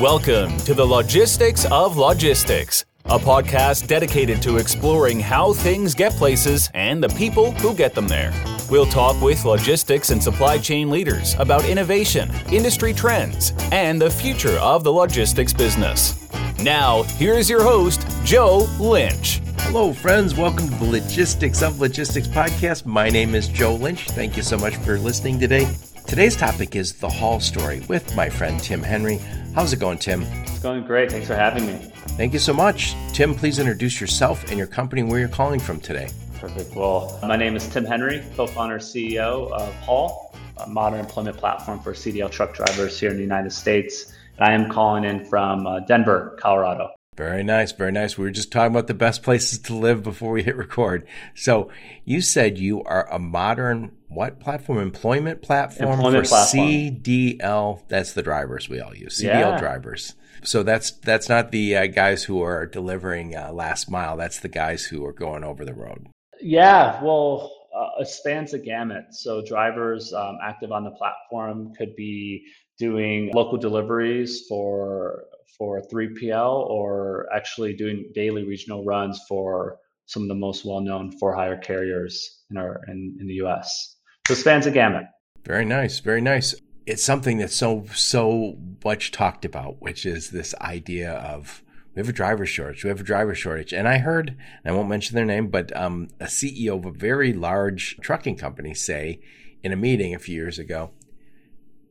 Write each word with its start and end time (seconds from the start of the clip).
Welcome 0.00 0.58
to 0.58 0.74
the 0.74 0.84
Logistics 0.84 1.64
of 1.70 1.96
Logistics, 1.96 2.84
a 3.06 3.18
podcast 3.18 3.86
dedicated 3.86 4.42
to 4.42 4.58
exploring 4.58 5.18
how 5.18 5.54
things 5.54 5.94
get 5.94 6.12
places 6.12 6.68
and 6.74 7.02
the 7.02 7.08
people 7.08 7.52
who 7.52 7.74
get 7.74 7.94
them 7.94 8.06
there. 8.06 8.30
We'll 8.68 8.84
talk 8.84 9.18
with 9.22 9.46
logistics 9.46 10.10
and 10.10 10.22
supply 10.22 10.58
chain 10.58 10.90
leaders 10.90 11.34
about 11.38 11.64
innovation, 11.64 12.30
industry 12.52 12.92
trends, 12.92 13.54
and 13.72 13.98
the 13.98 14.10
future 14.10 14.58
of 14.58 14.84
the 14.84 14.92
logistics 14.92 15.54
business. 15.54 16.28
Now, 16.60 17.04
here's 17.04 17.48
your 17.48 17.62
host, 17.62 18.06
Joe 18.22 18.68
Lynch. 18.78 19.40
Hello, 19.60 19.94
friends. 19.94 20.34
Welcome 20.34 20.68
to 20.68 20.74
the 20.74 20.84
Logistics 20.84 21.62
of 21.62 21.80
Logistics 21.80 22.28
podcast. 22.28 22.84
My 22.84 23.08
name 23.08 23.34
is 23.34 23.48
Joe 23.48 23.76
Lynch. 23.76 24.08
Thank 24.10 24.36
you 24.36 24.42
so 24.42 24.58
much 24.58 24.76
for 24.76 24.98
listening 24.98 25.40
today. 25.40 25.66
Today's 26.06 26.36
topic 26.36 26.76
is 26.76 26.92
the 26.92 27.08
Haul 27.08 27.40
story 27.40 27.80
with 27.88 28.14
my 28.14 28.28
friend 28.28 28.60
Tim 28.60 28.82
Henry. 28.82 29.20
How's 29.56 29.72
it 29.72 29.80
going, 29.80 29.96
Tim? 29.96 30.20
It's 30.20 30.58
going 30.58 30.84
great. 30.84 31.10
Thanks 31.10 31.26
for 31.26 31.34
having 31.34 31.66
me. 31.66 31.72
Thank 32.18 32.34
you 32.34 32.38
so 32.38 32.52
much. 32.52 32.94
Tim, 33.14 33.34
please 33.34 33.58
introduce 33.58 34.02
yourself 34.02 34.46
and 34.50 34.58
your 34.58 34.66
company 34.66 35.02
where 35.02 35.18
you're 35.18 35.30
calling 35.30 35.60
from 35.60 35.80
today. 35.80 36.10
Perfect. 36.38 36.76
Well, 36.76 37.18
my 37.22 37.36
name 37.36 37.56
is 37.56 37.66
Tim 37.66 37.86
Henry, 37.86 38.22
co 38.36 38.46
founder 38.46 38.78
CEO 38.78 39.50
of 39.50 39.74
Haul, 39.76 40.34
a 40.62 40.68
modern 40.68 41.00
employment 41.00 41.38
platform 41.38 41.80
for 41.80 41.94
CDL 41.94 42.30
truck 42.30 42.52
drivers 42.52 43.00
here 43.00 43.08
in 43.08 43.16
the 43.16 43.22
United 43.22 43.50
States. 43.50 44.12
And 44.36 44.46
I 44.46 44.52
am 44.52 44.70
calling 44.70 45.04
in 45.04 45.24
from 45.24 45.66
uh, 45.66 45.80
Denver, 45.80 46.36
Colorado. 46.38 46.90
Very 47.16 47.42
nice, 47.42 47.72
very 47.72 47.92
nice. 47.92 48.18
We 48.18 48.24
were 48.24 48.30
just 48.30 48.52
talking 48.52 48.72
about 48.72 48.88
the 48.88 48.94
best 48.94 49.22
places 49.22 49.58
to 49.60 49.74
live 49.74 50.02
before 50.02 50.32
we 50.32 50.42
hit 50.42 50.54
record. 50.56 51.06
So 51.34 51.70
you 52.04 52.20
said 52.20 52.58
you 52.58 52.82
are 52.84 53.08
a 53.10 53.18
modern 53.18 53.92
what 54.08 54.38
platform? 54.38 54.78
Employment 54.78 55.40
platform 55.42 55.92
Employment 55.94 56.26
for 56.26 56.28
platform. 56.30 56.68
CDL. 56.68 57.82
That's 57.88 58.12
the 58.12 58.22
drivers 58.22 58.68
we 58.68 58.80
all 58.80 58.94
use. 58.94 59.18
CDL 59.20 59.52
Yeah. 59.52 59.58
drivers. 59.58 60.14
So 60.42 60.62
that's 60.62 60.90
that's 60.90 61.28
not 61.28 61.50
the 61.50 61.76
uh, 61.76 61.86
guys 61.86 62.22
who 62.24 62.42
are 62.42 62.66
delivering 62.66 63.34
uh, 63.34 63.50
last 63.52 63.90
mile. 63.90 64.16
That's 64.16 64.40
the 64.40 64.48
guys 64.48 64.84
who 64.84 65.04
are 65.06 65.12
going 65.12 65.42
over 65.42 65.64
the 65.64 65.74
road. 65.74 66.08
Yeah, 66.40 67.02
well, 67.02 67.50
uh, 67.74 68.02
it 68.02 68.08
spans 68.08 68.52
the 68.52 68.58
gamut. 68.58 69.06
So 69.12 69.42
drivers 69.42 70.12
um, 70.12 70.38
active 70.42 70.70
on 70.70 70.84
the 70.84 70.90
platform 70.90 71.72
could 71.74 71.96
be 71.96 72.44
doing 72.78 73.30
local 73.34 73.56
deliveries 73.58 74.46
for 74.46 75.24
for 75.58 75.82
3PL 75.92 76.68
or 76.68 77.26
actually 77.34 77.74
doing 77.74 78.10
daily 78.14 78.44
regional 78.44 78.84
runs 78.84 79.20
for 79.28 79.78
some 80.06 80.22
of 80.22 80.28
the 80.28 80.34
most 80.34 80.64
well-known 80.64 81.12
for-hire 81.18 81.58
carriers 81.58 82.42
in 82.50 82.56
our 82.56 82.80
in, 82.88 83.16
in 83.20 83.26
the 83.26 83.34
U.S. 83.34 83.96
So 84.26 84.34
it 84.34 84.36
spans 84.36 84.64
the 84.64 84.70
gamut. 84.70 85.04
Very 85.44 85.64
nice, 85.64 86.00
very 86.00 86.20
nice. 86.20 86.54
It's 86.86 87.02
something 87.02 87.38
that's 87.38 87.56
so 87.56 87.84
so 87.94 88.56
much 88.84 89.10
talked 89.10 89.44
about, 89.44 89.80
which 89.80 90.06
is 90.06 90.30
this 90.30 90.54
idea 90.60 91.12
of 91.12 91.62
we 91.94 92.00
have 92.00 92.08
a 92.08 92.12
driver 92.12 92.44
shortage. 92.44 92.84
We 92.84 92.90
have 92.90 93.00
a 93.00 93.04
driver 93.04 93.34
shortage, 93.34 93.72
and 93.72 93.88
I 93.88 93.98
heard, 93.98 94.28
and 94.28 94.72
I 94.72 94.76
won't 94.76 94.88
mention 94.88 95.16
their 95.16 95.24
name, 95.24 95.48
but 95.48 95.74
um, 95.74 96.08
a 96.20 96.26
CEO 96.26 96.78
of 96.78 96.84
a 96.84 96.90
very 96.90 97.32
large 97.32 97.96
trucking 98.00 98.36
company 98.36 98.74
say 98.74 99.20
in 99.62 99.72
a 99.72 99.76
meeting 99.76 100.14
a 100.14 100.18
few 100.18 100.34
years 100.34 100.58
ago, 100.58 100.90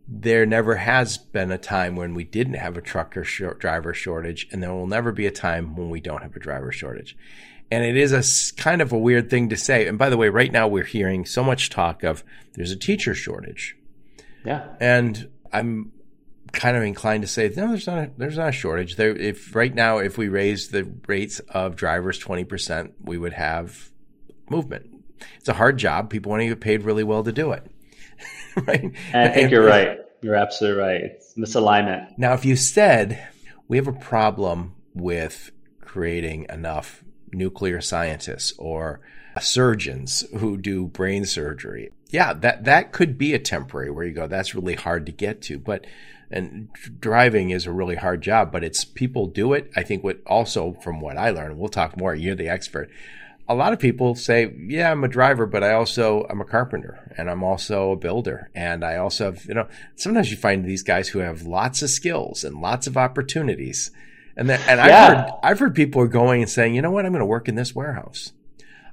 there 0.07 0.45
never 0.45 0.75
has 0.75 1.17
been 1.17 1.51
a 1.51 1.57
time 1.57 1.95
when 1.95 2.13
we 2.13 2.23
didn't 2.23 2.53
have 2.55 2.77
a 2.77 2.81
trucker 2.81 3.23
short 3.23 3.59
driver 3.59 3.93
shortage, 3.93 4.47
and 4.51 4.61
there 4.61 4.73
will 4.73 4.87
never 4.87 5.11
be 5.11 5.25
a 5.25 5.31
time 5.31 5.75
when 5.75 5.89
we 5.89 5.99
don't 5.99 6.21
have 6.21 6.35
a 6.35 6.39
driver 6.39 6.71
shortage. 6.71 7.17
And 7.71 7.83
it 7.83 7.97
is 7.97 8.11
a 8.13 8.61
kind 8.61 8.81
of 8.81 8.91
a 8.91 8.97
weird 8.97 9.29
thing 9.31 9.49
to 9.49 9.57
say. 9.57 9.87
And 9.87 9.97
by 9.97 10.09
the 10.11 10.17
way, 10.17 10.29
right 10.29 10.51
now 10.51 10.67
we're 10.67 10.83
hearing 10.83 11.25
so 11.25 11.43
much 11.43 11.71
talk 11.71 12.03
of 12.03 12.23
there's 12.53 12.69
a 12.71 12.75
teacher 12.75 13.15
shortage. 13.15 13.75
Yeah. 14.45 14.67
And 14.79 15.29
I'm 15.51 15.91
kind 16.51 16.77
of 16.77 16.83
inclined 16.83 17.23
to 17.23 17.27
say 17.27 17.51
no, 17.57 17.69
there's 17.69 17.87
not 17.87 17.97
a, 17.97 18.11
there's 18.17 18.37
not 18.37 18.49
a 18.49 18.51
shortage. 18.51 18.95
There, 18.97 19.15
if 19.15 19.55
right 19.55 19.73
now 19.73 19.97
if 19.97 20.15
we 20.17 20.27
raise 20.29 20.67
the 20.67 20.83
rates 21.07 21.39
of 21.49 21.75
drivers 21.75 22.19
twenty 22.19 22.43
percent, 22.43 22.93
we 23.01 23.17
would 23.17 23.33
have 23.33 23.89
movement. 24.47 24.85
It's 25.39 25.49
a 25.49 25.53
hard 25.53 25.77
job. 25.79 26.11
People 26.11 26.29
want 26.29 26.41
to 26.41 26.47
get 26.47 26.59
paid 26.61 26.83
really 26.83 27.03
well 27.03 27.23
to 27.23 27.31
do 27.31 27.51
it, 27.51 27.65
right? 28.55 28.67
I 29.11 29.27
think 29.29 29.37
And- 29.37 29.51
you're 29.51 29.65
right. 29.65 29.97
You're 30.21 30.35
absolutely 30.35 30.81
right. 30.81 31.01
It's 31.01 31.33
misalignment. 31.35 32.17
Now, 32.17 32.33
if 32.33 32.45
you 32.45 32.55
said 32.55 33.27
we 33.67 33.77
have 33.77 33.87
a 33.87 33.93
problem 33.93 34.75
with 34.93 35.51
creating 35.81 36.45
enough 36.49 37.03
nuclear 37.31 37.81
scientists 37.81 38.53
or 38.57 39.01
surgeons 39.39 40.23
who 40.37 40.57
do 40.57 40.87
brain 40.87 41.25
surgery, 41.25 41.91
yeah, 42.09 42.33
that 42.33 42.63
that 42.65 42.91
could 42.91 43.17
be 43.17 43.33
a 43.33 43.39
temporary 43.39 43.91
where 43.91 44.05
you 44.05 44.13
go, 44.13 44.27
that's 44.27 44.55
really 44.55 44.75
hard 44.75 45.05
to 45.05 45.11
get 45.11 45.41
to. 45.43 45.59
But 45.59 45.85
and 46.31 46.69
driving 46.99 47.51
is 47.51 47.65
a 47.65 47.71
really 47.71 47.95
hard 47.95 48.21
job, 48.21 48.51
but 48.51 48.63
it's 48.63 48.83
people 48.83 49.27
do 49.27 49.53
it. 49.53 49.71
I 49.75 49.83
think 49.83 50.03
what 50.03 50.21
also 50.25 50.73
from 50.81 50.99
what 50.99 51.17
I 51.17 51.29
learned, 51.29 51.57
we'll 51.57 51.69
talk 51.69 51.97
more. 51.97 52.15
You're 52.15 52.35
the 52.35 52.49
expert. 52.49 52.89
A 53.47 53.53
lot 53.53 53.73
of 53.73 53.79
people 53.79 54.15
say, 54.15 54.53
yeah, 54.57 54.91
I'm 54.91 55.03
a 55.03 55.07
driver, 55.07 55.45
but 55.45 55.63
I 55.63 55.73
also, 55.73 56.25
I'm 56.29 56.41
a 56.41 56.45
carpenter 56.45 57.13
and 57.15 57.29
I'm 57.29 57.43
also 57.43 57.91
a 57.91 57.95
builder. 57.95 58.49
And 58.55 58.83
I 58.83 58.97
also 58.97 59.25
have, 59.25 59.45
you 59.45 59.53
know, 59.53 59.67
sometimes 59.95 60.31
you 60.31 60.37
find 60.37 60.65
these 60.65 60.81
guys 60.81 61.09
who 61.09 61.19
have 61.19 61.43
lots 61.43 61.81
of 61.81 61.91
skills 61.91 62.43
and 62.43 62.59
lots 62.59 62.87
of 62.87 62.97
opportunities. 62.97 63.91
And 64.35 64.49
that, 64.49 64.61
and 64.67 64.81
I've 64.81 65.15
heard, 65.15 65.31
I've 65.43 65.59
heard 65.59 65.75
people 65.75 66.01
are 66.01 66.07
going 66.07 66.41
and 66.41 66.49
saying, 66.49 66.75
you 66.75 66.81
know 66.81 66.91
what? 66.91 67.05
I'm 67.05 67.11
going 67.11 67.19
to 67.19 67.25
work 67.25 67.47
in 67.47 67.55
this 67.55 67.75
warehouse. 67.75 68.33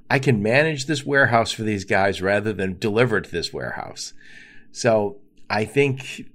I 0.09 0.19
can 0.19 0.43
manage 0.43 0.85
this 0.85 1.03
warehouse 1.03 1.51
for 1.51 1.63
these 1.63 1.85
guys 1.85 2.21
rather 2.21 2.53
than 2.53 2.77
deliver 2.77 3.19
to 3.21 3.31
this 3.31 3.51
warehouse. 3.51 4.13
So 4.71 5.17
I 5.49 5.65
think 5.65 6.29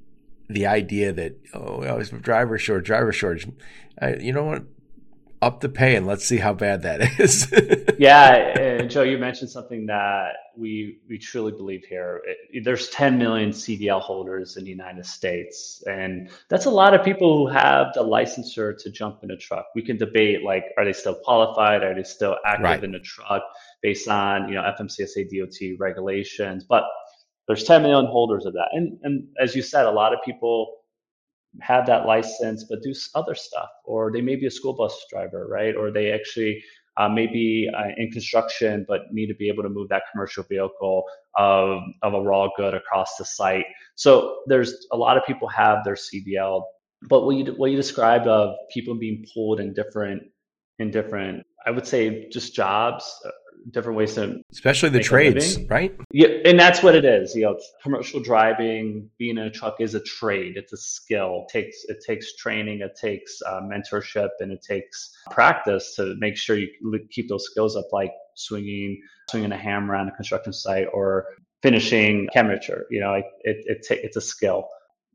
the 0.48 0.66
idea 0.66 1.12
that 1.12 1.36
oh, 1.54 1.78
well, 1.80 2.00
it's 2.00 2.12
a 2.12 2.18
driver 2.18 2.58
shortage, 2.58 2.86
driver 2.86 3.12
shortage. 3.12 3.46
I, 4.00 4.14
you 4.14 4.32
know 4.32 4.44
what? 4.44 4.64
Up 5.40 5.60
the 5.60 5.68
pay 5.68 5.94
and 5.94 6.06
let's 6.06 6.24
see 6.24 6.38
how 6.38 6.52
bad 6.52 6.82
that 6.82 7.00
is. 7.20 7.46
yeah, 7.98 8.82
Joe, 8.86 9.02
you 9.02 9.18
mentioned 9.18 9.50
something 9.50 9.86
that 9.86 10.32
we 10.56 10.98
we 11.08 11.18
truly 11.18 11.52
believe 11.52 11.84
here. 11.84 12.20
It, 12.52 12.64
there's 12.64 12.88
10 12.88 13.18
million 13.18 13.50
CDL 13.50 14.00
holders 14.00 14.56
in 14.56 14.64
the 14.64 14.70
United 14.70 15.06
States, 15.06 15.82
and 15.86 16.28
that's 16.48 16.66
a 16.66 16.70
lot 16.70 16.92
of 16.94 17.04
people 17.04 17.36
who 17.38 17.52
have 17.52 17.88
the 17.94 18.02
licensure 18.02 18.76
to 18.82 18.90
jump 18.90 19.22
in 19.22 19.30
a 19.30 19.36
truck. 19.36 19.66
We 19.76 19.82
can 19.82 19.96
debate 19.96 20.42
like, 20.42 20.64
are 20.76 20.84
they 20.84 20.92
still 20.92 21.14
qualified? 21.24 21.84
Are 21.84 21.94
they 21.94 22.02
still 22.02 22.36
active 22.44 22.64
Right. 22.64 22.84
in 22.84 22.94
a 22.96 23.00
truck 23.00 23.42
based 23.82 24.08
on 24.08 24.48
you 24.48 24.56
know 24.56 24.62
FMCSA 24.62 25.28
DOT 25.30 25.78
regulations? 25.78 26.64
But 26.64 26.84
there's 27.46 27.64
10 27.64 27.82
million 27.82 28.06
holders 28.06 28.44
of 28.44 28.54
that, 28.54 28.68
and 28.72 28.98
and 29.04 29.28
as 29.40 29.54
you 29.54 29.62
said, 29.62 29.86
a 29.86 29.90
lot 29.90 30.12
of 30.12 30.18
people 30.24 30.77
have 31.60 31.86
that 31.86 32.06
license 32.06 32.64
but 32.64 32.82
do 32.82 32.94
other 33.14 33.34
stuff 33.34 33.68
or 33.84 34.12
they 34.12 34.20
may 34.20 34.36
be 34.36 34.46
a 34.46 34.50
school 34.50 34.74
bus 34.74 35.04
driver 35.10 35.46
right? 35.50 35.74
Or 35.76 35.90
they 35.90 36.12
actually 36.12 36.62
uh, 36.96 37.08
maybe 37.08 37.68
uh, 37.76 37.88
in 37.96 38.10
construction 38.10 38.84
but 38.88 39.02
need 39.12 39.26
to 39.26 39.34
be 39.34 39.48
able 39.48 39.62
to 39.62 39.68
move 39.68 39.88
that 39.88 40.02
commercial 40.12 40.44
vehicle 40.44 41.04
of, 41.36 41.80
of 42.02 42.14
a 42.14 42.20
raw 42.20 42.48
good 42.56 42.74
across 42.74 43.16
the 43.16 43.24
site. 43.24 43.66
So 43.94 44.40
there's 44.46 44.86
a 44.92 44.96
lot 44.96 45.16
of 45.16 45.24
people 45.24 45.48
have 45.48 45.84
their 45.84 45.94
cdl 45.94 46.62
but 47.02 47.24
what 47.24 47.36
you 47.36 47.44
what 47.52 47.70
you 47.70 47.76
described 47.76 48.26
of 48.26 48.56
people 48.72 48.94
being 48.94 49.24
pulled 49.32 49.60
in 49.60 49.72
different 49.72 50.22
in 50.78 50.90
different 50.90 51.44
i 51.66 51.70
would 51.70 51.86
say 51.86 52.28
just 52.28 52.54
jobs 52.54 53.12
uh, 53.24 53.30
different 53.70 53.98
ways 53.98 54.14
to 54.14 54.40
Especially 54.52 54.88
the 54.88 55.00
trades, 55.00 55.58
right? 55.68 55.94
yeah, 56.12 56.28
and 56.44 56.58
that's 56.58 56.82
what 56.82 56.94
it 56.94 57.04
is. 57.04 57.34
You 57.34 57.42
know, 57.42 57.58
commercial 57.82 58.20
driving, 58.20 59.08
being 59.18 59.38
in 59.38 59.44
a 59.44 59.50
truck 59.50 59.80
is 59.80 59.94
a 59.94 60.00
trade. 60.00 60.56
It's 60.56 60.72
a 60.72 60.76
skill. 60.76 61.46
It 61.48 61.52
takes 61.52 61.84
it 61.88 61.98
takes 62.06 62.36
training. 62.36 62.80
It 62.80 62.96
takes 63.00 63.40
uh, 63.46 63.60
mentorship, 63.60 64.30
and 64.40 64.52
it 64.52 64.62
takes 64.62 65.16
practice 65.30 65.94
to 65.96 66.14
make 66.18 66.36
sure 66.36 66.56
you 66.56 66.68
keep 67.10 67.28
those 67.28 67.44
skills 67.44 67.76
up, 67.76 67.86
like 67.92 68.12
swinging 68.34 69.00
swinging 69.30 69.52
a 69.52 69.56
hammer 69.56 69.94
on 69.94 70.08
a 70.08 70.12
construction 70.12 70.52
site 70.52 70.86
or 70.92 71.26
finishing 71.62 72.28
chemiture. 72.32 72.86
You 72.90 73.00
know, 73.00 73.10
like 73.10 73.26
it, 73.42 73.58
it 73.66 73.86
ta- 73.86 74.00
it's 74.02 74.16
a 74.16 74.22
skill. 74.22 74.68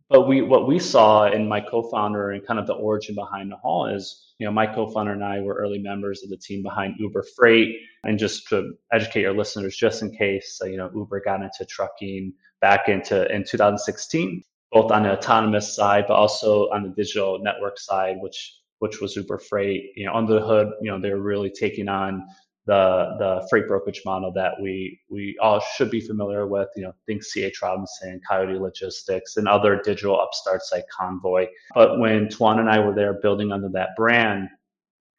But 0.10 0.28
we 0.28 0.42
what 0.42 0.68
we 0.68 0.80
saw 0.80 1.32
in 1.32 1.48
my 1.48 1.62
co-founder 1.62 2.32
and 2.32 2.46
kind 2.46 2.60
of 2.60 2.68
the 2.68 2.74
origin 2.74 3.16
behind 3.16 3.52
the 3.52 3.58
Haul 3.58 3.88
is, 3.88 4.33
you 4.44 4.50
know, 4.50 4.52
my 4.52 4.68
co-founder 4.68 5.14
and 5.14 5.24
I 5.24 5.40
were 5.40 5.54
early 5.54 5.80
members 5.80 6.22
of 6.22 6.30
the 6.30 6.36
team 6.36 6.64
behind 6.64 6.96
Uber 7.00 7.24
Freight. 7.34 7.78
And 8.04 8.20
just 8.20 8.50
to 8.50 8.74
educate 8.92 9.22
your 9.22 9.34
listeners, 9.34 9.78
just 9.78 10.02
in 10.02 10.12
case, 10.14 10.60
uh, 10.62 10.68
you 10.68 10.76
know, 10.76 10.92
Uber 10.94 11.22
got 11.22 11.42
into 11.42 11.64
trucking 11.64 12.34
back 12.60 12.90
into 12.90 13.26
in 13.34 13.46
2016, 13.46 14.44
both 14.74 14.92
on 14.92 15.04
the 15.04 15.18
autonomous 15.18 15.74
side, 15.74 16.04
but 16.10 16.16
also 16.16 16.70
on 16.72 16.84
the 16.84 16.90
digital 16.90 17.40
network 17.42 17.80
side, 17.80 18.18
which 18.20 18.60
which 18.80 19.00
was 19.00 19.16
Uber 19.16 19.38
Freight. 19.38 19.92
You 19.96 20.08
know, 20.08 20.14
under 20.14 20.34
the 20.34 20.46
hood, 20.46 20.74
you 20.82 20.92
know, 20.92 21.00
they 21.00 21.12
were 21.12 21.22
really 21.22 21.50
taking 21.50 21.88
on 21.88 22.28
the 22.66 23.16
the 23.20 23.48
freight 23.50 23.68
brokerage 23.68 24.02
model 24.06 24.32
that 24.34 24.54
we 24.62 25.00
we 25.10 25.38
all 25.42 25.62
should 25.76 25.92
be 25.92 26.00
familiar 26.00 26.48
with. 26.48 26.70
You 26.76 26.84
know, 26.84 26.94
think 27.06 27.24
CH 27.24 27.62
Robinson, 27.62 28.22
Coyote 28.28 28.60
Logistics, 28.60 29.38
and 29.38 29.48
other 29.48 29.82
digital 29.84 30.20
upstarts 30.20 30.72
like 30.72 30.86
Convoy. 30.90 31.48
But 31.76 32.00
when 32.00 32.30
Tuan 32.30 32.60
and 32.60 32.70
I 32.70 32.80
were 32.80 32.96
there 32.96 33.14
building 33.22 33.52
under 33.52 33.70
that 33.70 33.90
brand, 33.98 34.50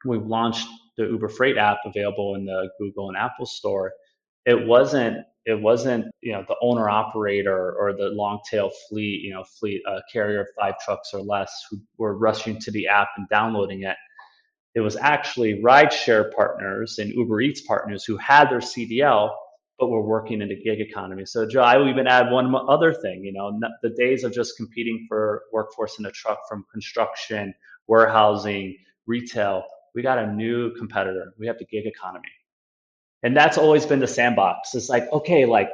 we 0.05 0.19
launched 0.19 0.69
the 0.97 1.05
Uber 1.05 1.29
Freight 1.29 1.59
app 1.59 1.79
available 1.85 2.35
in 2.35 2.45
the 2.45 2.71
Google 2.79 3.09
and 3.09 3.17
Apple 3.17 3.47
store. 3.47 3.93
It 4.47 4.67
wasn't 4.67 5.19
it 5.47 5.61
wasn't 5.61 6.07
you 6.23 6.33
know 6.33 6.45
the 6.49 6.57
owner 6.63 6.89
operator 6.89 7.75
or 7.79 7.93
the 7.93 8.09
long 8.09 8.41
tail 8.51 8.71
fleet 8.89 9.21
you 9.23 9.33
know 9.33 9.45
fleet 9.45 9.83
uh, 9.87 10.01
carrier 10.11 10.43
of 10.43 10.47
five 10.59 10.75
trucks 10.83 11.11
or 11.13 11.21
less 11.21 11.53
who 11.71 11.79
were 11.99 12.17
rushing 12.17 12.59
to 12.61 12.71
the 12.71 12.89
app 12.89 13.09
and 13.17 13.29
downloading 13.29 13.83
it 13.83 13.97
it 14.75 14.81
was 14.81 14.97
actually 14.97 15.63
rideshare 15.63 16.33
partners 16.35 16.99
and 16.99 17.11
uber 17.11 17.41
eats 17.41 17.61
partners 17.63 18.05
who 18.05 18.17
had 18.17 18.49
their 18.51 18.59
cdl 18.59 19.31
but 19.79 19.89
were 19.89 20.03
working 20.07 20.41
in 20.41 20.49
the 20.49 20.57
gig 20.57 20.81
economy 20.81 21.25
so 21.25 21.47
joe 21.47 21.63
i 21.63 21.77
would 21.77 21.89
even 21.89 22.07
add 22.07 22.31
one 22.31 22.55
other 22.69 22.93
thing 22.93 23.23
you 23.25 23.33
know 23.33 23.59
the 23.83 23.91
days 23.91 24.25
of 24.25 24.33
just 24.33 24.57
competing 24.57 25.05
for 25.09 25.43
workforce 25.53 25.99
in 25.99 26.07
a 26.07 26.11
truck 26.11 26.39
from 26.49 26.65
construction 26.73 27.55
warehousing 27.87 28.77
retail 29.07 29.65
we 29.95 30.03
got 30.03 30.19
a 30.19 30.33
new 30.33 30.75
competitor 30.75 31.35
we 31.39 31.47
have 31.47 31.59
the 31.59 31.67
gig 31.67 31.87
economy 31.87 32.31
and 33.25 33.35
that's 33.35 33.57
always 33.57 33.87
been 33.87 34.01
the 34.01 34.07
sandbox. 34.07 34.75
It's 34.75 34.91
like, 34.91 35.11
okay, 35.11 35.47
like 35.47 35.71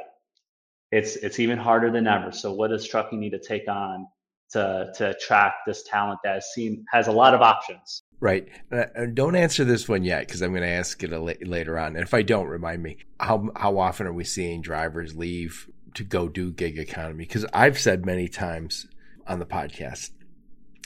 it's 0.91 1.17
it's 1.17 1.37
even 1.37 1.57
harder 1.57 1.91
than 1.91 2.07
ever. 2.07 2.31
So 2.31 2.53
what 2.53 2.69
does 2.69 2.87
trucking 2.87 3.19
need 3.19 3.31
to 3.31 3.39
take 3.39 3.67
on 3.67 4.07
to 4.51 4.91
to 4.95 5.09
attract 5.09 5.65
this 5.67 5.83
talent 5.83 6.21
that 6.23 6.35
has 6.35 6.53
seen 6.53 6.85
has 6.91 7.07
a 7.07 7.11
lot 7.11 7.33
of 7.33 7.41
options? 7.41 8.03
Right. 8.21 8.47
Uh, 8.71 8.85
don't 9.13 9.35
answer 9.35 9.65
this 9.65 9.89
one 9.89 10.03
yet 10.03 10.27
because 10.27 10.41
I'm 10.41 10.51
going 10.51 10.61
to 10.61 10.69
ask 10.69 11.03
it 11.03 11.11
la- 11.11 11.33
later 11.41 11.77
on. 11.77 11.95
And 11.95 12.03
if 12.03 12.13
I 12.13 12.21
don't, 12.21 12.47
remind 12.47 12.81
me 12.81 12.97
how 13.19 13.49
how 13.55 13.79
often 13.79 14.07
are 14.07 14.13
we 14.13 14.23
seeing 14.23 14.61
drivers 14.61 15.15
leave 15.15 15.67
to 15.95 16.03
go 16.03 16.29
do 16.29 16.51
gig 16.51 16.77
economy? 16.77 17.25
Because 17.25 17.45
I've 17.51 17.79
said 17.79 18.05
many 18.05 18.29
times 18.29 18.87
on 19.27 19.39
the 19.39 19.45
podcast 19.45 20.11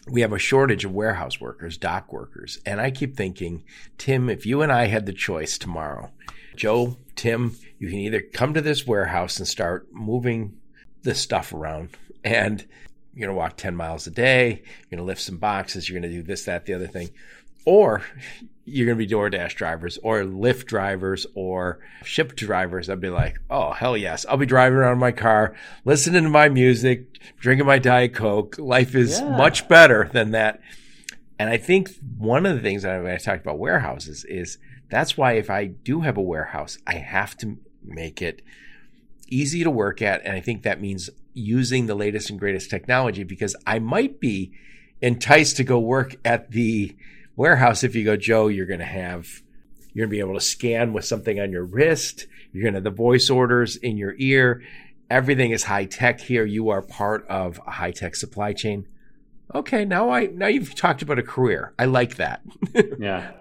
we 0.08 0.22
have 0.22 0.34
a 0.34 0.40
shortage 0.40 0.86
of 0.86 0.94
warehouse 0.94 1.42
workers, 1.42 1.78
dock 1.78 2.14
workers. 2.14 2.60
And 2.66 2.80
I 2.80 2.92
keep 2.92 3.16
thinking, 3.16 3.64
Tim, 3.98 4.30
if 4.30 4.46
you 4.46 4.62
and 4.62 4.72
I 4.72 4.86
had 4.86 5.06
the 5.06 5.14
choice 5.14 5.58
tomorrow 5.58 6.12
Joe, 6.56 6.98
Tim, 7.16 7.58
you 7.80 7.90
can 7.90 8.00
either 8.00 8.22
come 8.22 8.54
to 8.54 8.62
this 8.62 8.88
warehouse 8.88 9.40
and 9.40 9.48
start 9.48 9.88
moving 9.92 10.58
the 11.04 11.14
stuff 11.14 11.54
around 11.54 11.90
and 12.24 12.66
you're 13.16 13.28
going 13.28 13.36
to 13.36 13.40
walk 13.40 13.58
10 13.58 13.76
miles 13.76 14.06
a 14.08 14.12
day, 14.12 14.62
you're 14.66 14.98
going 14.98 14.98
to 14.98 15.04
lift 15.04 15.22
some 15.22 15.38
boxes, 15.38 15.90
you're 15.90 16.00
going 16.00 16.12
to 16.12 16.16
do 16.16 16.24
this, 16.24 16.46
that, 16.46 16.66
the 16.66 16.74
other 16.74 16.88
thing. 16.88 17.10
Or 17.66 18.04
you're 18.66 18.88
going 18.88 18.98
to 18.98 19.06
be 19.06 19.12
DoorDash 19.12 19.56
drivers 19.56 19.98
or 20.04 20.24
Lyft 20.24 20.66
drivers 20.66 21.26
or 21.36 21.80
Shipt 22.04 22.36
drivers. 22.36 22.90
I'd 22.90 23.00
be 23.00 23.10
like, 23.10 23.40
oh, 23.50 23.72
hell 23.72 23.96
yes. 23.96 24.26
I'll 24.28 24.38
be 24.38 24.48
driving 24.48 24.78
around 24.78 24.98
my 24.98 25.12
car, 25.12 25.56
listening 25.86 26.24
to 26.24 26.30
my 26.30 26.50
music, 26.50 27.20
drinking 27.40 27.68
my 27.68 27.80
Diet 27.80 28.14
Coke. 28.14 28.58
Life 28.58 28.96
is 28.96 29.20
yeah. 29.20 29.38
much 29.38 29.68
better 29.68 30.10
than 30.12 30.32
that. 30.32 30.62
And 31.38 31.50
I 31.50 31.58
think 31.58 31.92
one 32.18 32.46
of 32.46 32.56
the 32.56 32.62
things 32.62 32.84
that 32.84 33.06
I 33.06 33.18
talked 33.18 33.44
about 33.44 33.60
warehouses 33.60 34.26
is 34.26 34.58
that's 34.90 35.16
why 35.16 35.34
if 35.34 35.50
I 35.50 35.66
do 35.66 36.02
have 36.02 36.18
a 36.18 36.22
warehouse, 36.22 36.78
I 36.88 36.96
have 36.96 37.38
to 37.38 37.58
make 37.84 38.22
it 38.22 38.42
easy 39.28 39.64
to 39.64 39.70
work 39.70 40.02
at. 40.02 40.26
And 40.26 40.34
I 40.34 40.40
think 40.40 40.64
that 40.64 40.82
means 40.82 41.10
using 41.36 41.86
the 41.86 41.96
latest 41.96 42.30
and 42.32 42.40
greatest 42.40 42.70
technology 42.70 43.24
because 43.24 43.56
I 43.68 43.80
might 43.80 44.20
be 44.20 44.54
enticed 45.02 45.58
to 45.58 45.64
go 45.64 45.78
work 45.78 46.16
at 46.26 46.50
the 46.52 46.96
warehouse 47.36 47.84
if 47.84 47.94
you 47.94 48.04
go, 48.04 48.16
Joe, 48.16 48.48
you're 48.48 48.66
going 48.66 48.80
to 48.80 48.86
have, 48.86 49.28
you're 49.94 50.06
going 50.06 50.10
to 50.10 50.16
be 50.16 50.28
able 50.28 50.40
to 50.40 50.46
scan 50.46 50.94
with 50.94 51.06
something 51.06 51.40
on 51.40 51.52
your 51.52 51.66
wrist. 51.66 52.26
You're 52.52 52.64
going 52.64 52.74
to 52.74 52.78
have 52.78 52.86
the 52.86 52.90
voice 52.90 53.30
orders 53.30 53.76
in 53.76 53.98
your 53.98 54.16
ear. 54.18 54.64
Everything 55.10 55.52
is 55.52 55.64
high 55.64 55.86
tech 55.86 56.22
here. 56.22 56.46
You 56.46 56.70
are 56.70 56.82
part 56.82 57.28
of 57.28 57.60
a 57.68 57.72
high 57.72 57.92
tech 57.92 58.16
supply 58.16 58.54
chain. 58.54 58.88
Okay, 59.54 59.86
now 59.86 60.10
I 60.10 60.26
now 60.26 60.48
you've 60.48 60.74
talked 60.74 61.04
about 61.04 61.20
a 61.20 61.24
career. 61.24 61.74
I 61.78 61.86
like 61.86 62.16
that. 62.16 62.42
yeah. 63.00 63.32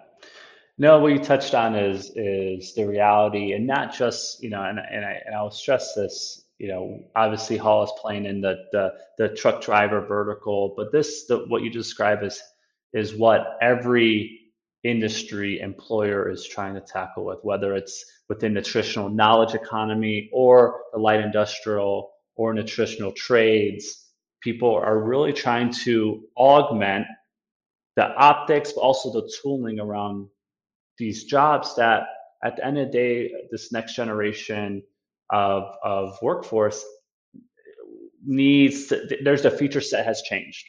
No, 0.76 0.99
what 0.99 1.12
you 1.12 1.19
touched 1.19 1.55
on 1.55 1.75
is 1.75 2.11
is 2.14 2.75
the 2.75 2.87
reality, 2.87 3.52
and 3.52 3.67
not 3.67 3.94
just 3.94 4.43
you 4.43 4.50
know, 4.50 4.62
and 4.62 4.79
and 4.79 5.05
I 5.05 5.23
and 5.25 5.35
I'll 5.35 5.50
stress 5.50 5.94
this. 5.94 6.44
You 6.59 6.69
know, 6.69 7.01
obviously 7.17 7.56
Haul 7.56 7.85
is 7.85 7.93
playing 8.01 8.27
in 8.27 8.41
the 8.41 8.65
the, 8.73 8.93
the 9.19 9.29
truck 9.35 9.62
driver 9.62 10.01
vertical, 10.06 10.75
but 10.77 10.93
this 10.93 11.27
the, 11.27 11.45
what 11.49 11.62
you 11.62 11.71
describe 11.71 12.23
is 12.23 12.41
is 12.93 13.15
what 13.15 13.56
every 13.61 14.41
industry 14.85 15.61
employer 15.61 16.31
is 16.31 16.47
trying 16.47 16.75
to 16.75 16.81
tackle 16.81 17.25
with, 17.25 17.39
whether 17.43 17.75
it's 17.75 18.05
within 18.29 18.55
the 18.55 18.62
traditional 18.62 19.09
knowledge 19.09 19.55
economy 19.55 20.31
or 20.33 20.83
the 20.93 20.99
light 20.99 21.21
industrial 21.21 22.12
or 22.37 22.55
nutritional 22.55 23.12
trades. 23.12 24.11
People 24.43 24.75
are 24.75 24.99
really 25.03 25.33
trying 25.33 25.73
to 25.73 26.23
augment 26.37 27.07
the 27.97 28.05
optics, 28.05 28.73
but 28.73 28.83
also 28.83 29.11
the 29.12 29.31
tooling 29.43 29.81
around 29.81 30.29
these 30.99 31.25
jobs 31.25 31.75
that 31.77 32.05
at 32.43 32.57
the 32.57 32.67
end 32.67 32.79
of 32.79 32.89
the 32.89 32.93
day, 32.93 33.33
this 33.50 33.73
next 33.73 33.97
generation 33.97 34.83
of, 35.31 35.75
of 35.82 36.19
workforce 36.23 36.85
needs 38.25 38.87
to, 38.87 39.19
there's 39.23 39.43
the 39.43 39.50
feature 39.50 39.81
set 39.81 40.05
has 40.06 40.23
changed. 40.23 40.65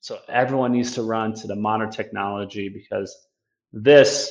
So 0.00 0.18
everyone 0.28 0.72
needs 0.72 0.92
to 0.92 1.02
run 1.02 1.34
to 1.34 1.46
the 1.46 1.56
modern 1.56 1.90
technology 1.90 2.68
because 2.68 3.16
this 3.72 4.30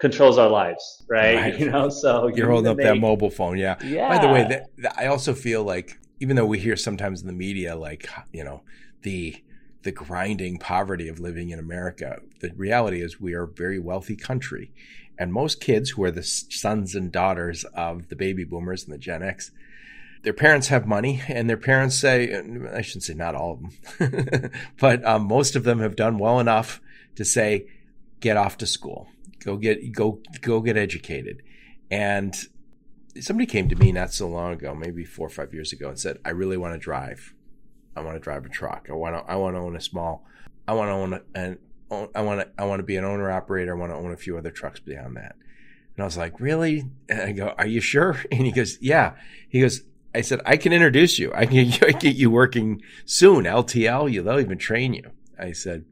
controls 0.00 0.38
our 0.38 0.48
lives, 0.48 1.04
right? 1.08 1.36
right. 1.36 1.58
You 1.58 1.70
know, 1.70 1.88
so 1.90 2.28
you're 2.28 2.50
holding 2.50 2.70
up 2.70 2.78
make, 2.78 2.86
that 2.86 2.96
mobile 2.96 3.30
phone, 3.30 3.58
yeah. 3.58 3.76
Yeah. 3.84 4.08
By 4.08 4.18
the 4.18 4.32
way, 4.32 4.46
that, 4.48 4.66
that, 4.78 4.98
I 4.98 5.06
also 5.06 5.34
feel 5.34 5.62
like 5.62 5.98
even 6.20 6.36
though 6.36 6.46
we 6.46 6.58
hear 6.58 6.76
sometimes 6.76 7.20
in 7.20 7.26
the 7.26 7.32
media, 7.32 7.76
like 7.76 8.08
you 8.32 8.44
know, 8.44 8.62
the 9.02 9.36
the 9.82 9.92
grinding 9.92 10.58
poverty 10.58 11.08
of 11.08 11.20
living 11.20 11.50
in 11.50 11.58
America. 11.58 12.18
The 12.40 12.52
reality 12.54 13.00
is 13.00 13.20
we 13.20 13.34
are 13.34 13.44
a 13.44 13.48
very 13.48 13.78
wealthy 13.78 14.16
country. 14.16 14.72
And 15.20 15.34
most 15.34 15.60
kids 15.60 15.90
who 15.90 16.04
are 16.04 16.10
the 16.10 16.22
sons 16.22 16.94
and 16.94 17.12
daughters 17.12 17.64
of 17.74 18.08
the 18.08 18.16
baby 18.16 18.42
boomers 18.42 18.84
and 18.84 18.94
the 18.94 18.98
Gen 18.98 19.22
X, 19.22 19.50
their 20.22 20.32
parents 20.32 20.68
have 20.68 20.86
money 20.86 21.20
and 21.28 21.48
their 21.48 21.58
parents 21.58 21.94
say, 21.94 22.34
I 22.34 22.80
shouldn't 22.80 23.04
say 23.04 23.12
not 23.12 23.34
all 23.34 23.52
of 23.52 23.60
them, 23.98 24.50
but 24.80 25.04
um, 25.04 25.28
most 25.28 25.56
of 25.56 25.64
them 25.64 25.80
have 25.80 25.94
done 25.94 26.16
well 26.16 26.40
enough 26.40 26.80
to 27.16 27.26
say, 27.26 27.66
get 28.20 28.38
off 28.38 28.56
to 28.58 28.66
school, 28.66 29.08
go 29.44 29.58
get, 29.58 29.92
go, 29.92 30.22
go 30.40 30.62
get 30.62 30.78
educated. 30.78 31.42
And 31.90 32.34
somebody 33.20 33.44
came 33.44 33.68
to 33.68 33.76
me 33.76 33.92
not 33.92 34.14
so 34.14 34.26
long 34.26 34.54
ago, 34.54 34.74
maybe 34.74 35.04
four 35.04 35.26
or 35.26 35.30
five 35.30 35.52
years 35.52 35.70
ago 35.70 35.90
and 35.90 35.98
said, 35.98 36.16
I 36.24 36.30
really 36.30 36.56
want 36.56 36.72
to 36.72 36.78
drive. 36.78 37.34
I 37.94 38.00
want 38.00 38.16
to 38.16 38.20
drive 38.20 38.46
a 38.46 38.48
truck. 38.48 38.86
I 38.88 38.94
want 38.94 39.16
to 39.16 39.30
I 39.30 39.36
want 39.36 39.56
to 39.56 39.60
own 39.60 39.76
a 39.76 39.80
small. 39.82 40.24
I 40.66 40.72
want 40.72 40.88
to 40.88 40.92
own 40.92 41.20
an 41.34 41.58
I 41.90 42.22
want 42.22 42.40
to 42.40 42.48
I 42.56 42.66
want 42.66 42.78
to 42.78 42.84
be 42.84 42.96
an 42.96 43.04
owner 43.04 43.30
operator. 43.30 43.74
I 43.74 43.78
want 43.78 43.92
to 43.92 43.96
own 43.96 44.12
a 44.12 44.16
few 44.16 44.38
other 44.38 44.50
trucks 44.50 44.80
beyond 44.80 45.16
that. 45.16 45.36
And 45.96 46.02
I 46.02 46.04
was 46.04 46.16
like, 46.16 46.40
really? 46.40 46.84
And 47.08 47.20
I 47.20 47.32
go, 47.32 47.48
are 47.58 47.66
you 47.66 47.80
sure? 47.80 48.16
And 48.32 48.46
he 48.46 48.52
goes, 48.52 48.78
yeah. 48.80 49.14
He 49.48 49.60
goes, 49.60 49.82
I 50.14 50.22
said, 50.22 50.40
I 50.46 50.56
can 50.56 50.72
introduce 50.72 51.18
you. 51.18 51.32
I 51.34 51.46
can 51.46 51.70
get 51.98 52.16
you 52.16 52.30
working 52.30 52.82
soon. 53.04 53.44
LTL, 53.44 54.10
you 54.10 54.22
they'll 54.22 54.40
even 54.40 54.58
train 54.58 54.94
you. 54.94 55.10
I 55.38 55.52
said, 55.52 55.84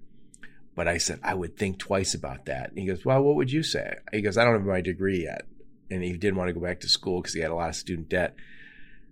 but 0.75 0.87
I 0.87 0.99
said 0.99 1.21
I 1.23 1.35
would 1.35 1.57
think 1.57 1.79
twice 1.79 2.15
about 2.15 2.47
that. 2.47 2.71
And 2.71 2.79
he 2.79 2.87
goes, 2.87 3.05
well, 3.05 3.23
what 3.23 3.37
would 3.37 3.51
you 3.51 3.63
say? 3.63 3.97
He 4.13 4.21
goes, 4.21 4.39
I 4.39 4.45
don't 4.45 4.55
have 4.55 4.65
my 4.65 4.81
degree 4.81 5.25
yet, 5.25 5.47
and 5.91 6.03
he 6.03 6.17
didn't 6.17 6.37
want 6.37 6.49
to 6.49 6.55
go 6.55 6.61
back 6.61 6.81
to 6.81 6.89
school 6.89 7.21
because 7.21 7.35
he 7.35 7.41
had 7.41 7.51
a 7.51 7.55
lot 7.55 7.71
of 7.71 7.77
student 7.77 8.09
debt. 8.09 8.37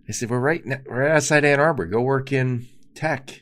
I 0.09 0.13
said, 0.13 0.31
we're 0.31 0.39
right, 0.39 0.65
now, 0.65 0.79
right 0.87 1.11
outside 1.11 1.45
Ann 1.45 1.59
Arbor. 1.59 1.87
Go 1.87 2.01
work 2.01 2.33
in 2.33 2.69
tech. 2.95 3.41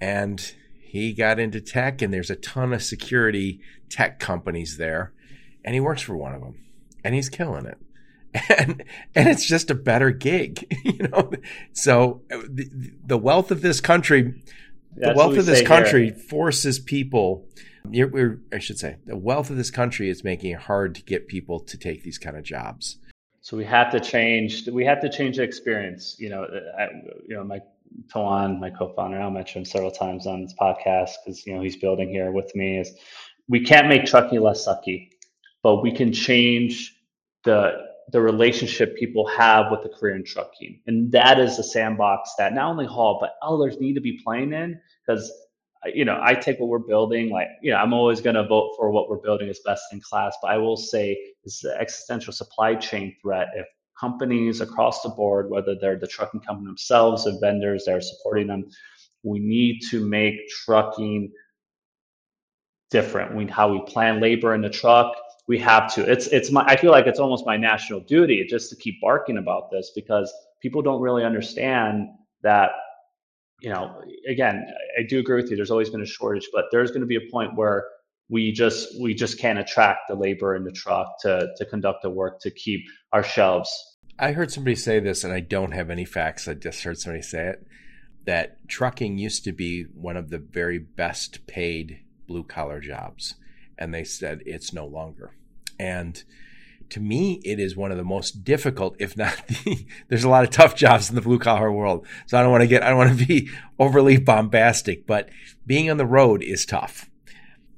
And 0.00 0.54
he 0.94 1.12
got 1.12 1.40
into 1.40 1.60
tech, 1.60 2.02
and 2.02 2.14
there's 2.14 2.30
a 2.30 2.36
ton 2.36 2.72
of 2.72 2.80
security 2.80 3.60
tech 3.90 4.20
companies 4.20 4.76
there. 4.76 5.12
And 5.64 5.74
he 5.74 5.80
works 5.80 6.02
for 6.02 6.16
one 6.16 6.32
of 6.36 6.40
them, 6.40 6.54
and 7.02 7.16
he's 7.16 7.28
killing 7.28 7.66
it. 7.66 7.78
And, 8.58 8.82
and 9.14 9.28
it's 9.28 9.46
just 9.46 9.70
a 9.70 9.76
better 9.76 10.10
gig, 10.10 10.66
you 10.84 11.08
know. 11.08 11.30
So 11.72 12.22
uh, 12.32 12.38
the, 12.48 12.92
the 13.06 13.18
wealth 13.18 13.52
of 13.52 13.60
this 13.60 13.80
country, 13.80 14.42
the 14.96 15.14
wealth 15.14 15.36
of 15.36 15.46
this 15.46 15.66
country 15.66 16.06
here. 16.06 16.14
forces 16.14 16.78
people. 16.78 17.48
I 17.86 18.58
should 18.58 18.78
say, 18.78 18.96
the 19.04 19.16
wealth 19.16 19.50
of 19.50 19.56
this 19.56 19.70
country 19.70 20.08
is 20.08 20.24
making 20.24 20.50
it 20.50 20.60
hard 20.60 20.96
to 20.96 21.02
get 21.02 21.28
people 21.28 21.60
to 21.60 21.78
take 21.78 22.02
these 22.02 22.18
kind 22.18 22.36
of 22.36 22.42
jobs. 22.42 22.98
So 23.40 23.56
we 23.56 23.64
have 23.66 23.92
to 23.92 24.00
change. 24.00 24.66
We 24.68 24.84
have 24.84 25.00
to 25.02 25.08
change 25.08 25.36
the 25.36 25.42
experience. 25.44 26.16
You 26.18 26.30
know, 26.30 26.44
uh, 26.44 26.82
I, 26.82 26.88
you 27.28 27.36
know, 27.36 27.44
my 27.44 27.60
Tawan, 28.12 28.60
my 28.60 28.70
co-founder, 28.70 29.20
I'll 29.20 29.30
mention 29.30 29.60
him 29.60 29.64
several 29.64 29.90
times 29.90 30.26
on 30.26 30.42
this 30.42 30.54
podcast 30.60 31.10
because 31.24 31.46
you 31.46 31.54
know 31.54 31.62
he's 31.62 31.76
building 31.76 32.10
here 32.10 32.32
with 32.32 32.54
me. 32.54 32.78
Is 32.78 32.92
we 33.48 33.64
can't 33.64 33.88
make 33.88 34.04
trucking 34.06 34.40
less 34.40 34.66
sucky, 34.66 35.10
but 35.62 35.82
we 35.82 35.92
can 35.92 36.12
change 36.12 36.94
the 37.44 37.72
the 38.12 38.20
relationship 38.20 38.96
people 38.96 39.26
have 39.26 39.70
with 39.70 39.82
the 39.82 39.88
career 39.88 40.16
in 40.16 40.24
trucking, 40.24 40.80
and 40.86 41.10
that 41.12 41.38
is 41.40 41.56
the 41.56 41.64
sandbox 41.64 42.34
that 42.38 42.54
not 42.54 42.70
only 42.70 42.86
Haul 42.86 43.18
but 43.20 43.34
others 43.42 43.78
need 43.80 43.94
to 43.94 44.00
be 44.00 44.20
playing 44.24 44.52
in 44.52 44.80
because 45.06 45.30
you 45.86 46.04
know 46.04 46.18
I 46.22 46.34
take 46.34 46.58
what 46.60 46.68
we're 46.68 46.78
building 46.78 47.30
like 47.30 47.48
you 47.62 47.70
know 47.70 47.78
I'm 47.78 47.92
always 47.92 48.20
going 48.20 48.36
to 48.36 48.46
vote 48.46 48.74
for 48.76 48.90
what 48.90 49.08
we're 49.08 49.20
building 49.20 49.48
as 49.48 49.60
best 49.64 49.84
in 49.92 50.00
class, 50.00 50.36
but 50.42 50.50
I 50.50 50.58
will 50.58 50.76
say 50.76 51.16
is 51.44 51.62
an 51.64 51.76
existential 51.80 52.32
supply 52.32 52.74
chain 52.74 53.14
threat 53.22 53.48
if 53.54 53.66
companies 53.98 54.60
across 54.60 55.02
the 55.02 55.08
board, 55.10 55.50
whether 55.50 55.74
they're 55.74 55.98
the 55.98 56.06
trucking 56.06 56.40
company 56.40 56.66
themselves 56.66 57.26
or 57.26 57.38
vendors 57.40 57.84
that 57.84 57.94
are 57.96 58.00
supporting 58.00 58.46
them, 58.46 58.64
we 59.22 59.38
need 59.38 59.80
to 59.90 60.06
make 60.06 60.48
trucking 60.48 61.32
different. 62.90 63.34
We, 63.34 63.46
how 63.46 63.72
we 63.72 63.82
plan 63.86 64.20
labor 64.20 64.54
in 64.54 64.60
the 64.60 64.70
truck, 64.70 65.14
we 65.46 65.58
have 65.58 65.92
to. 65.94 66.10
It's 66.10 66.26
it's 66.28 66.50
my 66.50 66.64
I 66.64 66.76
feel 66.76 66.90
like 66.90 67.06
it's 67.06 67.18
almost 67.18 67.44
my 67.44 67.56
national 67.56 68.00
duty 68.00 68.46
just 68.48 68.70
to 68.70 68.76
keep 68.76 69.00
barking 69.00 69.38
about 69.38 69.70
this 69.70 69.92
because 69.94 70.32
people 70.62 70.80
don't 70.80 71.00
really 71.00 71.24
understand 71.24 72.08
that 72.42 72.70
you 73.60 73.70
know 73.70 74.02
again 74.28 74.66
I 74.98 75.02
do 75.02 75.18
agree 75.18 75.36
with 75.36 75.50
you 75.50 75.56
there's 75.56 75.70
always 75.70 75.90
been 75.90 76.02
a 76.02 76.06
shortage 76.06 76.48
but 76.52 76.66
there's 76.70 76.90
going 76.90 77.02
to 77.02 77.06
be 77.06 77.16
a 77.16 77.30
point 77.30 77.54
where 77.54 77.84
we 78.28 78.52
just 78.52 78.88
we 79.00 79.14
just 79.14 79.38
can't 79.38 79.58
attract 79.58 80.00
the 80.08 80.14
labor 80.14 80.56
in 80.56 80.64
the 80.64 80.72
truck 80.72 81.20
to 81.20 81.48
to 81.56 81.64
conduct 81.66 82.02
the 82.02 82.10
work 82.10 82.40
to 82.40 82.50
keep 82.50 82.84
our 83.12 83.22
shelves. 83.22 83.70
I 84.18 84.32
heard 84.32 84.52
somebody 84.52 84.76
say 84.76 85.00
this 85.00 85.24
and 85.24 85.32
I 85.32 85.40
don't 85.40 85.72
have 85.72 85.90
any 85.90 86.04
facts. 86.04 86.46
I 86.46 86.54
just 86.54 86.84
heard 86.84 86.98
somebody 86.98 87.22
say 87.22 87.48
it 87.48 87.66
that 88.24 88.66
trucking 88.68 89.18
used 89.18 89.44
to 89.44 89.52
be 89.52 89.82
one 89.82 90.16
of 90.16 90.30
the 90.30 90.38
very 90.38 90.78
best 90.78 91.46
paid 91.46 92.00
blue 92.26 92.44
collar 92.44 92.80
jobs 92.80 93.34
and 93.78 93.92
they 93.92 94.04
said 94.04 94.42
it's 94.46 94.72
no 94.72 94.86
longer. 94.86 95.32
And 95.78 96.22
to 96.90 97.00
me, 97.00 97.40
it 97.44 97.58
is 97.58 97.76
one 97.76 97.90
of 97.90 97.96
the 97.96 98.04
most 98.04 98.44
difficult, 98.44 98.96
if 98.98 99.16
not 99.16 99.46
the, 99.48 99.86
there's 100.08 100.24
a 100.24 100.28
lot 100.28 100.44
of 100.44 100.50
tough 100.50 100.74
jobs 100.74 101.08
in 101.08 101.16
the 101.16 101.22
blue 101.22 101.38
collar 101.38 101.72
world. 101.72 102.06
So 102.26 102.38
I 102.38 102.42
don't 102.42 102.52
want 102.52 102.62
to 102.62 102.68
get, 102.68 102.82
I 102.82 102.88
don't 102.88 102.98
want 102.98 103.18
to 103.18 103.26
be 103.26 103.50
overly 103.78 104.16
bombastic, 104.16 105.06
but 105.06 105.28
being 105.66 105.90
on 105.90 105.96
the 105.96 106.06
road 106.06 106.42
is 106.42 106.64
tough. 106.64 107.10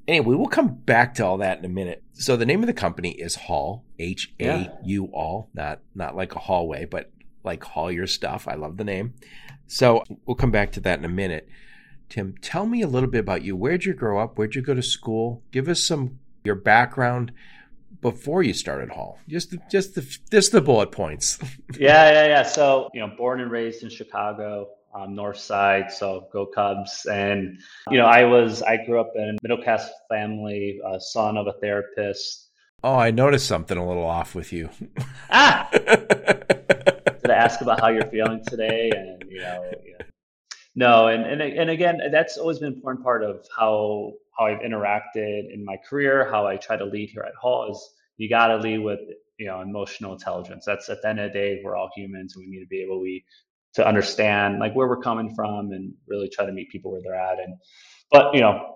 Anyway, 0.08 0.36
we'll 0.36 0.46
come 0.46 0.68
back 0.68 1.14
to 1.14 1.24
all 1.24 1.38
that 1.38 1.58
in 1.58 1.64
a 1.64 1.68
minute. 1.68 2.02
So 2.12 2.36
the 2.36 2.46
name 2.46 2.62
of 2.62 2.68
the 2.68 2.72
company 2.72 3.10
is 3.10 3.34
Haul, 3.34 3.84
H 3.98 4.32
A 4.40 4.70
U 4.84 5.06
All, 5.12 5.50
not 5.52 5.80
not 5.94 6.16
like 6.16 6.34
a 6.36 6.38
hallway, 6.38 6.84
but 6.84 7.10
like 7.42 7.64
haul 7.64 7.90
your 7.90 8.06
stuff. 8.06 8.46
I 8.46 8.54
love 8.54 8.76
the 8.76 8.84
name. 8.84 9.14
So 9.66 10.02
we'll 10.26 10.36
come 10.36 10.50
back 10.50 10.72
to 10.72 10.80
that 10.80 10.98
in 10.98 11.04
a 11.04 11.08
minute. 11.08 11.48
Tim, 12.08 12.34
tell 12.40 12.66
me 12.66 12.82
a 12.82 12.86
little 12.86 13.08
bit 13.08 13.20
about 13.20 13.42
you. 13.42 13.56
Where'd 13.56 13.84
you 13.84 13.94
grow 13.94 14.20
up? 14.20 14.38
Where'd 14.38 14.54
you 14.54 14.62
go 14.62 14.74
to 14.74 14.82
school? 14.82 15.42
Give 15.50 15.68
us 15.68 15.82
some 15.82 16.18
your 16.44 16.54
background 16.54 17.32
before 18.00 18.42
you 18.42 18.52
started 18.52 18.90
Haul. 18.90 19.18
Just 19.28 19.50
the, 19.50 19.58
just 19.70 19.94
the 19.94 20.18
just 20.30 20.52
the 20.52 20.60
bullet 20.60 20.92
points. 20.92 21.38
yeah, 21.78 22.10
yeah, 22.12 22.26
yeah. 22.26 22.42
So 22.44 22.90
you 22.94 23.00
know, 23.00 23.12
born 23.16 23.40
and 23.40 23.50
raised 23.50 23.82
in 23.82 23.90
Chicago, 23.90 24.68
um, 24.96 25.14
North 25.14 25.38
Side. 25.38 25.92
So 25.92 26.28
go 26.32 26.46
Cubs! 26.46 27.06
And 27.06 27.58
you 27.90 27.98
know, 27.98 28.06
I 28.06 28.24
was 28.24 28.62
I 28.62 28.84
grew 28.84 29.00
up 29.00 29.12
in 29.14 29.22
a 29.22 29.36
middle 29.42 29.62
class 29.62 29.90
family, 30.08 30.80
uh, 30.86 30.98
son 30.98 31.36
of 31.36 31.46
a 31.46 31.52
therapist. 31.60 32.48
Oh, 32.82 32.94
I 32.94 33.10
noticed 33.10 33.46
something 33.46 33.76
a 33.76 33.86
little 33.86 34.06
off 34.06 34.34
with 34.34 34.52
you. 34.52 34.70
Ah. 35.30 35.68
Did 35.72 37.30
I 37.30 37.34
ask 37.34 37.60
about 37.60 37.80
how 37.80 37.88
you're 37.88 38.08
feeling 38.10 38.44
today? 38.46 38.90
And 38.94 39.24
you 39.28 39.40
know, 39.40 39.70
no, 40.76 41.08
and, 41.08 41.24
and 41.24 41.40
and 41.40 41.70
again, 41.70 42.00
that's 42.12 42.36
always 42.36 42.58
been 42.58 42.68
an 42.68 42.74
important 42.74 43.02
part 43.02 43.24
of 43.24 43.44
how 43.56 44.12
how 44.38 44.46
I've 44.46 44.60
interacted 44.60 45.52
in 45.52 45.64
my 45.64 45.76
career, 45.88 46.28
how 46.30 46.46
I 46.46 46.56
try 46.56 46.76
to 46.76 46.84
lead 46.84 47.10
here 47.10 47.22
at 47.22 47.34
Haul 47.40 47.72
is 47.72 47.90
you 48.18 48.28
got 48.28 48.48
to 48.48 48.56
lead 48.56 48.78
with 48.78 49.00
you 49.38 49.46
know 49.46 49.60
emotional 49.60 50.12
intelligence. 50.12 50.64
That's 50.64 50.88
at 50.88 51.02
the 51.02 51.08
end 51.08 51.20
of 51.20 51.32
the 51.32 51.38
day, 51.38 51.60
we're 51.64 51.76
all 51.76 51.90
humans, 51.96 52.36
and 52.36 52.44
we 52.44 52.50
need 52.50 52.60
to 52.60 52.68
be 52.68 52.82
able 52.82 53.00
we 53.00 53.24
to 53.76 53.86
understand 53.86 54.58
like 54.58 54.74
where 54.74 54.88
we're 54.88 55.00
coming 55.00 55.34
from 55.34 55.72
and 55.72 55.94
really 56.06 56.28
try 56.28 56.44
to 56.44 56.52
meet 56.52 56.70
people 56.70 56.90
where 56.90 57.00
they're 57.02 57.14
at. 57.14 57.38
And 57.38 57.56
but 58.10 58.34
you 58.34 58.40
know, 58.40 58.74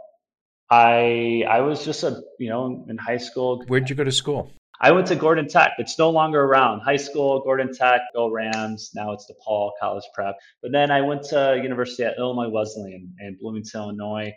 I 0.70 1.44
I 1.48 1.60
was 1.62 1.84
just 1.84 2.04
a 2.04 2.22
you 2.38 2.48
know 2.48 2.86
in 2.88 2.96
high 2.96 3.18
school. 3.18 3.64
Where'd 3.66 3.90
you 3.90 3.96
go 3.96 4.04
to 4.04 4.12
school? 4.12 4.52
I 4.82 4.92
went 4.92 5.08
to 5.08 5.16
Gordon 5.16 5.46
Tech. 5.46 5.72
It's 5.76 5.98
no 5.98 6.08
longer 6.08 6.40
around. 6.42 6.80
High 6.80 6.96
school, 6.96 7.42
Gordon 7.42 7.70
Tech, 7.74 8.00
go 8.14 8.30
Rams. 8.30 8.92
Now 8.94 9.12
it's 9.12 9.30
DePaul 9.30 9.72
College 9.78 10.04
Prep. 10.14 10.36
But 10.62 10.72
then 10.72 10.90
I 10.90 11.02
went 11.02 11.22
to 11.24 11.60
University 11.62 12.04
at 12.04 12.16
Illinois 12.16 12.48
Wesleyan 12.48 13.14
in 13.20 13.36
Bloomington, 13.38 13.78
Illinois. 13.78 14.32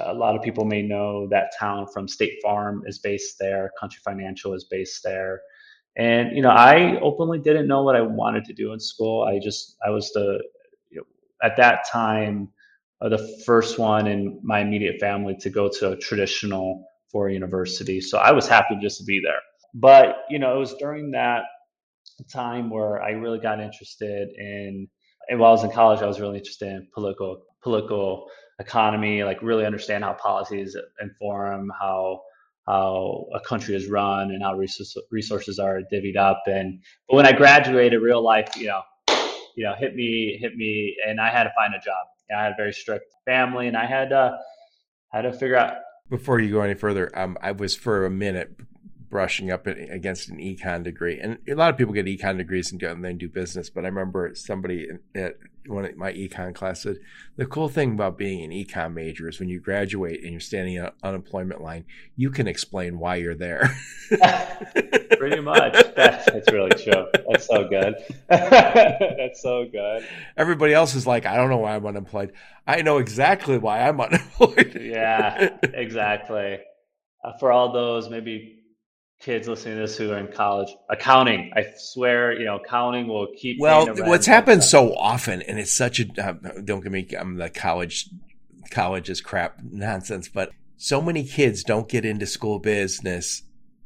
A 0.00 0.12
lot 0.12 0.34
of 0.34 0.42
people 0.42 0.64
may 0.64 0.82
know 0.82 1.28
that 1.28 1.52
town 1.56 1.86
from 1.92 2.08
State 2.08 2.38
Farm 2.42 2.82
is 2.86 2.98
based 2.98 3.36
there. 3.38 3.70
Country 3.78 4.00
Financial 4.04 4.54
is 4.54 4.64
based 4.64 5.04
there. 5.04 5.40
And 5.96 6.36
you 6.36 6.42
know, 6.42 6.50
I 6.50 7.00
openly 7.00 7.38
didn't 7.38 7.68
know 7.68 7.82
what 7.82 7.96
I 7.96 8.02
wanted 8.02 8.44
to 8.46 8.52
do 8.52 8.72
in 8.72 8.80
school. 8.80 9.22
I 9.22 9.38
just 9.38 9.76
I 9.86 9.90
was 9.90 10.12
the 10.12 10.42
you 10.90 10.98
know, 10.98 11.04
at 11.42 11.56
that 11.56 11.86
time 11.90 12.48
uh, 13.00 13.08
the 13.08 13.42
first 13.44 13.78
one 13.78 14.06
in 14.06 14.40
my 14.42 14.60
immediate 14.60 15.00
family 15.00 15.36
to 15.40 15.50
go 15.50 15.68
to 15.68 15.92
a 15.92 15.96
traditional 15.96 16.84
four 17.10 17.28
university. 17.30 18.00
So 18.00 18.18
I 18.18 18.32
was 18.32 18.48
happy 18.48 18.76
just 18.80 18.98
to 18.98 19.04
be 19.04 19.20
there. 19.22 19.40
But 19.74 20.24
you 20.30 20.38
know, 20.38 20.56
it 20.56 20.58
was 20.58 20.74
during 20.74 21.10
that 21.12 21.44
time 22.32 22.70
where 22.70 23.02
I 23.02 23.10
really 23.10 23.38
got 23.38 23.60
interested 23.60 24.28
in. 24.36 24.88
And 25.28 25.40
while 25.40 25.50
I 25.50 25.54
was 25.54 25.64
in 25.64 25.72
college, 25.72 26.02
I 26.02 26.06
was 26.06 26.20
really 26.20 26.38
interested 26.38 26.68
in 26.68 26.88
political 26.94 27.42
political 27.62 28.28
economy, 28.58 29.24
like 29.24 29.42
really 29.42 29.66
understand 29.66 30.04
how 30.04 30.14
policies 30.14 30.76
inform 31.00 31.70
how 31.78 32.20
how 32.66 33.26
a 33.34 33.40
country 33.40 33.74
is 33.74 33.88
run 33.88 34.30
and 34.30 34.42
how 34.42 34.56
resources 35.10 35.58
are 35.58 35.80
divvied 35.92 36.16
up. 36.16 36.42
And 36.46 36.80
but 37.08 37.16
when 37.16 37.26
I 37.26 37.32
graduated, 37.32 38.00
real 38.02 38.22
life, 38.22 38.56
you 38.56 38.66
know, 38.66 38.82
you 39.56 39.64
know, 39.64 39.74
hit 39.78 39.94
me, 39.94 40.36
hit 40.40 40.56
me, 40.56 40.96
and 41.06 41.20
I 41.20 41.30
had 41.30 41.44
to 41.44 41.52
find 41.56 41.74
a 41.74 41.78
job. 41.78 42.06
I 42.36 42.42
had 42.42 42.52
a 42.52 42.56
very 42.56 42.72
strict 42.72 43.06
family, 43.24 43.68
and 43.68 43.76
I 43.76 43.86
had 43.86 44.10
to 44.10 44.38
had 45.12 45.22
to 45.22 45.32
figure 45.32 45.56
out. 45.56 45.76
Before 46.10 46.40
you 46.40 46.52
go 46.52 46.60
any 46.60 46.74
further, 46.74 47.16
um, 47.18 47.38
I 47.40 47.52
was 47.52 47.74
for 47.74 48.04
a 48.04 48.10
minute 48.10 48.56
brushing 49.16 49.50
up 49.50 49.66
against 49.66 50.28
an 50.28 50.36
econ 50.36 50.82
degree. 50.82 51.18
And 51.18 51.38
a 51.48 51.54
lot 51.54 51.70
of 51.70 51.78
people 51.78 51.94
get 51.94 52.04
econ 52.04 52.36
degrees 52.36 52.70
and, 52.70 52.78
then 53.02 53.16
do 53.16 53.30
business. 53.30 53.70
But 53.70 53.86
I 53.86 53.88
remember 53.88 54.32
somebody 54.34 54.90
at 55.14 55.36
one 55.66 55.86
of 55.86 55.96
my 55.96 56.12
econ 56.12 56.54
class 56.54 56.82
said, 56.82 56.98
the 57.36 57.46
cool 57.46 57.70
thing 57.70 57.92
about 57.92 58.18
being 58.18 58.44
an 58.44 58.50
econ 58.50 58.92
major 58.92 59.26
is 59.26 59.40
when 59.40 59.48
you 59.48 59.58
graduate 59.58 60.22
and 60.22 60.32
you're 60.32 60.40
standing 60.40 60.78
on 60.78 60.92
unemployment 61.02 61.62
line, 61.62 61.86
you 62.14 62.28
can 62.28 62.46
explain 62.46 62.98
why 62.98 63.14
you're 63.14 63.34
there. 63.34 63.74
Pretty 65.16 65.40
much. 65.40 65.72
That's, 65.96 66.26
that's 66.26 66.52
really 66.52 66.72
true. 66.72 67.06
That's 67.26 67.46
so 67.46 67.66
good. 67.66 67.94
that's 68.28 69.40
so 69.40 69.64
good. 69.64 70.06
Everybody 70.36 70.74
else 70.74 70.94
is 70.94 71.06
like, 71.06 71.24
I 71.24 71.36
don't 71.36 71.48
know 71.48 71.56
why 71.56 71.74
I'm 71.74 71.86
unemployed. 71.86 72.34
I 72.66 72.82
know 72.82 72.98
exactly 72.98 73.56
why 73.56 73.88
I'm 73.88 73.98
unemployed. 74.02 74.78
yeah, 74.78 75.56
exactly. 75.62 76.58
Uh, 77.24 77.32
for 77.40 77.50
all 77.50 77.72
those 77.72 78.10
maybe 78.10 78.56
kids 79.20 79.48
listening 79.48 79.76
to 79.76 79.80
this 79.82 79.96
who 79.96 80.12
are 80.12 80.18
in 80.18 80.28
college 80.28 80.68
accounting. 80.88 81.50
I 81.56 81.66
swear 81.76 82.38
you 82.38 82.44
know 82.44 82.56
accounting 82.56 83.08
will 83.08 83.28
keep 83.36 83.58
well 83.60 83.86
what's 84.06 84.26
happened 84.26 84.62
so 84.62 84.94
often 84.94 85.42
and 85.42 85.58
it's 85.58 85.72
such 85.72 86.00
a 86.00 86.06
uh, 86.22 86.34
don't 86.64 86.82
get 86.82 86.92
me 86.92 87.08
i'm 87.18 87.36
the 87.36 87.50
college 87.50 88.10
college 88.70 89.08
is 89.08 89.20
crap 89.20 89.60
nonsense 89.62 90.28
but 90.28 90.50
so 90.76 91.00
many 91.00 91.24
kids 91.24 91.64
don't 91.64 91.88
get 91.88 92.04
into 92.04 92.26
school 92.26 92.58
business 92.58 93.42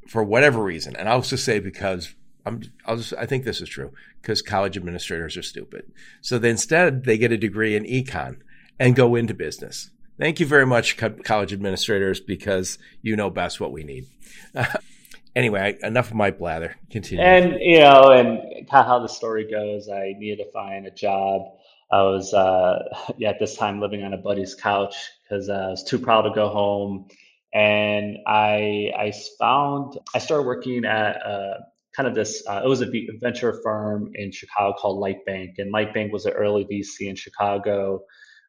for 0.08 0.24
whatever 0.24 0.62
reason. 0.62 0.96
And 0.96 1.08
i'll 1.08 1.22
just 1.22 1.44
say 1.44 1.60
because 1.60 2.14
i'm 2.44 2.62
i'll 2.86 2.96
just 2.96 3.14
i 3.14 3.26
think 3.26 3.44
this 3.44 3.60
is 3.60 3.68
true 3.68 3.92
because 4.20 4.42
college 4.42 4.76
administrators 4.76 5.36
are 5.36 5.42
stupid. 5.42 5.92
So 6.20 6.38
then 6.38 6.52
instead 6.52 7.04
they 7.04 7.16
get 7.16 7.32
a 7.32 7.38
degree 7.38 7.76
in 7.76 7.84
econ 7.84 8.38
and 8.78 8.96
go 8.96 9.14
into 9.14 9.34
business. 9.34 9.90
Thank 10.18 10.40
you 10.40 10.46
very 10.46 10.66
much 10.66 10.96
college 11.24 11.52
administrators 11.52 12.20
because 12.20 12.78
you 13.02 13.16
know 13.16 13.30
best 13.30 13.60
what 13.60 13.72
we 13.72 13.84
need 13.84 14.06
anyway, 15.34 15.78
enough 15.82 16.08
of 16.08 16.14
my 16.14 16.30
blather. 16.30 16.76
Continue. 16.90 17.24
And 17.24 17.60
you 17.60 17.80
know, 17.80 18.10
and 18.10 18.68
kind 18.68 18.82
of 18.82 18.86
how 18.86 18.98
the 18.98 19.08
story 19.08 19.50
goes, 19.50 19.88
I 19.88 20.14
needed 20.18 20.44
to 20.44 20.50
find 20.52 20.86
a 20.86 20.90
job. 20.90 21.42
I 21.90 22.02
was 22.02 22.32
uh, 22.32 22.78
yeah, 23.16 23.30
at 23.30 23.38
this 23.38 23.56
time 23.56 23.80
living 23.80 24.02
on 24.02 24.14
a 24.14 24.18
buddy's 24.18 24.54
couch 24.54 24.96
because 25.22 25.48
uh, 25.48 25.52
I 25.52 25.70
was 25.70 25.84
too 25.84 25.98
proud 25.98 26.22
to 26.22 26.30
go 26.30 26.48
home, 26.48 27.08
and 27.52 28.18
I 28.26 28.92
I 28.96 29.12
found 29.38 29.98
I 30.14 30.18
started 30.18 30.46
working 30.46 30.84
at 30.84 31.24
uh, 31.24 31.54
kind 31.94 32.08
of 32.08 32.14
this. 32.14 32.42
Uh, 32.46 32.62
it 32.64 32.68
was 32.68 32.82
a 32.82 32.90
venture 33.20 33.60
firm 33.62 34.10
in 34.14 34.32
Chicago 34.32 34.76
called 34.78 35.02
Lightbank, 35.02 35.58
and 35.58 35.72
Lightbank 35.72 36.12
was 36.12 36.26
an 36.26 36.32
early 36.32 36.64
VC 36.64 37.08
in 37.08 37.16
Chicago 37.16 38.02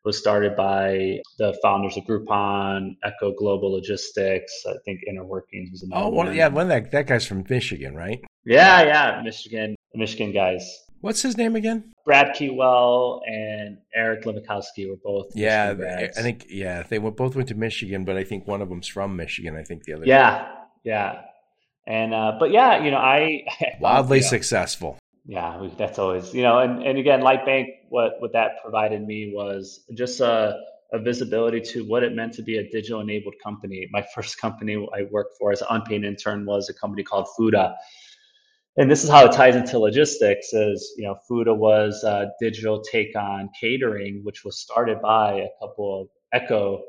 was 0.03 0.17
started 0.17 0.55
by 0.55 1.19
the 1.37 1.57
founders 1.61 1.97
of 1.97 2.03
Groupon, 2.05 2.95
Echo 3.03 3.33
Global 3.33 3.71
Logistics. 3.73 4.51
I 4.67 4.73
think 4.85 5.01
InnerWorkings 5.09 5.71
was 5.71 5.83
another 5.83 6.05
oh, 6.05 6.09
one. 6.09 6.35
yeah, 6.35 6.47
one 6.47 6.67
that 6.69 6.91
that 6.91 7.07
guy's 7.07 7.25
from 7.25 7.45
Michigan, 7.49 7.95
right? 7.95 8.19
Yeah, 8.45 8.83
yeah, 8.83 9.21
Michigan, 9.23 9.75
Michigan 9.93 10.31
guys. 10.31 10.79
What's 11.01 11.21
his 11.21 11.35
name 11.35 11.55
again? 11.55 11.91
Brad 12.05 12.35
Keywell 12.35 13.21
and 13.25 13.79
Eric 13.95 14.23
Lefkofsky 14.23 14.87
were 14.87 14.97
both. 15.03 15.35
Yeah, 15.35 16.09
I 16.15 16.21
think 16.21 16.45
yeah 16.49 16.83
they 16.83 16.99
were 16.99 17.11
both 17.11 17.35
went 17.35 17.49
to 17.49 17.55
Michigan, 17.55 18.05
but 18.05 18.17
I 18.17 18.23
think 18.23 18.47
one 18.47 18.61
of 18.61 18.69
them's 18.69 18.87
from 18.87 19.15
Michigan. 19.15 19.55
I 19.55 19.63
think 19.63 19.83
the 19.83 19.93
other. 19.93 20.05
Yeah, 20.05 20.47
yeah, 20.83 21.21
and 21.87 22.13
uh, 22.13 22.33
but 22.39 22.51
yeah, 22.51 22.83
you 22.83 22.91
know 22.91 22.97
I 22.97 23.45
wildly 23.79 24.17
you 24.17 24.23
know, 24.23 24.29
successful 24.29 24.97
yeah, 25.25 25.69
that's 25.77 25.99
always 25.99 26.33
you 26.33 26.41
know, 26.41 26.59
and 26.59 26.83
and 26.83 26.97
again, 26.97 27.21
Lightbank, 27.21 27.67
what 27.89 28.13
what 28.19 28.33
that 28.33 28.61
provided 28.61 29.05
me 29.05 29.31
was 29.33 29.83
just 29.93 30.19
a, 30.19 30.57
a 30.93 30.99
visibility 30.99 31.61
to 31.61 31.87
what 31.87 32.03
it 32.03 32.13
meant 32.13 32.33
to 32.33 32.41
be 32.41 32.57
a 32.57 32.69
digital 32.69 33.01
enabled 33.01 33.35
company. 33.43 33.87
My 33.91 34.03
first 34.15 34.39
company 34.39 34.75
I 34.95 35.03
worked 35.11 35.37
for 35.39 35.51
as 35.51 35.61
an 35.61 35.67
unpaid 35.69 36.03
intern 36.03 36.45
was 36.45 36.69
a 36.69 36.73
company 36.73 37.03
called 37.03 37.27
Fooda. 37.37 37.75
And 38.77 38.89
this 38.89 39.03
is 39.03 39.09
how 39.09 39.25
it 39.25 39.33
ties 39.33 39.57
into 39.57 39.77
logistics 39.79 40.53
is, 40.53 40.93
you 40.97 41.03
know, 41.03 41.17
Fooda 41.29 41.55
was 41.55 42.05
a 42.05 42.31
digital 42.39 42.81
take 42.81 43.13
on 43.17 43.49
catering, 43.59 44.21
which 44.23 44.45
was 44.45 44.61
started 44.61 45.01
by 45.01 45.33
a 45.33 45.49
couple 45.59 46.03
of 46.03 46.07
Echo 46.33 46.81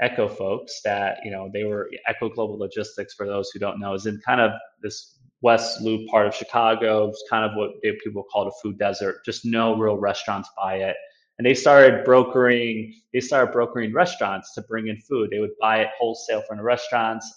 Echo 0.00 0.28
folks 0.28 0.80
that 0.84 1.18
you 1.24 1.30
know 1.30 1.50
they 1.52 1.64
were 1.64 1.90
Echo 2.06 2.28
Global 2.28 2.56
Logistics. 2.58 3.14
For 3.14 3.26
those 3.26 3.50
who 3.50 3.58
don't 3.58 3.80
know, 3.80 3.94
is 3.94 4.06
in 4.06 4.20
kind 4.24 4.40
of 4.40 4.52
this 4.80 5.17
West 5.40 5.80
Loop 5.80 6.08
part 6.08 6.26
of 6.26 6.34
Chicago. 6.34 7.08
It's 7.08 7.24
kind 7.30 7.44
of 7.44 7.56
what 7.56 7.70
people 8.02 8.24
call 8.24 8.48
a 8.48 8.52
food 8.62 8.78
desert. 8.78 9.24
Just 9.24 9.44
no 9.44 9.76
real 9.76 9.96
restaurants 9.96 10.48
by 10.56 10.76
it. 10.76 10.96
And 11.38 11.46
they 11.46 11.54
started 11.54 12.04
brokering. 12.04 12.94
They 13.12 13.20
started 13.20 13.52
brokering 13.52 13.92
restaurants 13.92 14.54
to 14.54 14.62
bring 14.62 14.88
in 14.88 14.98
food. 15.00 15.30
They 15.30 15.38
would 15.38 15.56
buy 15.60 15.80
it 15.80 15.88
wholesale 15.98 16.42
from 16.42 16.58
the 16.58 16.64
restaurants, 16.64 17.30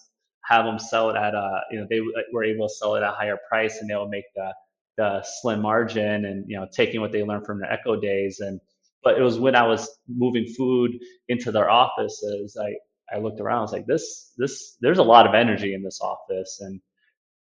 have 0.46 0.66
them 0.66 0.80
sell 0.80 1.10
it 1.12 1.16
at 1.16 1.36
a 1.36 1.62
you 1.72 1.80
know 1.80 1.88
they 1.90 2.00
uh, 2.00 2.24
were 2.34 2.44
able 2.44 2.68
to 2.68 2.74
sell 2.74 2.96
it 2.96 3.04
at 3.04 3.10
a 3.10 3.16
higher 3.16 3.38
price, 3.48 3.78
and 3.80 3.90
they 3.90 3.96
would 3.96 4.10
make 4.10 4.26
the 4.36 4.54
the 4.98 5.24
slim 5.24 5.62
margin 5.62 6.26
and 6.26 6.46
you 6.50 6.58
know 6.58 6.68
taking 6.76 7.00
what 7.00 7.12
they 7.12 7.24
learned 7.24 7.46
from 7.46 7.60
the 7.60 7.72
Echo 7.72 8.00
days 8.00 8.40
and 8.40 8.60
but 9.04 9.18
it 9.18 9.22
was 9.22 9.40
when 9.40 9.56
I 9.56 9.66
was 9.68 9.90
moving 10.08 10.46
food 10.58 10.92
into 11.28 11.52
their 11.52 11.70
offices, 11.70 12.58
I, 12.60 13.16
I 13.16 13.20
looked 13.20 13.40
around, 13.40 13.60
I 13.60 13.62
was 13.62 13.72
like, 13.72 13.88
this, 13.88 14.32
this, 14.38 14.78
there's 14.82 15.00
a 15.00 15.04
lot 15.04 15.28
of 15.28 15.34
energy 15.34 15.74
in 15.74 15.84
this 15.84 16.00
office. 16.02 16.60
And, 16.62 16.80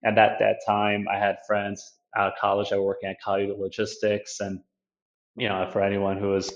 and 0.02 0.18
at 0.18 0.38
that 0.38 0.56
time 0.66 1.06
I 1.12 1.18
had 1.18 1.38
friends 1.46 2.00
out 2.16 2.32
of 2.32 2.38
college, 2.40 2.72
I 2.72 2.76
was 2.76 2.84
working 2.84 3.10
at 3.10 3.16
Coyote 3.24 3.54
Logistics. 3.58 4.40
And, 4.40 4.60
you 5.36 5.48
know, 5.48 5.68
for 5.72 5.82
anyone 5.82 6.18
who 6.18 6.30
was, 6.30 6.52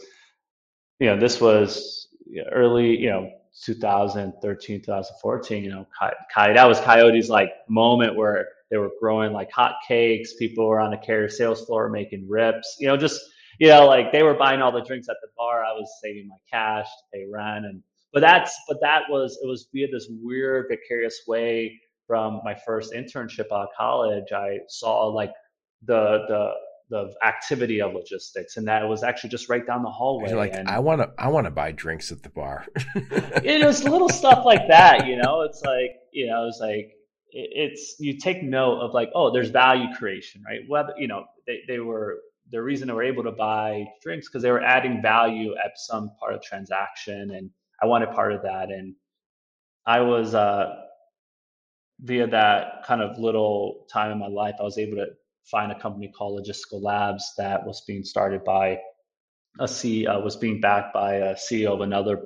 you 0.98 1.08
know, 1.08 1.18
this 1.18 1.40
was 1.40 2.08
early, 2.52 2.96
you 2.96 3.10
know, 3.10 3.30
2013, 3.64 4.82
2014, 4.82 5.64
you 5.64 5.70
know, 5.70 5.86
Coyote, 6.34 6.54
that 6.54 6.66
was 6.68 6.80
Coyote's 6.80 7.28
like 7.28 7.50
moment 7.68 8.16
where 8.16 8.48
they 8.70 8.78
were 8.78 8.90
growing 9.00 9.32
like 9.32 9.50
hot 9.52 9.76
cakes. 9.86 10.34
People 10.34 10.66
were 10.66 10.80
on 10.80 10.90
the 10.90 10.96
carrier 10.96 11.28
sales 11.28 11.64
floor 11.64 11.88
making 11.88 12.26
rips, 12.28 12.76
you 12.80 12.88
know, 12.88 12.96
just, 12.96 13.20
you 13.60 13.68
know, 13.68 13.86
like 13.86 14.10
they 14.10 14.24
were 14.24 14.34
buying 14.34 14.60
all 14.60 14.72
the 14.72 14.82
drinks 14.82 15.08
at 15.08 15.16
the 15.22 15.28
bar. 15.36 15.64
I 15.64 15.72
was 15.72 15.88
saving 16.02 16.26
my 16.26 16.36
cash 16.50 16.86
to 16.86 17.18
pay 17.18 17.24
rent, 17.32 17.64
and 17.64 17.82
but 18.12 18.20
that's 18.20 18.52
but 18.66 18.78
that 18.80 19.02
was 19.08 19.38
it 19.40 19.46
was 19.46 19.68
via 19.72 19.86
this 19.86 20.08
weird 20.10 20.66
vicarious 20.68 21.20
way 21.28 21.80
from 22.06 22.40
my 22.44 22.54
first 22.66 22.92
internship 22.92 23.46
out 23.52 23.62
of 23.62 23.68
college. 23.76 24.32
I 24.32 24.58
saw 24.68 25.06
like 25.06 25.32
the 25.84 26.24
the 26.28 26.50
the 26.90 27.14
activity 27.24 27.80
of 27.80 27.94
logistics, 27.94 28.56
and 28.56 28.68
that 28.68 28.86
was 28.88 29.02
actually 29.02 29.30
just 29.30 29.48
right 29.48 29.66
down 29.66 29.82
the 29.82 29.90
hallway. 29.90 30.28
You're 30.28 30.38
like, 30.38 30.54
and 30.54 30.68
I 30.68 30.78
want 30.80 31.00
to, 31.00 31.10
I 31.18 31.28
want 31.28 31.46
to 31.46 31.50
buy 31.50 31.72
drinks 31.72 32.12
at 32.12 32.22
the 32.22 32.28
bar. 32.28 32.66
it 32.94 33.64
was 33.64 33.84
little 33.84 34.10
stuff 34.10 34.44
like 34.44 34.68
that, 34.68 35.06
you 35.06 35.16
know. 35.16 35.42
It's 35.42 35.62
like, 35.62 35.92
you 36.12 36.26
know, 36.26 36.46
it's 36.46 36.60
like 36.60 36.92
it's 37.30 37.96
you 37.98 38.18
take 38.18 38.42
note 38.42 38.80
of 38.80 38.92
like, 38.92 39.10
oh, 39.14 39.32
there's 39.32 39.50
value 39.50 39.86
creation, 39.96 40.42
right? 40.46 40.60
Whether 40.68 40.92
you 40.98 41.08
know 41.08 41.24
they, 41.46 41.60
they 41.66 41.78
were 41.78 42.18
the 42.50 42.62
reason 42.62 42.88
they 42.88 42.94
were 42.94 43.02
able 43.02 43.24
to 43.24 43.32
buy 43.32 43.84
drinks 44.02 44.28
because 44.28 44.42
they 44.42 44.50
were 44.50 44.62
adding 44.62 45.00
value 45.02 45.54
at 45.64 45.72
some 45.76 46.10
part 46.20 46.34
of 46.34 46.42
transaction 46.42 47.30
and 47.32 47.50
i 47.82 47.86
wanted 47.86 48.10
part 48.10 48.32
of 48.32 48.42
that 48.42 48.70
and 48.70 48.94
i 49.86 50.00
was 50.00 50.34
uh, 50.34 50.74
via 52.04 52.26
that 52.26 52.84
kind 52.86 53.02
of 53.02 53.18
little 53.18 53.86
time 53.92 54.12
in 54.12 54.18
my 54.18 54.28
life 54.28 54.54
i 54.60 54.62
was 54.62 54.78
able 54.78 54.96
to 54.96 55.06
find 55.50 55.72
a 55.72 55.78
company 55.78 56.10
called 56.16 56.40
logistical 56.40 56.82
labs 56.82 57.32
that 57.36 57.66
was 57.66 57.82
being 57.86 58.02
started 58.02 58.42
by 58.44 58.78
a 59.60 59.68
C, 59.68 60.06
uh, 60.06 60.18
was 60.20 60.36
being 60.36 60.60
backed 60.60 60.94
by 60.94 61.14
a 61.16 61.34
ceo 61.34 61.74
of 61.74 61.80
another 61.80 62.20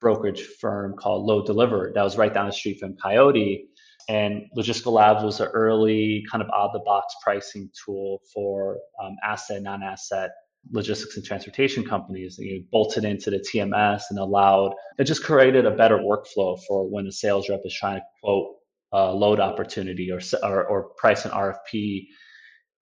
brokerage 0.00 0.42
firm 0.60 0.94
called 0.96 1.24
load 1.24 1.46
deliver 1.46 1.92
that 1.94 2.02
was 2.02 2.18
right 2.18 2.34
down 2.34 2.46
the 2.46 2.52
street 2.52 2.78
from 2.80 2.96
coyote 3.02 3.68
and 4.08 4.42
Logistical 4.56 4.92
Labs 4.92 5.24
was 5.24 5.40
an 5.40 5.48
early 5.54 6.24
kind 6.30 6.42
of 6.42 6.48
out 6.54 6.66
of 6.66 6.72
the 6.72 6.80
box 6.80 7.14
pricing 7.22 7.70
tool 7.84 8.20
for 8.34 8.78
um, 9.02 9.16
asset, 9.24 9.62
non 9.62 9.82
asset 9.82 10.30
logistics 10.72 11.16
and 11.16 11.24
transportation 11.24 11.84
companies. 11.84 12.36
You 12.38 12.64
bolted 12.70 13.04
into 13.04 13.30
the 13.30 13.38
TMS 13.38 14.02
and 14.10 14.18
allowed, 14.18 14.74
it 14.98 15.04
just 15.04 15.24
created 15.24 15.66
a 15.66 15.70
better 15.70 15.98
workflow 15.98 16.58
for 16.66 16.88
when 16.88 17.06
a 17.06 17.12
sales 17.12 17.48
rep 17.48 17.60
is 17.64 17.74
trying 17.74 17.96
to 17.96 18.02
quote 18.22 18.56
a 18.94 19.12
load 19.12 19.40
opportunity 19.40 20.10
or, 20.10 20.20
or, 20.42 20.64
or 20.64 20.82
price 20.96 21.24
an 21.24 21.32
RFP 21.32 22.06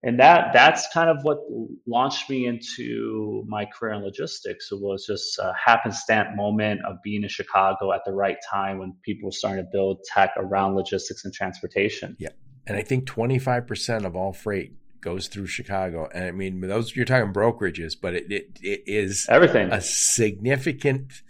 and 0.05 0.19
that 0.19 0.53
that's 0.53 0.89
kind 0.93 1.09
of 1.09 1.19
what 1.23 1.39
launched 1.87 2.29
me 2.29 2.47
into 2.47 3.45
my 3.47 3.67
career 3.67 3.95
in 3.95 4.03
logistics. 4.03 4.73
It 4.73 4.81
was 4.81 5.07
just 5.07 5.39
a 5.39 5.53
happenstance 5.55 6.31
moment 6.35 6.81
of 6.85 6.97
being 7.05 7.23
in 7.23 7.29
Chicago 7.29 7.93
at 7.93 8.01
the 8.05 8.13
right 8.13 8.37
time 8.51 8.79
when 8.79 8.95
people 9.05 9.29
were 9.29 9.33
starting 9.33 9.65
to 9.65 9.69
build 9.71 10.01
tech 10.13 10.33
around 10.37 10.75
logistics 10.75 11.25
and 11.25 11.33
transportation. 11.33 12.17
Yeah, 12.19 12.31
and 12.67 12.77
I 12.77 12.83
think 12.83 13.07
twenty 13.07 13.39
five 13.39 13.69
percent 13.69 14.05
of 14.05 14.17
all 14.17 14.33
freight 14.33 14.73
goes 15.01 15.29
through 15.29 15.47
Chicago. 15.47 16.09
And 16.13 16.25
I 16.25 16.33
mean, 16.33 16.61
those 16.61 16.97
you're 16.97 17.05
talking 17.05 17.33
brokerages, 17.33 17.95
but 18.01 18.15
it 18.15 18.33
it, 18.33 18.59
it 18.61 18.83
is 18.87 19.27
everything 19.31 19.71
a 19.71 19.81
significant 19.81 21.23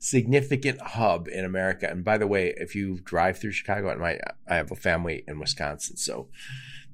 significant 0.00 0.80
hub 0.80 1.28
in 1.28 1.44
America. 1.44 1.86
And 1.88 2.02
by 2.02 2.18
the 2.18 2.26
way, 2.26 2.54
if 2.56 2.74
you 2.74 2.98
drive 3.04 3.38
through 3.38 3.52
Chicago, 3.52 3.90
and 3.90 4.00
my 4.00 4.18
I 4.48 4.56
have 4.56 4.72
a 4.72 4.76
family 4.76 5.22
in 5.28 5.38
Wisconsin, 5.38 5.96
so 5.96 6.28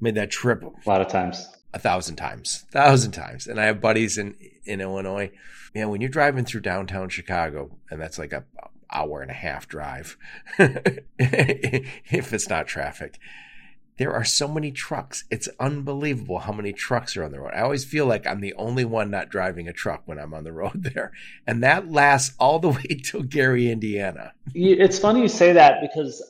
made 0.01 0.17
that 0.17 0.31
trip 0.31 0.63
a 0.63 0.89
lot 0.89 1.01
of 1.01 1.09
times, 1.09 1.49
a 1.73 1.79
thousand 1.79 2.17
times, 2.17 2.65
a 2.69 2.73
thousand 2.73 3.13
times. 3.13 3.47
And 3.47 3.59
I 3.59 3.65
have 3.65 3.81
buddies 3.81 4.19
in 4.19 4.35
in 4.65 4.83
Illinois. 4.83 5.31
Man, 5.75 5.89
when 5.89 6.01
you're 6.01 6.11
driving 6.11 6.45
through 6.45 6.63
downtown 6.63 7.09
Chicago, 7.09 7.71
and 7.91 8.01
that's 8.01 8.19
like 8.19 8.33
a 8.33 8.45
hour 8.93 9.23
and 9.23 9.31
a 9.31 9.35
half 9.35 9.69
drive, 9.69 10.19
if 10.59 12.33
it's 12.33 12.49
not 12.49 12.67
traffic. 12.67 13.19
There 13.99 14.13
are 14.13 14.25
so 14.25 14.47
many 14.47 14.73
trucks. 14.73 15.25
It's 15.31 15.49
unbelievable 15.59 16.41
how 16.41 16.53
many 16.53 16.73
trucks 16.73 17.17
are 17.17 17.25
on 17.25 17.33
the 17.33 17.41
road. 17.41 17.53
I 17.55 17.63
always 17.63 17.85
feel 17.85 18.07
like 18.07 18.27
I'm 18.27 18.41
the 18.41 18.55
only 18.55 18.85
one 18.85 19.11
not 19.11 19.31
driving 19.31 19.69
a 19.69 19.73
truck 19.73 20.03
when 20.05 20.19
I'm 20.19 20.35
on 20.35 20.45
the 20.45 20.53
road 20.53 20.83
there. 20.83 21.13
And 21.47 21.63
that 21.63 21.91
lasts 21.91 22.35
all 22.39 22.59
the 22.59 22.69
way 22.77 23.01
till 23.03 23.23
Gary, 23.23 23.71
Indiana. 23.71 24.33
It's 24.55 24.99
funny 24.99 25.23
you 25.23 25.29
say 25.29 25.53
that 25.55 25.81
because 25.81 26.23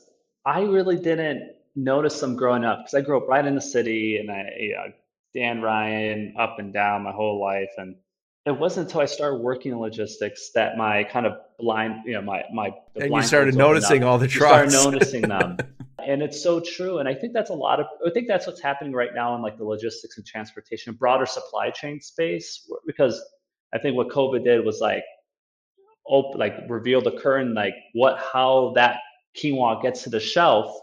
I 0.45 0.61
really 0.61 0.97
didn't 0.97 1.51
notice 1.75 2.19
them 2.19 2.35
growing 2.35 2.63
up 2.63 2.79
because 2.79 2.93
I 2.93 3.01
grew 3.01 3.17
up 3.17 3.27
right 3.27 3.45
in 3.45 3.55
the 3.55 3.61
city 3.61 4.17
and 4.17 4.31
I, 4.31 4.49
you 4.57 4.75
know, 4.75 4.93
Dan 5.33 5.61
Ryan 5.61 6.33
up 6.39 6.57
and 6.59 6.73
down 6.73 7.03
my 7.03 7.11
whole 7.11 7.41
life. 7.41 7.69
And 7.77 7.95
it 8.47 8.57
wasn't 8.57 8.87
until 8.87 9.01
I 9.01 9.05
started 9.05 9.37
working 9.37 9.71
in 9.71 9.79
logistics 9.79 10.51
that 10.53 10.77
my 10.77 11.03
kind 11.05 11.25
of 11.25 11.33
blind, 11.59 12.03
you 12.05 12.13
know, 12.13 12.21
my, 12.21 12.43
my, 12.53 12.71
and 12.95 13.13
you 13.13 13.23
started 13.23 13.55
noticing 13.55 14.03
all 14.03 14.17
the 14.17 14.27
trucks. 14.27 14.73
You 14.73 14.79
started 14.79 14.91
noticing 14.91 15.21
them. 15.23 15.57
and 16.05 16.21
it's 16.21 16.41
so 16.41 16.59
true. 16.59 16.99
And 16.99 17.09
I 17.09 17.13
think 17.13 17.33
that's 17.33 17.49
a 17.49 17.55
lot 17.55 17.79
of, 17.79 17.87
I 18.05 18.09
think 18.11 18.27
that's 18.27 18.45
what's 18.47 18.61
happening 18.61 18.93
right 18.93 19.13
now 19.13 19.35
in 19.35 19.41
like 19.41 19.57
the 19.57 19.65
logistics 19.65 20.17
and 20.17 20.25
transportation, 20.25 20.93
broader 20.93 21.25
supply 21.25 21.69
chain 21.71 21.99
space, 21.99 22.69
because 22.85 23.21
I 23.73 23.79
think 23.79 23.95
what 23.95 24.09
COVID 24.09 24.43
did 24.43 24.63
was 24.65 24.79
like, 24.79 25.03
open, 26.07 26.39
like 26.39 26.53
reveal 26.69 27.01
the 27.01 27.11
curtain, 27.11 27.53
like 27.53 27.73
what, 27.93 28.19
how 28.19 28.71
that 28.75 28.99
quinoa 29.35 29.81
gets 29.81 30.03
to 30.03 30.09
the 30.09 30.19
shelf 30.19 30.73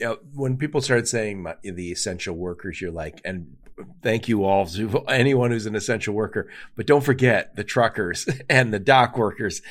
you 0.00 0.06
know, 0.06 0.18
when 0.34 0.56
people 0.56 0.80
started 0.80 1.08
saying 1.08 1.46
the 1.62 1.92
essential 1.92 2.34
workers, 2.34 2.80
you're 2.80 2.92
like, 2.92 3.20
and 3.24 3.56
thank 4.02 4.28
you 4.28 4.44
all 4.44 4.68
anyone 5.08 5.50
who's 5.50 5.66
an 5.66 5.74
essential 5.74 6.14
worker, 6.14 6.48
but 6.76 6.86
don't 6.86 7.04
forget 7.04 7.56
the 7.56 7.64
truckers 7.64 8.28
and 8.50 8.72
the 8.72 8.78
dock 8.78 9.16
workers. 9.16 9.62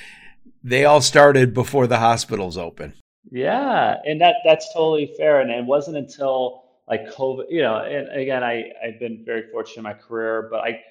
They 0.63 0.85
all 0.85 1.01
started 1.01 1.53
before 1.53 1.87
the 1.87 1.99
hospitals 1.99 2.57
open. 2.57 2.93
Yeah, 3.31 3.95
and 4.05 4.21
that 4.21 4.35
that's 4.45 4.71
totally 4.73 5.13
fair. 5.17 5.41
And 5.41 5.51
it 5.51 5.65
wasn't 5.65 5.97
until 5.97 6.63
like 6.87 7.13
COVID, 7.13 7.45
you 7.49 7.61
know, 7.61 7.77
and 7.77 8.09
again, 8.19 8.43
I 8.43 8.71
I've 8.83 8.99
been 8.99 9.23
very 9.25 9.43
fortunate 9.51 9.77
in 9.77 9.83
my 9.83 9.93
career, 9.93 10.47
but 10.49 10.61
I 10.61 10.81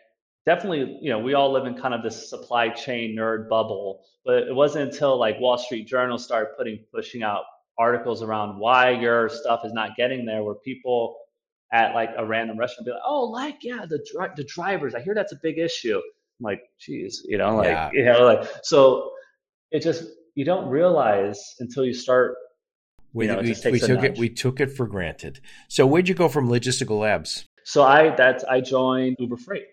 definitely, 0.44 0.98
you 1.00 1.10
know, 1.10 1.18
we 1.18 1.34
all 1.34 1.50
live 1.50 1.66
in 1.66 1.74
kind 1.74 1.94
of 1.94 2.02
this 2.02 2.28
supply 2.28 2.68
chain 2.68 3.16
nerd 3.16 3.48
bubble. 3.48 4.04
But 4.24 4.44
it 4.44 4.54
wasn't 4.54 4.92
until 4.92 5.18
like 5.18 5.40
Wall 5.40 5.58
Street 5.58 5.86
Journal 5.86 6.18
started 6.18 6.50
putting 6.56 6.78
pushing 6.92 7.22
out 7.22 7.44
articles 7.78 8.22
around 8.22 8.58
why 8.58 8.90
your 8.90 9.28
stuff 9.28 9.64
is 9.64 9.72
not 9.72 9.96
getting 9.96 10.24
there 10.24 10.42
where 10.42 10.54
people 10.54 11.18
at 11.72 11.94
like 11.94 12.10
a 12.16 12.24
random 12.24 12.58
restaurant 12.58 12.86
be 12.86 12.92
like, 12.92 13.00
oh, 13.04 13.24
like, 13.24 13.58
yeah, 13.62 13.84
the, 13.88 14.04
dri- 14.12 14.28
the 14.36 14.44
drivers, 14.44 14.94
I 14.94 15.00
hear 15.00 15.14
that's 15.14 15.32
a 15.32 15.38
big 15.42 15.58
issue. 15.58 15.96
I'm 15.96 16.44
like, 16.44 16.60
geez, 16.78 17.22
you 17.26 17.38
know, 17.38 17.56
like, 17.56 17.68
yeah. 17.68 17.90
you 17.92 18.04
know, 18.04 18.24
like, 18.24 18.48
so 18.62 19.10
it 19.70 19.82
just, 19.82 20.04
you 20.34 20.44
don't 20.44 20.68
realize 20.68 21.40
until 21.60 21.84
you 21.84 21.94
start. 21.94 22.36
We, 23.12 23.26
you 23.26 23.32
know, 23.32 23.40
we, 23.40 23.52
it 23.52 23.72
we 23.72 23.80
took 23.80 24.04
it, 24.04 24.18
we 24.18 24.28
took 24.28 24.60
it 24.60 24.70
for 24.70 24.86
granted. 24.86 25.40
So 25.68 25.86
where'd 25.86 26.08
you 26.08 26.14
go 26.14 26.28
from 26.28 26.48
logistical 26.48 27.00
labs? 27.00 27.46
So 27.64 27.82
I, 27.82 28.14
that's, 28.14 28.44
I 28.44 28.60
joined 28.60 29.16
Uber 29.18 29.38
Freight. 29.38 29.66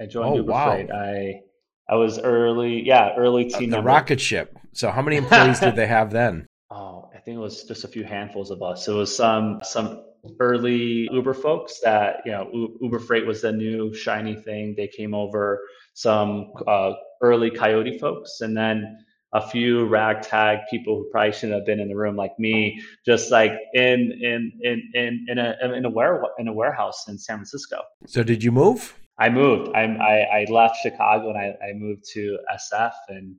I 0.00 0.06
joined 0.06 0.34
oh, 0.34 0.36
Uber 0.36 0.52
wow. 0.52 0.70
Freight. 0.74 0.90
I, 0.90 1.40
I 1.88 1.96
was 1.96 2.18
early, 2.18 2.82
yeah, 2.86 3.14
early 3.16 3.46
team. 3.46 3.72
Uh, 3.72 3.78
the 3.78 3.82
rocket 3.82 4.20
ship. 4.20 4.56
So 4.72 4.90
how 4.90 5.02
many 5.02 5.16
employees 5.18 5.60
did 5.60 5.76
they 5.76 5.86
have 5.86 6.10
then? 6.10 6.46
Oh, 6.70 7.10
I 7.14 7.18
think 7.18 7.36
it 7.36 7.40
was 7.40 7.64
just 7.64 7.84
a 7.84 7.88
few 7.88 8.04
handfuls 8.04 8.50
of 8.50 8.62
us. 8.62 8.88
It 8.88 8.92
was 8.92 9.14
some 9.14 9.60
some 9.62 10.04
early 10.40 11.08
Uber 11.12 11.34
folks 11.34 11.80
that 11.80 12.22
you 12.24 12.32
know 12.32 12.76
Uber 12.80 13.00
Freight 13.00 13.26
was 13.26 13.42
the 13.42 13.52
new 13.52 13.94
shiny 13.94 14.36
thing. 14.36 14.74
They 14.76 14.88
came 14.88 15.14
over. 15.14 15.60
Some 15.94 16.52
uh, 16.66 16.92
early 17.20 17.50
Coyote 17.50 17.98
folks, 17.98 18.40
and 18.40 18.56
then 18.56 19.04
a 19.34 19.46
few 19.46 19.86
ragtag 19.86 20.60
people 20.70 20.96
who 20.96 21.08
probably 21.10 21.32
shouldn't 21.32 21.54
have 21.54 21.66
been 21.66 21.80
in 21.80 21.88
the 21.88 21.96
room, 21.96 22.16
like 22.16 22.38
me, 22.38 22.82
just 23.04 23.30
like 23.30 23.52
in 23.74 24.12
in 24.20 24.52
in 24.62 24.90
in 24.94 25.26
in 25.28 25.38
a 25.38 25.56
in 25.74 25.84
a, 25.84 25.90
ware, 25.90 26.22
in 26.38 26.48
a 26.48 26.52
warehouse 26.52 27.08
in 27.08 27.18
San 27.18 27.36
Francisco. 27.36 27.82
So 28.06 28.22
did 28.22 28.42
you 28.42 28.52
move? 28.52 28.94
I 29.18 29.28
moved. 29.28 29.70
I 29.74 29.82
I, 29.82 30.40
I 30.40 30.46
left 30.50 30.76
Chicago 30.82 31.30
and 31.30 31.38
I, 31.38 31.54
I 31.62 31.72
moved 31.74 32.04
to 32.12 32.38
SF 32.54 32.92
and 33.08 33.36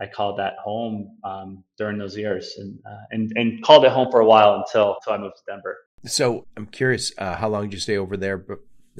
I 0.00 0.06
called 0.06 0.38
that 0.38 0.54
home 0.62 1.16
um, 1.24 1.64
during 1.78 1.98
those 1.98 2.16
years, 2.16 2.54
and, 2.58 2.78
uh, 2.86 3.04
and 3.10 3.32
and 3.36 3.62
called 3.62 3.84
it 3.84 3.92
home 3.92 4.10
for 4.10 4.20
a 4.20 4.26
while 4.26 4.54
until 4.56 4.96
until 4.96 5.12
I 5.14 5.18
moved 5.18 5.36
to 5.36 5.42
Denver. 5.50 5.76
So 6.04 6.46
I'm 6.56 6.66
curious, 6.66 7.12
uh, 7.18 7.34
how 7.36 7.48
long 7.48 7.64
did 7.64 7.72
you 7.72 7.80
stay 7.80 7.96
over 7.96 8.16
there 8.16 8.44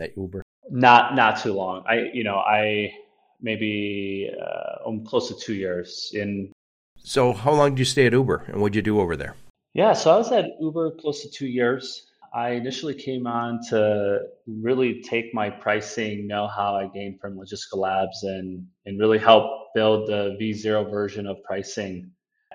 at 0.01 0.17
Uber? 0.17 0.43
Not 0.71 1.15
not 1.15 1.39
too 1.39 1.53
long. 1.53 1.85
I 1.89 2.11
you 2.13 2.25
know 2.25 2.37
I 2.37 2.93
maybe 3.41 4.31
uh, 4.41 4.89
um, 4.89 5.05
close 5.05 5.29
to 5.29 5.35
two 5.35 5.55
years 5.55 6.11
in. 6.13 6.53
So 6.99 7.33
how 7.33 7.53
long 7.53 7.71
did 7.71 7.79
you 7.79 7.85
stay 7.85 8.07
at 8.07 8.13
Uber, 8.13 8.47
and 8.49 8.61
what 8.61 8.73
did 8.73 8.77
you 8.77 8.83
do 8.83 9.01
over 9.01 9.17
there? 9.17 9.37
Yeah, 9.75 9.93
so 9.93 10.13
I 10.13 10.17
was 10.17 10.33
at 10.33 10.47
Uber 10.61 10.93
close 11.01 11.23
to 11.23 11.31
two 11.31 11.47
years. 11.47 12.07
I 12.35 12.51
initially 12.51 12.95
came 12.95 13.27
on 13.27 13.61
to 13.71 14.23
really 14.47 15.03
take 15.03 15.33
my 15.33 15.49
pricing 15.49 16.27
know-how 16.27 16.75
I 16.77 16.89
gained 16.89 17.21
from 17.21 17.37
Logistical 17.37 17.79
Labs 17.79 18.25
and 18.25 18.67
and 18.87 18.99
really 18.99 19.19
help 19.19 19.73
build 19.75 20.09
the 20.09 20.37
V0 20.41 20.91
version 20.91 21.27
of 21.27 21.37
pricing 21.45 22.11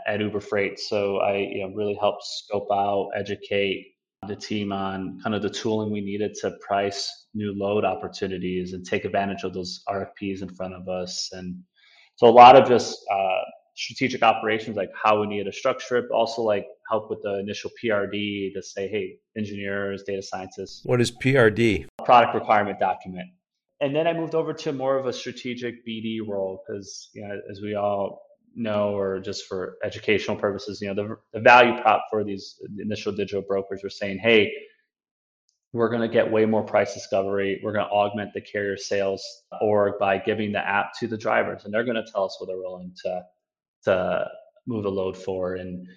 at 0.05 0.19
Uber 0.19 0.41
Freight. 0.41 0.79
So 0.79 1.17
I 1.17 1.37
you 1.37 1.61
know 1.61 1.73
really 1.73 1.95
helped 1.95 2.23
scope 2.23 2.67
out, 2.71 3.11
educate 3.15 3.90
the 4.27 4.35
team 4.35 4.71
on 4.71 5.19
kind 5.23 5.35
of 5.35 5.41
the 5.41 5.49
tooling 5.49 5.91
we 5.91 5.99
needed 5.99 6.35
to 6.35 6.51
price 6.61 7.25
new 7.33 7.53
load 7.57 7.83
opportunities 7.83 8.73
and 8.73 8.85
take 8.85 9.03
advantage 9.03 9.43
of 9.43 9.53
those 9.53 9.83
RFPs 9.89 10.43
in 10.43 10.49
front 10.49 10.75
of 10.75 10.87
us. 10.87 11.29
And 11.31 11.57
so 12.17 12.27
a 12.27 12.29
lot 12.29 12.55
of 12.55 12.67
just 12.67 12.99
uh, 13.11 13.39
strategic 13.75 14.21
operations, 14.21 14.77
like 14.77 14.91
how 15.01 15.21
we 15.21 15.27
needed 15.27 15.45
to 15.45 15.51
structure 15.51 15.97
it, 15.97 16.05
but 16.09 16.15
also 16.15 16.43
like 16.43 16.67
help 16.87 17.09
with 17.09 17.23
the 17.23 17.39
initial 17.39 17.71
PRD 17.83 18.53
to 18.53 18.61
say, 18.61 18.87
hey, 18.87 19.17
engineers, 19.35 20.03
data 20.03 20.21
scientists. 20.21 20.81
What 20.83 21.01
is 21.01 21.11
PRD? 21.11 21.87
Product 22.05 22.35
requirement 22.35 22.79
document. 22.79 23.27
And 23.79 23.95
then 23.95 24.05
I 24.05 24.13
moved 24.13 24.35
over 24.35 24.53
to 24.53 24.71
more 24.71 24.99
of 24.99 25.07
a 25.07 25.13
strategic 25.13 25.83
BD 25.87 26.19
role 26.25 26.63
because, 26.67 27.09
you 27.15 27.27
know, 27.27 27.39
as 27.49 27.61
we 27.61 27.73
all 27.73 28.21
know, 28.55 28.95
or 28.95 29.19
just 29.19 29.47
for 29.47 29.77
educational 29.83 30.37
purposes, 30.37 30.81
you 30.81 30.93
know, 30.93 30.95
the, 30.95 31.17
the 31.33 31.39
value 31.39 31.79
prop 31.81 32.05
for 32.09 32.23
these 32.23 32.59
initial 32.79 33.11
digital 33.11 33.41
brokers 33.41 33.81
were 33.83 33.89
saying, 33.89 34.19
hey, 34.19 34.51
we're 35.73 35.89
going 35.89 36.01
to 36.01 36.13
get 36.13 36.31
way 36.31 36.45
more 36.45 36.63
price 36.63 36.93
discovery. 36.93 37.61
We're 37.63 37.73
going 37.73 37.85
to 37.85 37.91
augment 37.91 38.33
the 38.33 38.41
carrier 38.41 38.77
sales 38.77 39.23
org 39.61 39.93
by 39.99 40.17
giving 40.17 40.51
the 40.51 40.59
app 40.59 40.91
to 40.99 41.07
the 41.07 41.17
drivers, 41.17 41.63
and 41.63 41.73
they're 41.73 41.85
going 41.85 42.03
to 42.03 42.11
tell 42.11 42.25
us 42.25 42.35
what 42.39 42.47
they're 42.47 42.57
willing 42.57 42.93
to 43.05 43.21
to 43.85 44.27
move 44.67 44.85
a 44.85 44.89
load 44.89 45.17
for. 45.17 45.55
And 45.55 45.87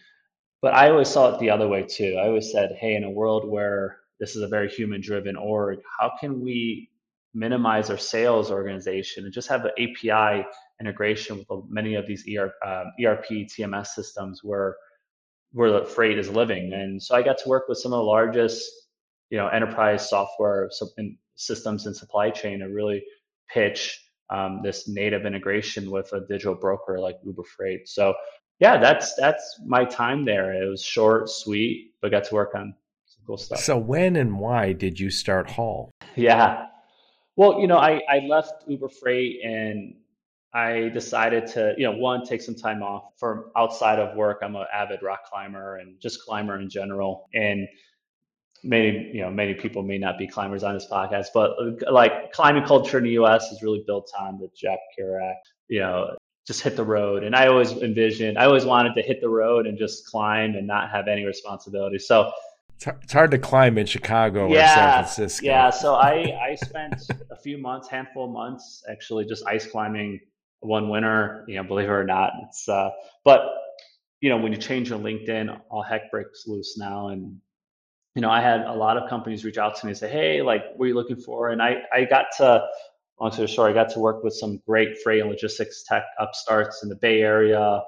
but 0.62 0.74
I 0.74 0.90
always 0.90 1.08
saw 1.08 1.34
it 1.34 1.40
the 1.40 1.50
other 1.50 1.68
way 1.68 1.82
too. 1.82 2.16
I 2.18 2.28
always 2.28 2.50
said, 2.52 2.76
hey, 2.80 2.94
in 2.94 3.04
a 3.04 3.10
world 3.10 3.48
where 3.48 3.98
this 4.20 4.36
is 4.36 4.42
a 4.42 4.48
very 4.48 4.68
human-driven 4.70 5.36
org, 5.36 5.80
how 5.98 6.12
can 6.18 6.40
we 6.40 6.88
minimize 7.34 7.90
our 7.90 7.98
sales 7.98 8.50
organization 8.50 9.24
and 9.24 9.34
just 9.34 9.48
have 9.48 9.64
an 9.64 9.72
API 9.72 10.46
integration 10.80 11.38
with 11.38 11.64
many 11.68 11.94
of 11.94 12.06
these 12.06 12.24
ERP, 12.28 12.52
um, 12.66 12.92
ERP 13.04 13.26
TMS 13.26 13.88
systems 13.88 14.40
where 14.42 14.76
where 15.52 15.70
the 15.70 15.84
freight 15.84 16.18
is 16.18 16.28
living. 16.28 16.72
And 16.72 17.00
so 17.00 17.14
I 17.14 17.22
got 17.22 17.38
to 17.38 17.48
work 17.48 17.68
with 17.68 17.78
some 17.78 17.92
of 17.92 17.98
the 17.98 18.04
largest, 18.04 18.68
you 19.30 19.38
know, 19.38 19.46
enterprise 19.46 20.10
software 20.10 20.68
systems 21.36 21.86
and 21.86 21.96
supply 21.96 22.30
chain 22.30 22.58
to 22.58 22.66
really 22.66 23.04
pitch 23.48 24.00
um, 24.30 24.60
this 24.64 24.88
native 24.88 25.26
integration 25.26 25.92
with 25.92 26.12
a 26.12 26.20
digital 26.26 26.56
broker 26.56 26.98
like 26.98 27.18
Uber 27.24 27.44
Freight. 27.44 27.88
So 27.88 28.14
yeah, 28.58 28.78
that's 28.78 29.14
that's 29.14 29.60
my 29.64 29.84
time 29.84 30.24
there. 30.24 30.52
It 30.52 30.68
was 30.68 30.82
short, 30.82 31.28
sweet, 31.28 31.92
but 32.00 32.10
got 32.10 32.24
to 32.24 32.34
work 32.34 32.54
on 32.54 32.74
some 33.06 33.22
cool 33.26 33.36
stuff. 33.36 33.60
So 33.60 33.76
when 33.76 34.16
and 34.16 34.38
why 34.38 34.72
did 34.72 34.98
you 34.98 35.10
start 35.10 35.50
Haul? 35.50 35.90
Yeah. 36.16 36.66
Well, 37.36 37.60
you 37.60 37.66
know, 37.66 37.78
I, 37.78 38.00
I 38.08 38.20
left 38.28 38.64
Uber 38.68 38.88
Freight 38.88 39.40
and 39.44 39.94
I 40.54 40.88
decided 40.90 41.48
to, 41.48 41.74
you 41.76 41.84
know, 41.84 41.96
one, 41.96 42.24
take 42.24 42.40
some 42.40 42.54
time 42.54 42.80
off 42.80 43.10
from 43.18 43.50
outside 43.56 43.98
of 43.98 44.16
work. 44.16 44.38
I'm 44.42 44.54
an 44.54 44.66
avid 44.72 45.02
rock 45.02 45.24
climber 45.28 45.78
and 45.78 46.00
just 46.00 46.22
climber 46.24 46.60
in 46.60 46.70
general. 46.70 47.28
And 47.34 47.66
many, 48.62 49.10
you 49.12 49.20
know, 49.22 49.30
many 49.30 49.54
people 49.54 49.82
may 49.82 49.98
not 49.98 50.16
be 50.16 50.28
climbers 50.28 50.62
on 50.62 50.74
this 50.74 50.86
podcast, 50.90 51.26
but 51.34 51.56
like 51.90 52.30
climbing 52.32 52.64
culture 52.64 52.98
in 52.98 53.04
the 53.04 53.10
US 53.22 53.50
is 53.50 53.62
really 53.64 53.82
built 53.84 54.12
on 54.16 54.38
the 54.38 54.48
Jack 54.56 54.78
Kerouac, 54.96 55.34
you 55.66 55.80
know, 55.80 56.16
just 56.46 56.62
hit 56.62 56.76
the 56.76 56.84
road. 56.84 57.24
And 57.24 57.34
I 57.34 57.48
always 57.48 57.72
envisioned, 57.72 58.38
I 58.38 58.44
always 58.44 58.64
wanted 58.64 58.94
to 58.94 59.02
hit 59.02 59.20
the 59.20 59.28
road 59.28 59.66
and 59.66 59.76
just 59.76 60.06
climb 60.06 60.54
and 60.54 60.68
not 60.68 60.88
have 60.90 61.08
any 61.08 61.24
responsibility. 61.24 61.98
So 61.98 62.30
it's 62.80 63.12
hard 63.12 63.32
to 63.32 63.38
climb 63.38 63.76
in 63.76 63.86
Chicago 63.86 64.48
yeah, 64.48 64.64
or 64.64 64.74
San 64.74 64.92
Francisco. 65.04 65.46
Yeah, 65.46 65.70
so 65.70 65.94
I 65.94 66.38
I 66.50 66.54
spent 66.54 66.94
a 67.30 67.36
few 67.36 67.58
months, 67.58 67.88
handful 67.88 68.26
of 68.26 68.30
months, 68.30 68.84
actually 68.88 69.24
just 69.24 69.44
ice 69.46 69.66
climbing 69.66 70.20
one 70.64 70.88
winner, 70.88 71.44
You 71.48 71.56
know, 71.56 71.64
believe 71.64 71.88
it 71.88 71.92
or 71.92 72.04
not, 72.04 72.32
it's 72.46 72.68
uh, 72.68 72.90
but 73.24 73.40
you 74.20 74.30
know 74.30 74.38
when 74.38 74.52
you 74.52 74.58
change 74.58 74.90
your 74.90 74.98
LinkedIn, 74.98 75.60
all 75.70 75.82
heck 75.82 76.10
breaks 76.10 76.44
loose 76.46 76.76
now, 76.78 77.08
and 77.08 77.38
you 78.14 78.22
know 78.22 78.30
I 78.30 78.40
had 78.40 78.62
a 78.62 78.72
lot 78.72 78.96
of 78.96 79.08
companies 79.08 79.44
reach 79.44 79.58
out 79.58 79.76
to 79.76 79.86
me 79.86 79.90
and 79.90 79.98
say, 79.98 80.10
hey, 80.10 80.42
like, 80.42 80.62
what 80.76 80.86
are 80.86 80.88
you 80.88 80.94
looking 80.94 81.16
for? 81.16 81.50
And 81.50 81.62
I 81.62 81.82
I 81.92 82.04
got 82.04 82.26
to 82.38 82.66
long 83.20 83.32
story 83.32 83.48
short, 83.48 83.70
I 83.70 83.74
got 83.74 83.90
to 83.90 84.00
work 84.00 84.24
with 84.24 84.34
some 84.34 84.60
great 84.66 84.98
freight 85.02 85.20
and 85.20 85.30
logistics 85.30 85.84
tech 85.88 86.04
upstarts 86.18 86.82
in 86.82 86.88
the 86.88 86.96
Bay 86.96 87.22
Area, 87.22 87.80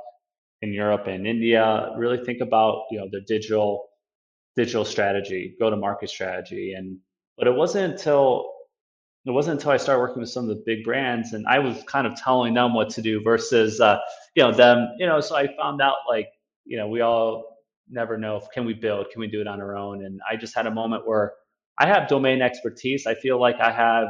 in 0.63 0.73
Europe 0.73 1.07
and 1.07 1.27
India. 1.27 1.91
Really 1.97 2.25
think 2.25 2.41
about 2.41 2.85
you 2.91 2.99
know 2.99 3.09
their 3.11 3.23
digital 3.27 3.89
digital 4.57 4.85
strategy, 4.85 5.55
go 5.61 5.71
to 5.71 5.77
market 5.77 6.11
strategy. 6.11 6.73
And 6.73 6.99
but 7.39 7.47
it 7.47 7.55
wasn't 7.55 7.93
until 7.93 8.51
it 9.27 9.33
wasn't 9.33 9.59
until 9.59 9.73
I 9.73 9.77
started 9.77 10.01
working 10.01 10.21
with 10.21 10.31
some 10.31 10.49
of 10.49 10.57
the 10.57 10.63
big 10.65 10.85
brands 10.85 11.33
and 11.33 11.47
I 11.49 11.59
was 11.59 11.83
kind 11.85 12.07
of 12.07 12.15
telling 12.15 12.55
them 12.55 12.75
what 12.75 12.91
to 12.91 13.03
do 13.03 13.21
versus 13.23 13.81
uh, 13.81 13.99
you 14.37 14.43
know 14.43 14.53
them, 14.53 14.89
you 14.99 15.07
know, 15.07 15.21
so 15.21 15.35
I 15.35 15.49
found 15.57 15.83
out 15.83 15.97
like, 16.09 16.29
you 16.65 16.77
know, 16.77 16.89
we 16.89 17.01
all 17.01 17.45
never 17.89 18.17
know 18.17 18.37
if 18.37 18.45
can 18.55 18.65
we 18.65 18.73
build, 18.73 19.11
can 19.11 19.21
we 19.21 19.27
do 19.27 19.41
it 19.41 19.49
on 19.49 19.61
our 19.61 19.77
own? 19.77 20.05
And 20.05 20.21
I 20.31 20.37
just 20.37 20.55
had 20.55 20.67
a 20.67 20.71
moment 20.71 21.07
where 21.07 21.35
I 21.79 21.87
have 21.87 22.09
domain 22.09 22.41
expertise. 22.41 23.07
I 23.07 23.15
feel 23.15 23.41
like 23.41 23.57
I 23.61 23.73
have 23.73 24.09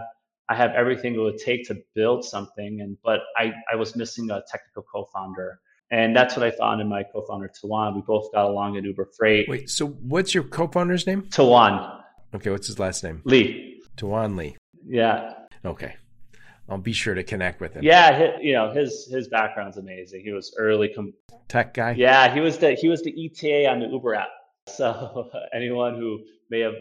I 0.48 0.54
have 0.54 0.72
everything 0.72 1.14
it 1.14 1.18
would 1.18 1.38
take 1.38 1.66
to 1.68 1.76
build 1.94 2.24
something 2.24 2.80
and 2.82 2.98
but 3.02 3.20
I, 3.36 3.52
I 3.72 3.76
was 3.76 3.96
missing 3.96 4.30
a 4.30 4.42
technical 4.48 4.82
co-founder 4.82 5.58
and 5.90 6.14
that's 6.14 6.36
what 6.36 6.44
I 6.44 6.50
found 6.50 6.80
in 6.80 6.88
my 6.88 7.04
co-founder 7.04 7.50
Tawan. 7.62 7.94
We 7.94 8.02
both 8.02 8.30
got 8.32 8.44
along 8.46 8.76
at 8.76 8.84
Uber 8.84 9.08
Freight. 9.16 9.48
Wait, 9.48 9.70
so 9.70 9.86
what's 9.86 10.34
your 10.34 10.44
co-founder's 10.44 11.06
name? 11.06 11.22
Tawan. 11.22 12.02
Okay, 12.34 12.50
what's 12.50 12.66
his 12.66 12.78
last 12.78 13.02
name? 13.02 13.22
Lee. 13.24 13.82
Tawan 13.96 14.36
Lee. 14.36 14.56
Yeah. 14.86 15.34
Okay. 15.64 15.96
I'll 16.68 16.78
be 16.78 16.92
sure 16.92 17.14
to 17.14 17.22
connect 17.22 17.60
with 17.60 17.74
him. 17.74 17.84
Yeah, 17.84 18.16
his, 18.18 18.30
you 18.40 18.52
know 18.52 18.72
his 18.72 19.06
his 19.08 19.28
background's 19.28 19.76
amazing. 19.76 20.22
He 20.24 20.32
was 20.32 20.54
early 20.58 20.88
com- 20.88 21.14
tech 21.48 21.74
guy. 21.74 21.92
Yeah, 21.92 22.32
he 22.32 22.40
was 22.40 22.58
the 22.58 22.72
he 22.72 22.88
was 22.88 23.02
the 23.02 23.12
ETA 23.26 23.70
on 23.70 23.78
the 23.80 23.86
Uber 23.86 24.16
app. 24.16 24.28
So 24.68 25.30
anyone 25.54 25.94
who 25.94 26.20
may 26.50 26.60
have 26.60 26.74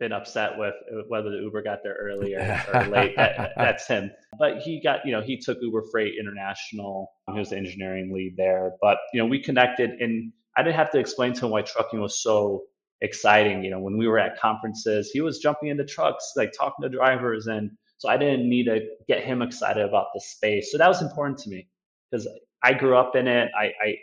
been 0.00 0.12
upset 0.12 0.56
with 0.56 0.74
whether 1.08 1.30
the 1.30 1.36
Uber 1.36 1.62
got 1.62 1.80
there 1.84 1.94
early 2.00 2.34
or, 2.34 2.62
or 2.72 2.84
late. 2.88 3.14
that, 3.16 3.52
that's 3.56 3.86
him. 3.86 4.10
But 4.38 4.58
he 4.58 4.80
got, 4.80 5.00
you 5.04 5.12
know, 5.12 5.20
he 5.20 5.36
took 5.36 5.58
Uber 5.60 5.82
Freight 5.92 6.14
International. 6.18 7.12
He 7.30 7.38
was 7.38 7.50
the 7.50 7.58
engineering 7.58 8.10
lead 8.12 8.34
there. 8.36 8.72
But, 8.80 8.96
you 9.12 9.20
know, 9.20 9.26
we 9.26 9.42
connected 9.42 9.90
and 10.00 10.32
I 10.56 10.62
didn't 10.62 10.76
have 10.76 10.90
to 10.92 10.98
explain 10.98 11.34
to 11.34 11.46
him 11.46 11.52
why 11.52 11.62
trucking 11.62 12.00
was 12.00 12.20
so 12.22 12.64
exciting. 13.00 13.64
You 13.64 13.70
know, 13.70 13.80
when 13.80 13.96
we 13.96 14.06
were 14.06 14.18
at 14.18 14.38
conferences, 14.38 15.10
he 15.12 15.20
was 15.20 15.38
jumping 15.38 15.68
into 15.68 15.84
trucks, 15.84 16.32
like 16.36 16.52
talking 16.52 16.82
to 16.82 16.88
drivers. 16.88 17.46
And 17.46 17.70
so 17.98 18.08
I 18.08 18.16
didn't 18.16 18.48
need 18.48 18.64
to 18.64 18.80
get 19.08 19.24
him 19.24 19.42
excited 19.42 19.82
about 19.82 20.06
the 20.14 20.20
space. 20.20 20.72
So 20.72 20.78
that 20.78 20.88
was 20.88 21.02
important 21.02 21.38
to 21.38 21.50
me 21.50 21.68
because 22.10 22.28
I 22.62 22.74
grew 22.74 22.96
up 22.96 23.16
in 23.16 23.26
it. 23.26 23.50
I, 23.58 23.72
I 23.82 23.96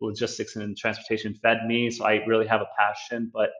logistics 0.00 0.56
and 0.56 0.76
transportation 0.76 1.34
fed 1.34 1.58
me. 1.66 1.90
So 1.90 2.04
I 2.04 2.24
really 2.26 2.46
have 2.46 2.60
a 2.60 2.68
passion, 2.78 3.30
but 3.32 3.50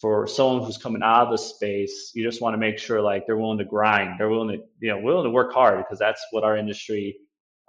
for 0.00 0.26
someone 0.26 0.64
who's 0.64 0.76
coming 0.76 1.02
out 1.02 1.26
of 1.26 1.30
the 1.30 1.38
space, 1.38 2.12
you 2.14 2.24
just 2.24 2.42
want 2.42 2.54
to 2.54 2.58
make 2.58 2.78
sure 2.78 3.00
like 3.00 3.26
they're 3.26 3.36
willing 3.36 3.58
to 3.58 3.64
grind, 3.64 4.18
they're 4.18 4.28
willing 4.28 4.58
to 4.58 4.64
you 4.80 4.90
know 4.90 5.00
willing 5.00 5.24
to 5.24 5.30
work 5.30 5.52
hard 5.52 5.78
because 5.78 5.98
that's 5.98 6.24
what 6.32 6.44
our 6.44 6.56
industry 6.56 7.16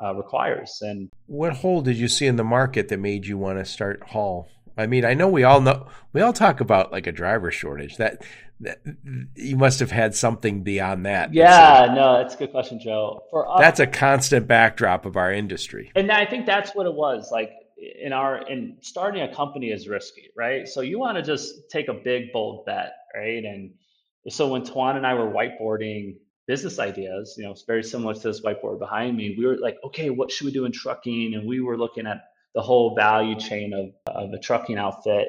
uh, 0.03 0.13
requires. 0.13 0.77
And 0.81 1.09
what 1.25 1.53
hole 1.53 1.81
did 1.81 1.97
you 1.97 2.07
see 2.07 2.27
in 2.27 2.35
the 2.35 2.43
market 2.43 2.89
that 2.89 2.97
made 2.97 3.25
you 3.25 3.37
want 3.37 3.59
to 3.59 3.65
start 3.65 4.03
Haul? 4.09 4.49
I 4.77 4.87
mean, 4.87 5.05
I 5.05 5.13
know 5.13 5.27
we 5.27 5.43
all 5.43 5.61
know 5.61 5.87
we 6.13 6.21
all 6.21 6.33
talk 6.33 6.61
about 6.61 6.91
like 6.91 7.07
a 7.07 7.11
driver 7.11 7.51
shortage. 7.51 7.97
That, 7.97 8.23
that 8.59 8.79
you 9.35 9.57
must 9.57 9.79
have 9.79 9.91
had 9.91 10.15
something 10.15 10.63
beyond 10.63 11.05
that. 11.05 11.33
Yeah, 11.33 11.93
no, 11.95 12.17
that's 12.17 12.35
a 12.35 12.37
good 12.37 12.51
question, 12.51 12.79
Joe. 12.79 13.23
For 13.29 13.49
us, 13.49 13.59
that's 13.59 13.79
a 13.79 13.87
constant 13.87 14.47
backdrop 14.47 15.05
of 15.05 15.17
our 15.17 15.31
industry, 15.31 15.91
and 15.95 16.11
I 16.11 16.25
think 16.25 16.45
that's 16.45 16.71
what 16.75 16.85
it 16.85 16.93
was. 16.93 17.29
Like 17.31 17.51
in 17.77 18.13
our 18.13 18.47
in 18.47 18.77
starting 18.81 19.23
a 19.23 19.33
company 19.33 19.71
is 19.71 19.87
risky, 19.87 20.29
right? 20.35 20.67
So 20.67 20.81
you 20.81 20.99
want 20.99 21.17
to 21.17 21.23
just 21.23 21.69
take 21.69 21.87
a 21.87 21.93
big 21.93 22.31
bold 22.31 22.65
bet, 22.65 22.93
right? 23.15 23.43
And 23.43 23.73
so 24.29 24.49
when 24.49 24.63
Tuan 24.63 24.97
and 24.97 25.05
I 25.05 25.13
were 25.13 25.31
whiteboarding 25.31 26.17
business 26.47 26.79
ideas, 26.79 27.35
you 27.37 27.43
know, 27.43 27.51
it's 27.51 27.63
very 27.63 27.83
similar 27.83 28.13
to 28.13 28.19
this 28.19 28.41
whiteboard 28.41 28.79
behind 28.79 29.15
me. 29.15 29.35
We 29.37 29.45
were 29.45 29.57
like, 29.57 29.77
okay, 29.85 30.09
what 30.09 30.31
should 30.31 30.45
we 30.45 30.51
do 30.51 30.65
in 30.65 30.71
trucking? 30.71 31.33
And 31.35 31.47
we 31.47 31.61
were 31.61 31.77
looking 31.77 32.07
at 32.07 32.23
the 32.55 32.61
whole 32.61 32.95
value 32.95 33.37
chain 33.39 33.73
of 33.73 34.15
of 34.15 34.31
a 34.33 34.39
trucking 34.39 34.77
outfit. 34.77 35.27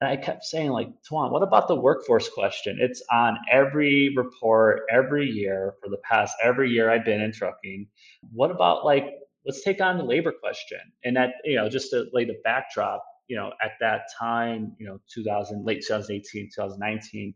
And 0.00 0.10
I 0.10 0.16
kept 0.16 0.44
saying, 0.44 0.70
like, 0.70 0.88
Tawan, 1.08 1.30
what 1.30 1.42
about 1.42 1.68
the 1.68 1.74
workforce 1.74 2.28
question? 2.28 2.78
It's 2.80 3.02
on 3.12 3.36
every 3.52 4.14
report 4.16 4.82
every 4.90 5.28
year 5.28 5.74
for 5.82 5.90
the 5.90 5.98
past 5.98 6.34
every 6.42 6.70
year 6.70 6.90
I've 6.90 7.04
been 7.04 7.20
in 7.20 7.32
trucking. 7.32 7.86
What 8.32 8.50
about 8.50 8.84
like 8.84 9.14
let's 9.46 9.62
take 9.62 9.80
on 9.80 9.98
the 9.98 10.04
labor 10.04 10.32
question. 10.32 10.80
And 11.04 11.16
that, 11.16 11.34
you 11.44 11.56
know, 11.56 11.68
just 11.68 11.90
to 11.90 12.06
lay 12.12 12.24
the 12.24 12.36
backdrop, 12.44 13.04
you 13.28 13.36
know, 13.36 13.52
at 13.62 13.72
that 13.80 14.02
time, 14.18 14.74
you 14.78 14.86
know, 14.86 14.98
2000, 15.12 15.64
late 15.64 15.84
2018, 15.86 16.50
2019, 16.54 17.34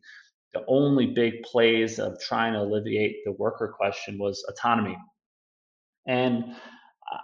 the 0.53 0.64
only 0.69 1.07
big 1.07 1.43
plays 1.43 1.99
of 1.99 2.21
trying 2.21 2.53
to 2.53 2.61
alleviate 2.61 3.25
the 3.25 3.33
worker 3.33 3.73
question 3.77 4.19
was 4.19 4.45
autonomy. 4.49 4.97
And 6.07 6.55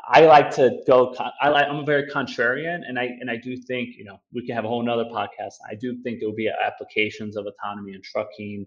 I 0.08 0.22
like 0.22 0.50
to 0.52 0.78
go. 0.86 1.14
I 1.40 1.48
like. 1.48 1.66
I'm 1.66 1.80
a 1.80 1.84
very 1.84 2.10
contrarian, 2.10 2.80
and 2.86 2.98
I 2.98 3.04
and 3.20 3.30
I 3.30 3.36
do 3.36 3.56
think 3.56 3.96
you 3.96 4.04
know 4.04 4.20
we 4.32 4.46
can 4.46 4.54
have 4.54 4.64
a 4.64 4.68
whole 4.68 4.82
nother 4.82 5.04
podcast. 5.04 5.54
I 5.68 5.74
do 5.74 5.96
think 6.02 6.20
there 6.20 6.28
will 6.28 6.36
be 6.36 6.48
applications 6.48 7.36
of 7.36 7.46
autonomy 7.46 7.94
in 7.94 8.02
trucking, 8.02 8.66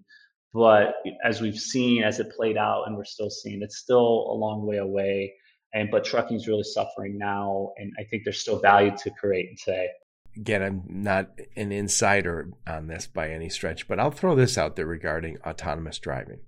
but 0.54 0.96
as 1.24 1.42
we've 1.42 1.58
seen, 1.58 2.04
as 2.04 2.20
it 2.20 2.32
played 2.36 2.58
out, 2.58 2.84
and 2.88 2.96
we're 2.96 3.06
still 3.06 3.30
seeing, 3.30 3.62
it's 3.62 3.78
still 3.78 4.00
a 4.32 4.36
long 4.36 4.66
way 4.66 4.78
away. 4.78 5.34
And 5.74 5.90
but 5.90 6.06
trucking 6.06 6.38
is 6.38 6.48
really 6.48 6.64
suffering 6.64 7.18
now, 7.18 7.72
and 7.78 7.92
I 8.00 8.04
think 8.04 8.24
there's 8.24 8.40
still 8.40 8.60
value 8.60 8.96
to 8.98 9.10
create 9.12 9.60
today. 9.60 9.90
Again, 10.36 10.64
I'm 10.64 10.84
not 10.88 11.30
an 11.56 11.72
insider 11.72 12.52
on 12.68 12.88
this 12.88 13.08
by 13.08 13.30
any 13.30 13.50
stretch, 13.50 13.88
but 13.88 14.00
I'll 14.00 14.12
throw 14.12 14.36
this 14.36 14.58
out 14.58 14.76
there 14.76 14.86
regarding 14.86 15.38
autonomous 15.46 16.00
driving. 16.00 16.40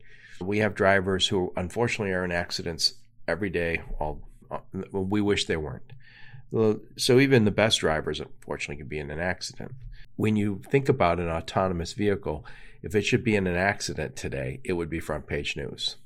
We 0.41 0.59
have 0.59 0.75
drivers 0.75 1.27
who 1.27 1.53
unfortunately 1.55 2.13
are 2.13 2.25
in 2.25 2.31
accidents 2.31 2.95
every 3.27 3.49
day, 3.49 3.81
all 3.99 4.21
we 4.91 5.21
wish 5.21 5.45
they 5.45 5.57
weren't. 5.57 5.93
So 6.97 7.19
even 7.19 7.45
the 7.45 7.51
best 7.51 7.79
drivers, 7.79 8.19
unfortunately, 8.19 8.77
can 8.77 8.87
be 8.87 8.99
in 8.99 9.11
an 9.11 9.19
accident. 9.19 9.73
When 10.15 10.35
you 10.35 10.61
think 10.69 10.87
about 10.87 11.19
an 11.19 11.29
autonomous 11.29 11.93
vehicle, 11.93 12.45
if 12.81 12.95
it 12.95 13.01
should 13.01 13.23
be 13.23 13.35
in 13.35 13.47
an 13.47 13.57
accident 13.57 14.15
today, 14.15 14.61
it 14.63 14.73
would 14.73 14.89
be 14.89 14.99
front 14.99 15.27
page 15.27 15.57
news. 15.57 15.97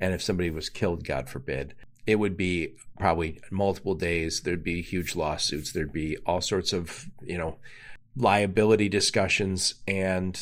And 0.00 0.14
if 0.14 0.22
somebody 0.22 0.50
was 0.50 0.68
killed, 0.68 1.04
God 1.04 1.28
forbid, 1.28 1.74
it 2.06 2.16
would 2.16 2.36
be 2.36 2.74
probably 2.98 3.40
multiple 3.50 3.94
days. 3.94 4.40
There'd 4.40 4.64
be 4.64 4.80
huge 4.80 5.14
lawsuits. 5.14 5.72
There'd 5.72 5.92
be 5.92 6.16
all 6.24 6.40
sorts 6.40 6.72
of, 6.72 7.06
you 7.22 7.36
know, 7.36 7.58
liability 8.16 8.88
discussions 8.88 9.74
and 9.86 10.40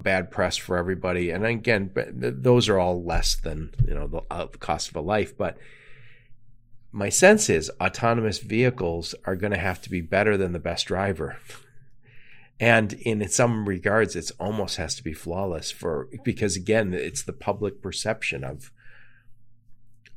bad 0.00 0.30
press 0.30 0.56
for 0.56 0.78
everybody. 0.78 1.30
And 1.30 1.44
again, 1.44 1.90
those 1.94 2.68
are 2.68 2.78
all 2.78 3.02
less 3.02 3.34
than, 3.34 3.74
you 3.86 3.94
know, 3.94 4.06
the, 4.06 4.22
uh, 4.30 4.46
cost 4.60 4.90
of 4.90 4.96
a 4.96 5.00
life. 5.00 5.36
But 5.36 5.58
my 6.92 7.08
sense 7.08 7.50
is 7.50 7.70
autonomous 7.80 8.38
vehicles 8.38 9.14
are 9.24 9.36
going 9.36 9.52
to 9.52 9.58
have 9.58 9.80
to 9.82 9.90
be 9.90 10.00
better 10.00 10.36
than 10.36 10.52
the 10.52 10.58
best 10.58 10.86
driver. 10.86 11.36
And 12.60 12.94
in 12.94 13.26
some 13.28 13.68
regards, 13.68 14.16
it 14.16 14.30
almost 14.40 14.76
has 14.76 14.94
to 14.96 15.04
be 15.04 15.12
flawless 15.12 15.70
for 15.70 16.08
because 16.24 16.56
again, 16.56 16.92
it's 16.92 17.22
the 17.22 17.32
public 17.32 17.80
perception 17.80 18.42
of 18.42 18.72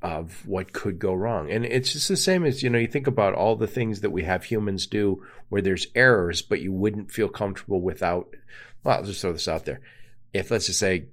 of 0.02 0.48
what 0.48 0.74
could 0.74 0.98
go 0.98 1.14
wrong. 1.14 1.52
And 1.52 1.64
it's 1.64 1.94
just 1.94 2.08
the 2.08 2.18
same 2.18 2.44
as, 2.44 2.64
you 2.64 2.72
know, 2.72 2.80
you 2.80 2.88
think 2.88 3.06
about 3.06 3.36
all 3.36 3.56
the 3.56 3.68
things 3.68 4.02
that 4.02 4.10
we 4.10 4.24
have 4.24 4.46
humans 4.46 4.88
do 4.88 5.24
where 5.50 5.62
there's 5.62 5.86
errors, 5.94 6.42
but 6.42 6.60
you 6.60 6.72
wouldn't 6.72 7.12
feel 7.12 7.30
comfortable 7.30 7.82
without 7.82 8.34
well, 8.84 8.98
I'll 8.98 9.04
just 9.04 9.22
throw 9.22 9.34
this 9.34 9.48
out 9.48 9.66
there. 9.66 9.80
If 10.34 10.50
let's 10.50 10.66
just 10.66 10.80
say, 10.80 11.10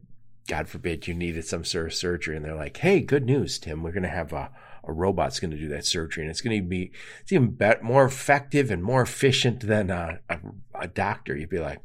God 0.47 0.69
forbid, 0.69 1.07
you 1.07 1.13
needed 1.13 1.45
some 1.45 1.65
sort 1.65 1.89
of 1.89 1.95
surgery 1.95 2.37
and 2.37 2.45
they're 2.45 2.55
like, 2.55 2.79
Hey, 2.79 3.01
good 3.01 3.27
news, 3.27 3.59
Tim, 3.59 3.83
we're 3.83 3.93
gonna 3.93 4.09
have 4.09 4.33
a 4.33 4.51
a 4.89 4.93
robot's 4.93 5.39
going 5.39 5.51
to 5.51 5.57
do 5.57 5.69
that 5.69 5.85
surgery 5.85 6.25
and 6.25 6.31
it's 6.31 6.41
going 6.41 6.61
to 6.61 6.67
be 6.67 6.91
it's 7.21 7.31
even 7.31 7.51
better, 7.51 7.83
more 7.83 8.05
effective 8.05 8.71
and 8.71 8.83
more 8.83 9.03
efficient 9.03 9.61
than 9.61 9.91
a, 9.91 10.21
a, 10.29 10.39
a 10.75 10.89
doctor. 10.89 11.37
You'd 11.37 11.51
be 11.51 11.61
like 11.61 11.81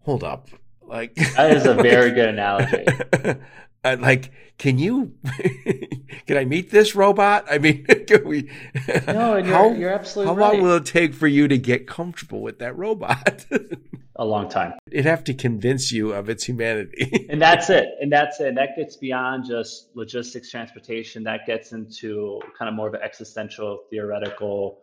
hold 0.00 0.24
up. 0.24 0.48
Like 0.82 1.14
that 1.14 1.52
is 1.52 1.66
a 1.66 1.74
very 1.82 2.10
good 2.10 2.30
analogy 2.30 2.84
like 3.84 4.32
can 4.58 4.78
you 4.78 5.14
can 6.26 6.36
i 6.36 6.44
meet 6.44 6.70
this 6.70 6.94
robot? 6.94 7.44
I 7.50 7.58
mean 7.58 7.84
can 8.06 8.24
we 8.24 8.50
no 9.06 9.36
you're, 9.36 9.44
how, 9.44 9.70
you're 9.72 9.92
absolutely 9.92 10.34
how 10.34 10.38
right. 10.38 10.54
long 10.54 10.62
will 10.62 10.76
it 10.76 10.86
take 10.86 11.14
for 11.14 11.26
you 11.26 11.48
to 11.48 11.58
get 11.58 11.86
comfortable 11.86 12.40
with 12.40 12.58
that 12.60 12.76
robot? 12.76 13.46
A 14.16 14.24
long 14.24 14.48
time. 14.48 14.74
It'd 14.92 15.06
have 15.06 15.24
to 15.24 15.34
convince 15.34 15.90
you 15.90 16.12
of 16.12 16.28
its 16.28 16.44
humanity. 16.44 17.26
And 17.28 17.42
that's 17.42 17.68
it. 17.68 17.88
And 18.00 18.12
that's 18.12 18.38
it. 18.38 18.46
And 18.46 18.56
that 18.58 18.76
gets 18.76 18.96
beyond 18.96 19.44
just 19.44 19.88
logistics 19.96 20.52
transportation. 20.52 21.24
That 21.24 21.46
gets 21.46 21.72
into 21.72 22.40
kind 22.56 22.68
of 22.68 22.76
more 22.76 22.86
of 22.86 22.94
an 22.94 23.00
existential 23.02 23.80
theoretical 23.90 24.78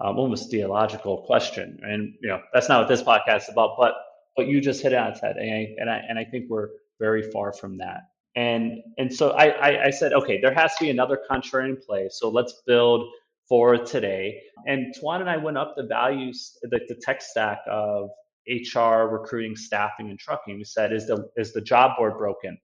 um, 0.00 0.18
almost 0.18 0.50
theological 0.50 1.18
question. 1.18 1.78
And 1.84 2.14
you 2.20 2.28
know 2.28 2.40
that's 2.52 2.68
not 2.68 2.80
what 2.80 2.88
this 2.88 3.02
podcast 3.02 3.42
is 3.44 3.50
about 3.50 3.76
but 3.78 3.94
but 4.36 4.48
you 4.48 4.60
just 4.60 4.82
hit 4.82 4.92
it 4.92 4.96
on 4.96 5.12
its 5.12 5.20
head 5.20 5.36
and 5.36 5.52
I, 5.52 5.74
and 5.78 5.90
I, 5.90 6.00
and 6.08 6.18
I 6.18 6.24
think 6.24 6.46
we're 6.48 6.70
very 6.98 7.30
far 7.30 7.52
from 7.52 7.78
that 7.78 8.08
and 8.34 8.82
and 8.98 9.12
so 9.12 9.30
I, 9.30 9.48
I, 9.48 9.84
I 9.86 9.90
said, 9.90 10.12
okay, 10.14 10.40
there 10.40 10.54
has 10.54 10.74
to 10.76 10.84
be 10.84 10.90
another 10.90 11.18
contrarian 11.30 11.82
play. 11.84 12.08
So 12.10 12.30
let's 12.30 12.62
build 12.66 13.10
for 13.48 13.76
today. 13.76 14.40
And 14.66 14.94
Tuan 14.98 15.20
and 15.20 15.28
I 15.28 15.36
went 15.36 15.58
up 15.58 15.74
the 15.76 15.82
values, 15.82 16.56
the, 16.62 16.80
the 16.88 16.94
tech 16.94 17.20
stack 17.20 17.58
of 17.70 18.08
HR, 18.48 19.06
recruiting, 19.08 19.56
staffing, 19.56 20.08
and 20.10 20.18
trucking. 20.18 20.56
We 20.56 20.64
said, 20.64 20.92
is 20.92 21.06
the 21.06 21.28
is 21.36 21.52
the 21.52 21.60
job 21.60 21.96
board 21.98 22.16
broken? 22.16 22.58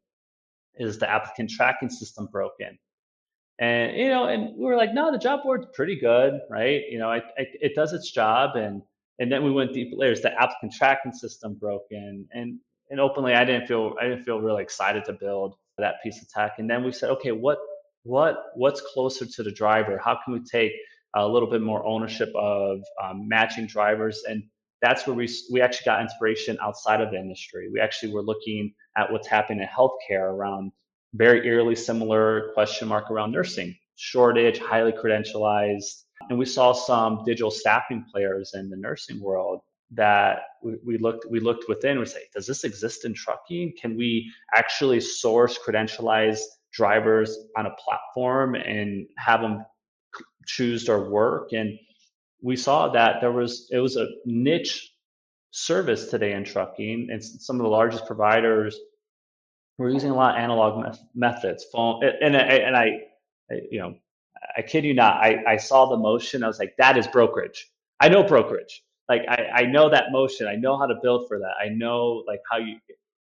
Is 0.76 0.98
the 0.98 1.10
applicant 1.10 1.50
tracking 1.50 1.90
system 1.90 2.28
broken? 2.32 2.78
And 3.58 3.96
you 3.96 4.08
know, 4.08 4.28
and 4.28 4.56
we 4.56 4.64
were 4.64 4.76
like, 4.76 4.94
no, 4.94 5.12
the 5.12 5.18
job 5.18 5.40
board's 5.42 5.66
pretty 5.74 5.98
good, 5.98 6.40
right? 6.48 6.82
You 6.88 6.98
know, 6.98 7.12
it, 7.12 7.24
it, 7.36 7.48
it 7.60 7.74
does 7.74 7.92
its 7.92 8.10
job, 8.10 8.56
and 8.56 8.82
and 9.18 9.30
then 9.30 9.44
we 9.44 9.50
went 9.50 9.74
deep 9.74 9.92
layers. 9.92 10.22
The 10.22 10.32
applicant 10.32 10.72
tracking 10.72 11.12
system 11.12 11.54
broken, 11.54 12.26
and 12.32 12.58
and 12.90 13.00
openly 13.00 13.34
I 13.34 13.44
didn't 13.44 13.66
feel 13.66 13.94
I 14.00 14.04
didn't 14.04 14.24
feel 14.24 14.40
really 14.40 14.62
excited 14.62 15.04
to 15.06 15.12
build 15.12 15.54
that 15.78 16.02
piece 16.02 16.20
of 16.20 16.28
tech. 16.28 16.54
And 16.58 16.68
then 16.68 16.84
we 16.84 16.92
said, 16.92 17.10
okay, 17.10 17.32
what 17.32 17.58
what 18.02 18.36
what's 18.54 18.80
closer 18.80 19.26
to 19.26 19.42
the 19.42 19.52
driver? 19.52 20.00
How 20.02 20.18
can 20.24 20.34
we 20.34 20.40
take 20.40 20.72
a 21.14 21.26
little 21.26 21.50
bit 21.50 21.62
more 21.62 21.84
ownership 21.86 22.30
of 22.34 22.80
um, 23.02 23.28
matching 23.28 23.66
drivers? 23.66 24.22
And 24.28 24.42
that's 24.80 25.06
where 25.06 25.14
we 25.14 25.28
we 25.50 25.60
actually 25.60 25.84
got 25.84 26.02
inspiration 26.02 26.58
outside 26.62 27.00
of 27.00 27.10
the 27.10 27.18
industry. 27.18 27.68
We 27.72 27.80
actually 27.80 28.12
were 28.12 28.22
looking 28.22 28.74
at 28.96 29.10
what's 29.12 29.28
happening 29.28 29.60
in 29.60 29.68
healthcare 29.68 30.30
around 30.30 30.72
very 31.14 31.46
eerily 31.46 31.74
similar 31.74 32.50
question 32.54 32.88
mark 32.88 33.10
around 33.10 33.32
nursing 33.32 33.76
shortage, 33.96 34.58
highly 34.58 34.92
credentialized. 34.92 36.04
And 36.30 36.38
we 36.38 36.44
saw 36.44 36.72
some 36.72 37.22
digital 37.24 37.50
staffing 37.50 38.04
players 38.12 38.52
in 38.54 38.70
the 38.70 38.76
nursing 38.76 39.20
world 39.20 39.60
that 39.92 40.40
we, 40.62 40.74
we 40.84 40.98
looked 40.98 41.26
we 41.30 41.40
looked 41.40 41.64
within 41.68 41.98
we 41.98 42.06
say 42.06 42.24
does 42.34 42.46
this 42.46 42.64
exist 42.64 43.04
in 43.04 43.14
trucking? 43.14 43.74
Can 43.80 43.96
we 43.96 44.30
actually 44.54 45.00
source 45.00 45.58
credentialized 45.58 46.40
drivers 46.72 47.38
on 47.56 47.66
a 47.66 47.74
platform 47.82 48.54
and 48.54 49.06
have 49.16 49.40
them 49.40 49.64
choose 50.46 50.84
their 50.84 51.08
work? 51.10 51.52
And 51.52 51.78
we 52.42 52.56
saw 52.56 52.88
that 52.90 53.20
there 53.20 53.32
was 53.32 53.68
it 53.72 53.78
was 53.78 53.96
a 53.96 54.08
niche 54.26 54.92
service 55.50 56.10
today 56.10 56.32
in 56.34 56.44
trucking 56.44 57.08
and 57.10 57.24
some 57.24 57.56
of 57.56 57.62
the 57.62 57.68
largest 57.68 58.06
providers 58.06 58.78
were 59.78 59.90
using 59.90 60.10
a 60.10 60.14
lot 60.14 60.36
of 60.36 60.42
analog 60.42 60.84
me- 60.84 61.00
methods 61.14 61.64
phone 61.72 62.04
and, 62.04 62.36
and, 62.36 62.36
and 62.36 62.76
I, 62.76 62.90
I 63.50 63.54
you 63.70 63.80
know 63.80 63.94
i 64.56 64.62
kid 64.62 64.84
you 64.84 64.92
not 64.94 65.16
I, 65.24 65.42
I 65.48 65.56
saw 65.56 65.88
the 65.88 65.96
motion 65.96 66.44
i 66.44 66.46
was 66.46 66.58
like 66.58 66.74
that 66.78 66.98
is 66.98 67.06
brokerage. 67.06 67.66
I 67.98 68.08
know 68.10 68.22
brokerage 68.22 68.82
like 69.08 69.22
I, 69.28 69.48
I 69.54 69.62
know 69.64 69.90
that 69.90 70.12
motion. 70.12 70.46
I 70.46 70.56
know 70.56 70.78
how 70.78 70.86
to 70.86 70.94
build 71.02 71.28
for 71.28 71.38
that. 71.38 71.54
I 71.62 71.68
know 71.68 72.24
like 72.26 72.40
how 72.50 72.58
you 72.58 72.76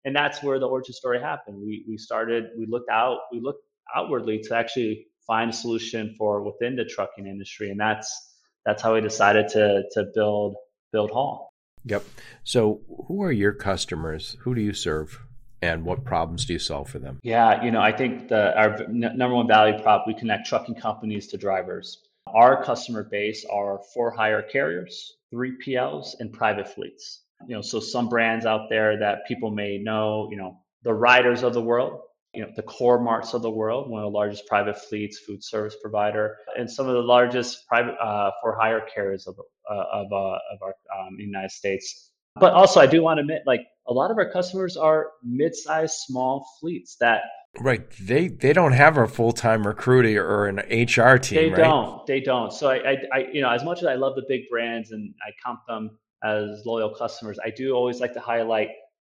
and 0.05 0.15
that's 0.15 0.43
where 0.43 0.59
the 0.59 0.69
origin 0.69 0.95
story 0.95 1.21
happened. 1.21 1.59
We 1.59 1.85
we 1.89 1.99
started, 1.99 2.51
we 2.59 2.67
looked 2.67 2.91
out, 2.91 3.19
we 3.33 3.41
looked 3.41 3.65
outwardly 3.95 4.39
to 4.41 4.57
actually 4.57 5.07
find 5.27 5.51
a 5.51 5.53
solution 5.53 6.15
for 6.17 6.43
within 6.43 6.77
the 6.77 6.85
trucking 6.85 7.27
industry. 7.27 7.71
And 7.71 7.79
that's 7.79 8.35
that's 8.65 8.83
how 8.83 8.95
we 8.95 9.01
decided 9.01 9.49
to 9.49 9.83
to 9.93 10.05
build 10.15 10.57
build 10.93 11.11
Haul. 11.11 11.53
Yep. 11.85 12.05
So 12.45 12.81
who 13.07 13.23
are 13.23 13.33
your 13.33 13.53
customers? 13.53 14.37
Who 14.41 14.55
do 14.55 14.61
you 14.61 14.73
serve? 14.73 15.21
And 15.63 15.85
what 15.85 16.05
problems 16.05 16.45
do 16.45 16.53
you 16.53 16.59
solve 16.59 16.91
for 16.91 16.99
them? 16.99 17.19
Yeah, 17.23 17.65
you 17.65 17.71
know, 17.71 17.81
I 17.81 17.91
think 17.91 18.29
the 18.29 18.57
our 18.57 18.83
n- 18.83 19.13
number 19.17 19.35
one 19.35 19.49
value 19.49 19.81
prop 19.83 20.07
we 20.07 20.15
connect 20.15 20.47
trucking 20.47 20.75
companies 20.77 21.27
to 21.29 21.39
drivers. 21.39 22.06
Our 22.37 22.63
customer 22.63 23.03
base 23.03 23.47
are 23.51 23.81
for 23.95 24.11
hire 24.11 24.43
carriers, 24.43 25.17
3PLs, 25.33 26.17
and 26.21 26.31
private 26.31 26.69
fleets. 26.69 27.23
You 27.49 27.57
know, 27.57 27.63
so 27.63 27.81
some 27.81 28.11
brands 28.11 28.45
out 28.45 28.69
there 28.69 28.99
that 28.99 29.27
people 29.27 29.51
may 29.51 29.79
know, 29.79 30.29
you 30.31 30.37
know, 30.37 30.61
the 30.83 30.93
Ryders 30.93 31.43
of 31.43 31.55
the 31.55 31.63
world, 31.63 32.03
you 32.35 32.43
know, 32.43 32.51
the 32.55 32.63
Core-Marks 32.63 33.33
of 33.33 33.41
the 33.41 33.51
world, 33.51 33.89
one 33.89 34.03
of 34.03 34.13
the 34.13 34.15
largest 34.15 34.47
private 34.47 34.79
fleets, 34.79 35.19
food 35.19 35.43
service 35.43 35.77
provider, 35.81 36.37
and 36.59 36.71
some 36.71 36.87
of 36.87 36.93
the 36.93 37.01
largest 37.01 37.67
private 37.69 37.95
uh, 37.95 38.31
for 38.43 38.55
hire 38.55 38.83
carriers 38.95 39.27
of 39.27 39.39
uh, 39.39 39.75
of, 39.75 40.13
uh, 40.13 40.39
of 40.53 40.63
our 40.63 40.75
um, 40.95 41.17
United 41.19 41.51
States. 41.51 42.13
But 42.35 42.53
also, 42.53 42.81
I 42.81 42.87
do 42.87 43.03
want 43.03 43.17
to 43.17 43.23
admit, 43.23 43.45
like 43.47 43.63
a 43.89 43.95
lot 43.95 44.11
of 44.11 44.19
our 44.19 44.31
customers 44.31 44.77
are 44.77 45.13
mid-sized, 45.25 45.95
small 46.07 46.47
fleets 46.61 46.97
that 47.01 47.23
Right. 47.61 47.89
They 48.01 48.29
they 48.29 48.53
don't 48.53 48.73
have 48.73 48.97
a 48.97 49.07
full 49.07 49.33
time 49.33 49.67
recruiter 49.67 50.25
or 50.25 50.47
an 50.47 50.59
HR 50.59 51.17
team. 51.17 51.37
They 51.37 51.51
right? 51.51 51.57
don't. 51.57 52.07
They 52.07 52.21
don't. 52.21 52.53
So 52.53 52.69
I, 52.69 52.77
I, 52.77 52.97
I, 53.13 53.19
you 53.33 53.41
know, 53.41 53.51
as 53.51 53.65
much 53.65 53.79
as 53.79 53.87
I 53.87 53.95
love 53.95 54.15
the 54.15 54.25
big 54.29 54.43
brands 54.51 54.93
and 54.93 55.15
I 55.27 55.31
count 55.45 55.61
them 55.67 55.99
as 56.23 56.63
loyal 56.67 56.95
customers, 56.95 57.39
I 57.45 57.51
do 57.51 57.73
always 57.73 58.01
like 58.01 58.13
to 58.15 58.21
highlight 58.21 58.71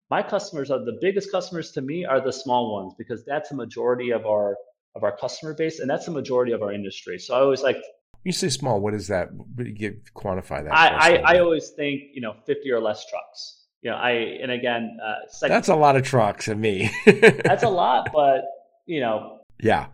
my 0.10 0.23
customers 0.23 0.71
are 0.71 0.84
the 0.84 0.97
biggest 1.02 1.32
customers 1.32 1.71
to 1.71 1.82
me 1.82 2.06
are 2.06 2.21
the 2.21 2.32
small 2.32 2.73
ones 2.73 2.93
because 2.97 3.26
that's 3.26 3.52
a 3.52 3.56
majority 3.56 4.12
of 4.12 4.26
our 4.26 4.56
of 4.95 5.04
our 5.04 5.15
customer 5.15 5.54
base, 5.54 5.80
and 5.80 5.89
that's 5.89 6.06
the 6.06 6.12
majority 6.12 6.54
of 6.54 6.62
our 6.62 6.71
industry. 6.71 7.19
So 7.19 7.36
I 7.36 7.41
always 7.41 7.62
like 7.62 7.78
you 8.23 8.32
say 8.32 8.50
small, 8.50 8.80
what 8.80 8.93
is 8.93 9.08
that? 9.08 9.30
You 9.58 10.00
quantify 10.15 10.63
that. 10.63 10.73
I, 10.73 10.88
I, 10.88 11.36
I, 11.36 11.39
always 11.39 11.69
think 11.69 12.02
you 12.13 12.21
know 12.21 12.36
fifty 12.45 12.71
or 12.71 12.80
less 12.80 13.06
trucks. 13.06 13.66
You 13.81 13.91
know, 13.91 13.97
I 13.97 14.11
and 14.41 14.51
again, 14.51 14.97
uh, 15.03 15.27
second, 15.29 15.53
that's 15.53 15.67
a 15.67 15.75
lot 15.75 15.95
of 15.95 16.03
trucks 16.03 16.47
and 16.47 16.59
me. 16.59 16.89
that's 17.05 17.63
a 17.63 17.69
lot, 17.69 18.09
but 18.13 18.45
you 18.85 18.99
know, 18.99 19.41
yeah. 19.59 19.87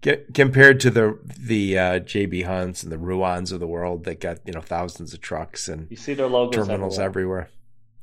Get, 0.00 0.32
compared 0.32 0.78
to 0.80 0.90
the 0.90 1.18
the 1.24 1.76
uh, 1.76 2.00
JB 2.00 2.46
Hunts 2.46 2.84
and 2.84 2.92
the 2.92 2.98
Ruans 2.98 3.50
of 3.50 3.58
the 3.58 3.66
world 3.66 4.04
that 4.04 4.20
got 4.20 4.38
you 4.46 4.52
know 4.52 4.60
thousands 4.60 5.12
of 5.12 5.20
trucks 5.20 5.68
and 5.68 5.88
you 5.90 5.96
see 5.96 6.14
their 6.14 6.28
logos 6.28 6.54
terminals 6.54 7.00
everywhere. 7.00 7.48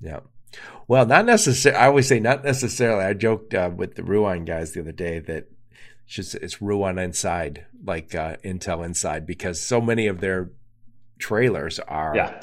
everywhere. 0.01 0.23
Yeah. 0.23 0.59
Well, 0.87 1.05
not 1.05 1.25
necessarily. 1.25 1.79
I 1.79 1.87
always 1.87 2.07
say 2.07 2.19
not 2.19 2.43
necessarily. 2.43 3.05
I 3.05 3.13
joked 3.13 3.53
uh, 3.53 3.71
with 3.73 3.95
the 3.95 4.03
Ruan 4.03 4.45
guys 4.45 4.73
the 4.73 4.81
other 4.81 4.91
day 4.91 5.19
that 5.19 5.49
it's 6.05 6.13
just 6.13 6.35
it's 6.35 6.61
Ruan 6.61 6.99
inside, 6.99 7.65
like 7.83 8.13
uh, 8.13 8.37
Intel 8.43 8.85
inside, 8.85 9.25
because 9.25 9.61
so 9.61 9.81
many 9.81 10.07
of 10.07 10.19
their 10.19 10.51
trailers 11.17 11.79
are 11.79 12.13
yeah, 12.15 12.41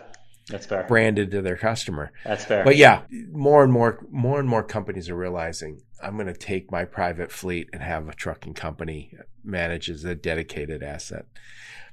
that's 0.48 0.66
fair. 0.66 0.84
branded 0.84 1.30
to 1.30 1.42
their 1.42 1.56
customer. 1.56 2.12
That's 2.24 2.44
fair. 2.44 2.64
But 2.64 2.76
yeah, 2.76 3.02
more 3.30 3.62
and 3.62 3.72
more 3.72 4.04
more 4.10 4.40
and 4.40 4.48
more 4.48 4.62
companies 4.62 5.08
are 5.08 5.16
realizing 5.16 5.82
I'm 6.02 6.14
going 6.14 6.26
to 6.26 6.34
take 6.34 6.70
my 6.70 6.84
private 6.84 7.30
fleet 7.30 7.70
and 7.72 7.82
have 7.82 8.08
a 8.08 8.14
trucking 8.14 8.54
company 8.54 9.16
manages 9.44 10.04
a 10.04 10.14
dedicated 10.14 10.82
asset. 10.82 11.26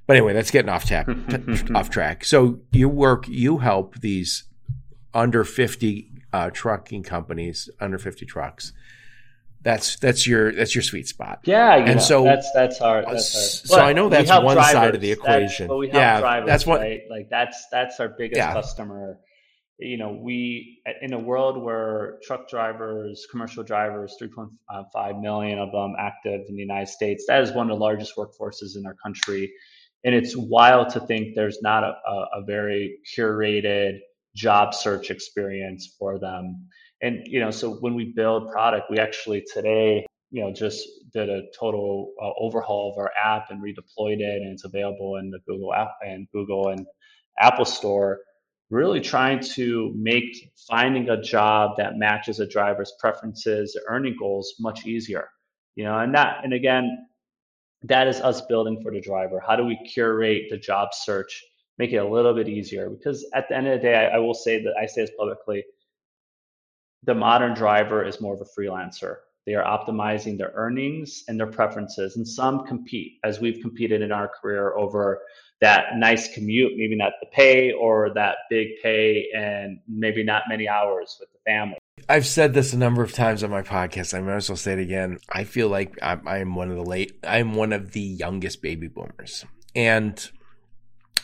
But 0.08 0.18
anyway, 0.18 0.34
that's 0.34 0.52
getting 0.52 0.70
off 0.70 0.86
tap 0.86 1.08
off 1.76 1.90
track. 1.90 2.26
So 2.26 2.60
you 2.72 2.90
work, 2.90 3.28
you 3.28 3.60
help 3.60 4.00
these 4.00 4.46
under 5.14 5.44
50 5.44 6.12
uh, 6.34 6.50
trucking 6.52 7.04
companies, 7.04 7.70
under 7.80 8.00
50 8.00 8.26
trucks 8.26 8.74
that's 9.62 9.98
that's 9.98 10.26
your 10.26 10.52
that's 10.54 10.74
your 10.74 10.82
sweet 10.82 11.08
spot. 11.08 11.42
Yeah, 11.44 11.76
and 11.76 11.96
know, 11.96 12.02
so 12.02 12.24
that's 12.24 12.52
that's 12.54 12.80
our. 12.82 13.04
That's 13.04 13.68
so 13.68 13.80
I 13.80 13.94
know 13.94 14.08
that's 14.08 14.30
one 14.30 14.56
drivers. 14.56 14.72
side 14.72 14.96
of 14.96 15.02
the 15.02 15.12
equation. 15.12 15.68
That's, 15.68 15.78
we 15.78 15.88
yeah, 15.92 16.20
drivers, 16.20 16.48
that's 16.48 16.66
what 16.66 16.82
right? 16.82 17.02
like 17.10 17.30
that's 17.30 17.68
that's 17.72 18.00
our 18.00 18.10
biggest 18.10 18.38
yeah. 18.38 18.54
customer. 18.54 19.20
You 19.78 19.98
know, 19.98 20.12
we 20.22 20.82
in 21.02 21.14
a 21.14 21.20
world 21.20 21.62
where 21.62 22.20
truck 22.24 22.50
drivers, 22.50 23.26
commercial 23.32 23.64
drivers, 23.64 24.16
3.5 24.22 24.50
uh, 24.70 25.20
million 25.20 25.60
of 25.60 25.72
them 25.72 25.94
active 25.98 26.42
in 26.48 26.56
the 26.56 26.62
United 26.62 26.90
States, 26.90 27.26
that 27.28 27.42
is 27.42 27.52
one 27.52 27.70
of 27.70 27.78
the 27.78 27.82
largest 27.82 28.14
workforces 28.18 28.76
in 28.76 28.86
our 28.86 28.96
country. 28.96 29.52
And 30.04 30.16
it's 30.16 30.36
wild 30.36 30.90
to 30.90 31.02
think 31.02 31.36
there's 31.36 31.62
not 31.62 31.84
a, 31.84 31.94
a, 32.08 32.42
a 32.42 32.44
very 32.46 33.00
curated 33.18 34.00
job 34.36 34.74
search 34.74 35.12
experience 35.12 35.96
for 35.98 36.20
them 36.20 36.68
and 37.02 37.22
you 37.26 37.40
know 37.40 37.52
so 37.52 37.76
when 37.76 37.96
we 37.96 38.14
build 38.16 38.52
product 38.52 38.90
we 38.90 38.98
actually 38.98 39.44
today 39.54 40.06
you 40.32 40.42
know 40.42 40.52
just 40.54 40.88
did 41.14 41.30
a 41.30 41.44
total 41.58 42.14
uh, 42.22 42.30
overhaul 42.40 42.92
of 42.92 42.98
our 42.98 43.12
app 43.24 43.50
and 43.50 43.64
redeployed 43.64 44.20
it 44.20 44.42
and 44.42 44.52
it's 44.54 44.66
available 44.66 45.18
in 45.18 45.30
the 45.30 45.40
google 45.48 45.74
app 45.74 45.92
and 46.06 46.28
google 46.34 46.70
and 46.70 46.86
apple 47.40 47.66
store 47.66 48.20
really 48.70 49.02
trying 49.02 49.40
to 49.40 49.92
make 49.96 50.52
finding 50.70 51.10
a 51.10 51.22
job 51.22 51.72
that 51.78 51.98
matches 51.98 52.40
a 52.40 52.48
driver's 52.48 52.94
preferences 53.00 53.78
earning 53.88 54.16
goals 54.20 54.56
much 54.60 54.86
easier 54.86 55.30
you 55.76 55.84
know 55.84 55.98
and 56.00 56.14
that 56.14 56.44
and 56.44 56.54
again 56.54 56.98
that 57.84 58.08
is 58.08 58.20
us 58.20 58.42
building 58.42 58.82
for 58.84 58.92
the 58.92 59.00
driver. 59.00 59.42
How 59.46 59.56
do 59.56 59.64
we 59.64 59.78
curate 59.88 60.48
the 60.50 60.58
job 60.58 60.90
search 60.94 61.44
make 61.78 61.94
it 61.94 61.98
a 61.98 62.08
little 62.08 62.34
bit 62.34 62.50
easier? 62.50 62.90
Because 62.90 63.26
at 63.34 63.48
the 63.48 63.56
end 63.56 63.68
of 63.68 63.80
the 63.80 63.88
day 63.88 63.96
I, 63.96 64.16
I 64.16 64.18
will 64.18 64.34
say 64.34 64.62
that 64.62 64.74
i 64.80 64.86
say 64.86 65.02
this 65.02 65.12
publicly 65.18 65.64
the 67.04 67.16
modern 67.16 67.54
driver 67.54 68.04
is 68.04 68.22
more 68.22 68.34
of 68.34 68.42
a 68.42 68.62
freelancer. 68.62 69.18
They 69.46 69.56
are 69.56 69.64
optimizing 69.64 70.38
their 70.38 70.52
earnings 70.54 71.24
and 71.28 71.40
their 71.40 71.48
preferences, 71.48 72.18
and 72.18 72.28
some 72.28 72.66
compete, 72.66 73.14
as 73.24 73.40
we've 73.40 73.62
competed 73.62 74.02
in 74.02 74.12
our 74.12 74.30
career 74.42 74.76
over 74.76 75.22
that 75.62 75.98
nice 75.98 76.34
commute, 76.34 76.74
maybe 76.78 76.96
not 76.96 77.14
the 77.20 77.28
pay 77.28 77.72
or 77.72 78.14
that 78.14 78.38
big 78.50 78.68
pay, 78.82 79.28
and 79.36 79.80
maybe 79.88 80.24
not 80.24 80.44
many 80.48 80.68
hours 80.70 81.18
with 81.20 81.30
the 81.34 81.40
family. 81.46 81.78
I've 82.08 82.26
said 82.26 82.54
this 82.54 82.74
a 82.74 82.78
number 82.78 83.02
of 83.02 83.12
times 83.12 83.44
on 83.44 83.50
my 83.50 83.62
podcast. 83.62 84.14
I 84.14 84.22
might 84.22 84.36
as 84.36 84.50
well 84.50 84.56
say 84.56 84.74
it 84.74 84.80
again. 84.80 85.18
I 85.30 85.44
feel 85.44 85.68
like 85.68 85.98
I'm, 86.02 86.28
I'm 86.28 86.56
one 86.56 86.70
of 86.70 86.78
the 86.78 86.84
late, 86.84 87.18
I'm 87.24 87.56
one 87.56 87.74
of 87.74 87.92
the 87.92 88.02
youngest 88.02 88.62
baby 88.62 88.88
boomers, 88.88 89.46
and 89.76 90.30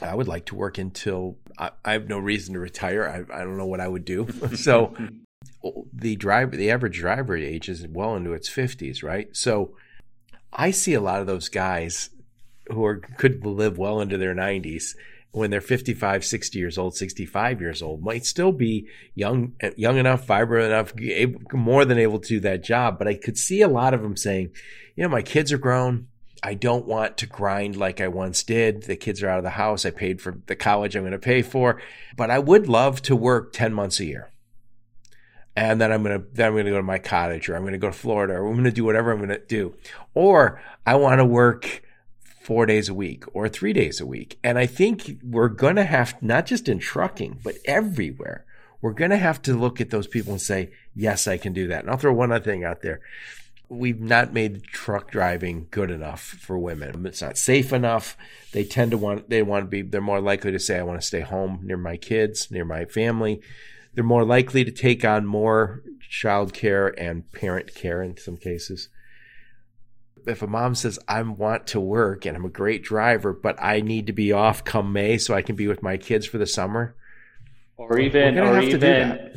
I 0.01 0.13
would 0.15 0.27
like 0.27 0.45
to 0.47 0.55
work 0.55 0.77
until 0.77 1.37
I, 1.57 1.71
I 1.83 1.93
have 1.93 2.09
no 2.09 2.19
reason 2.19 2.53
to 2.55 2.59
retire. 2.59 3.07
I, 3.07 3.41
I 3.41 3.43
don't 3.43 3.57
know 3.57 3.65
what 3.65 3.79
I 3.79 3.87
would 3.87 4.05
do. 4.05 4.27
so 4.55 4.93
the 5.93 6.15
driver, 6.15 6.55
the 6.55 6.71
average 6.71 6.99
driver 6.99 7.35
age 7.35 7.69
is 7.69 7.87
well 7.87 8.15
into 8.15 8.33
its 8.33 8.49
fifties, 8.49 9.03
right? 9.03 9.35
So 9.35 9.75
I 10.53 10.71
see 10.71 10.93
a 10.93 11.01
lot 11.01 11.21
of 11.21 11.27
those 11.27 11.49
guys 11.49 12.09
who 12.67 12.83
are 12.85 12.97
could 12.97 13.45
live 13.45 13.77
well 13.77 14.01
into 14.01 14.17
their 14.17 14.33
nineties 14.33 14.95
when 15.35 15.51
they're 15.51 15.59
55, 15.59 16.23
60 16.23 16.57
years 16.57 16.77
old, 16.77 16.95
65 16.95 17.59
years 17.59 17.81
old, 17.81 18.01
might 18.01 18.25
still 18.25 18.53
be 18.53 18.87
young, 19.15 19.51
young 19.75 19.97
enough, 19.97 20.25
vibrant 20.25 20.67
enough, 20.67 20.93
able, 20.97 21.41
more 21.51 21.83
than 21.83 21.97
able 21.97 22.19
to 22.19 22.27
do 22.27 22.39
that 22.39 22.63
job. 22.63 22.97
But 22.97 23.09
I 23.09 23.15
could 23.15 23.37
see 23.37 23.61
a 23.61 23.67
lot 23.67 23.93
of 23.93 24.01
them 24.01 24.15
saying, 24.15 24.51
you 24.95 25.03
know, 25.03 25.09
my 25.09 25.21
kids 25.21 25.51
are 25.51 25.57
grown. 25.57 26.07
I 26.41 26.53
don't 26.53 26.85
want 26.85 27.17
to 27.17 27.25
grind 27.25 27.75
like 27.75 27.99
I 27.99 28.07
once 28.07 28.43
did. 28.43 28.83
The 28.83 28.95
kids 28.95 29.21
are 29.21 29.27
out 29.27 29.39
of 29.39 29.43
the 29.43 29.49
house. 29.49 29.85
I 29.85 29.89
paid 29.89 30.21
for 30.21 30.39
the 30.45 30.55
college 30.55 30.95
I'm 30.95 31.01
going 31.01 31.11
to 31.11 31.19
pay 31.19 31.41
for, 31.41 31.81
but 32.15 32.31
I 32.31 32.39
would 32.39 32.69
love 32.69 33.01
to 33.01 33.15
work 33.15 33.51
10 33.51 33.73
months 33.73 33.99
a 33.99 34.05
year 34.05 34.29
and 35.55 35.79
then 35.79 35.91
I'm 35.91 36.03
gonna 36.03 36.23
then 36.33 36.47
I'm 36.47 36.55
gonna 36.55 36.69
go 36.69 36.77
to 36.77 36.83
my 36.83 36.99
cottage 36.99 37.47
or 37.47 37.55
I'm 37.55 37.63
gonna 37.63 37.77
go 37.77 37.87
to 37.87 37.93
Florida 37.93 38.33
or 38.33 38.47
I'm 38.47 38.55
gonna 38.55 38.71
do 38.71 38.83
whatever 38.83 39.11
I'm 39.11 39.19
gonna 39.19 39.39
do. 39.39 39.75
Or 40.13 40.61
I 40.85 40.95
want 40.95 41.19
to 41.19 41.25
work 41.25 41.83
four 42.41 42.65
days 42.65 42.89
a 42.89 42.93
week 42.93 43.23
or 43.33 43.47
three 43.47 43.73
days 43.73 43.99
a 44.01 44.05
week. 44.05 44.37
And 44.43 44.59
I 44.59 44.65
think 44.65 45.19
we're 45.23 45.49
gonna 45.49 45.85
have 45.85 46.21
not 46.21 46.45
just 46.45 46.67
in 46.67 46.79
trucking, 46.79 47.39
but 47.43 47.55
everywhere, 47.65 48.45
we're 48.81 48.93
gonna 48.93 49.17
have 49.17 49.41
to 49.43 49.57
look 49.57 49.79
at 49.79 49.91
those 49.91 50.07
people 50.07 50.33
and 50.33 50.41
say, 50.41 50.71
yes, 50.93 51.27
I 51.27 51.37
can 51.37 51.53
do 51.53 51.67
that. 51.67 51.81
And 51.81 51.89
I'll 51.89 51.97
throw 51.97 52.13
one 52.13 52.31
other 52.31 52.43
thing 52.43 52.65
out 52.65 52.81
there. 52.81 52.99
We've 53.67 53.99
not 53.99 54.31
made 54.31 54.63
truck 54.65 55.09
driving 55.09 55.67
good 55.71 55.89
enough 55.89 56.21
for 56.21 56.59
women. 56.59 57.03
It's 57.07 57.21
not 57.21 57.37
safe 57.37 57.73
enough. 57.73 58.15
They 58.51 58.63
tend 58.63 58.91
to 58.91 58.97
want, 58.97 59.29
they 59.29 59.41
want 59.41 59.63
to 59.63 59.69
be, 59.69 59.81
they're 59.81 60.01
more 60.01 60.21
likely 60.21 60.51
to 60.51 60.59
say, 60.59 60.77
I 60.77 60.83
want 60.83 61.01
to 61.01 61.07
stay 61.07 61.21
home 61.21 61.61
near 61.63 61.77
my 61.77 61.97
kids, 61.97 62.51
near 62.51 62.65
my 62.65 62.85
family 62.85 63.41
they're 63.95 64.03
more 64.03 64.25
likely 64.25 64.63
to 64.63 64.71
take 64.71 65.03
on 65.03 65.25
more 65.25 65.81
child 66.07 66.53
care 66.53 66.87
and 66.99 67.31
parent 67.31 67.73
care 67.73 68.03
in 68.03 68.17
some 68.17 68.37
cases. 68.37 68.89
If 70.27 70.41
a 70.41 70.47
mom 70.47 70.75
says, 70.75 70.99
I 71.07 71.21
want 71.21 71.67
to 71.67 71.79
work 71.79 72.25
and 72.25 72.35
I'm 72.35 72.45
a 72.45 72.49
great 72.49 72.83
driver, 72.83 73.31
but 73.31 73.61
I 73.61 73.81
need 73.81 74.07
to 74.07 74.13
be 74.13 74.31
off 74.31 74.63
come 74.63 74.91
May 74.91 75.17
so 75.17 75.33
I 75.33 75.41
can 75.41 75.55
be 75.55 75.67
with 75.67 75.81
my 75.81 75.97
kids 75.97 76.25
for 76.25 76.37
the 76.37 76.47
summer. 76.47 76.95
Or 77.77 77.99
even, 77.99 78.37
or 78.37 78.59
even 78.59 79.31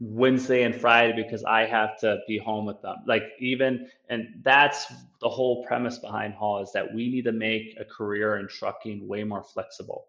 Wednesday 0.00 0.62
and 0.62 0.74
Friday 0.74 1.14
because 1.22 1.44
I 1.44 1.66
have 1.66 1.98
to 2.00 2.18
be 2.26 2.38
home 2.38 2.64
with 2.64 2.80
them. 2.82 2.96
Like 3.06 3.24
even, 3.38 3.88
and 4.08 4.28
that's 4.42 4.86
the 5.20 5.28
whole 5.28 5.64
premise 5.64 5.98
behind 5.98 6.34
Haul 6.34 6.62
is 6.62 6.72
that 6.72 6.94
we 6.94 7.10
need 7.10 7.24
to 7.24 7.32
make 7.32 7.76
a 7.78 7.84
career 7.84 8.38
in 8.38 8.48
trucking 8.48 9.06
way 9.06 9.24
more 9.24 9.42
flexible. 9.42 10.06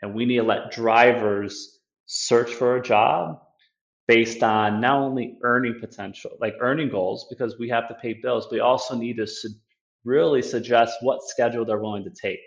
And 0.00 0.14
we 0.14 0.24
need 0.26 0.36
to 0.36 0.42
let 0.42 0.70
drivers 0.70 1.75
search 2.06 2.54
for 2.54 2.76
a 2.76 2.82
job 2.82 3.40
based 4.08 4.42
on 4.42 4.80
not 4.80 4.98
only 4.98 5.36
earning 5.42 5.78
potential, 5.80 6.30
like 6.40 6.54
earning 6.60 6.88
goals, 6.88 7.26
because 7.28 7.58
we 7.58 7.68
have 7.68 7.88
to 7.88 7.94
pay 7.94 8.14
bills, 8.14 8.46
but 8.46 8.52
we 8.52 8.60
also 8.60 8.94
need 8.96 9.16
to 9.16 9.26
su- 9.26 9.50
really 10.04 10.42
suggest 10.42 10.96
what 11.00 11.22
schedule 11.24 11.64
they're 11.64 11.80
willing 11.80 12.04
to 12.04 12.10
take. 12.10 12.40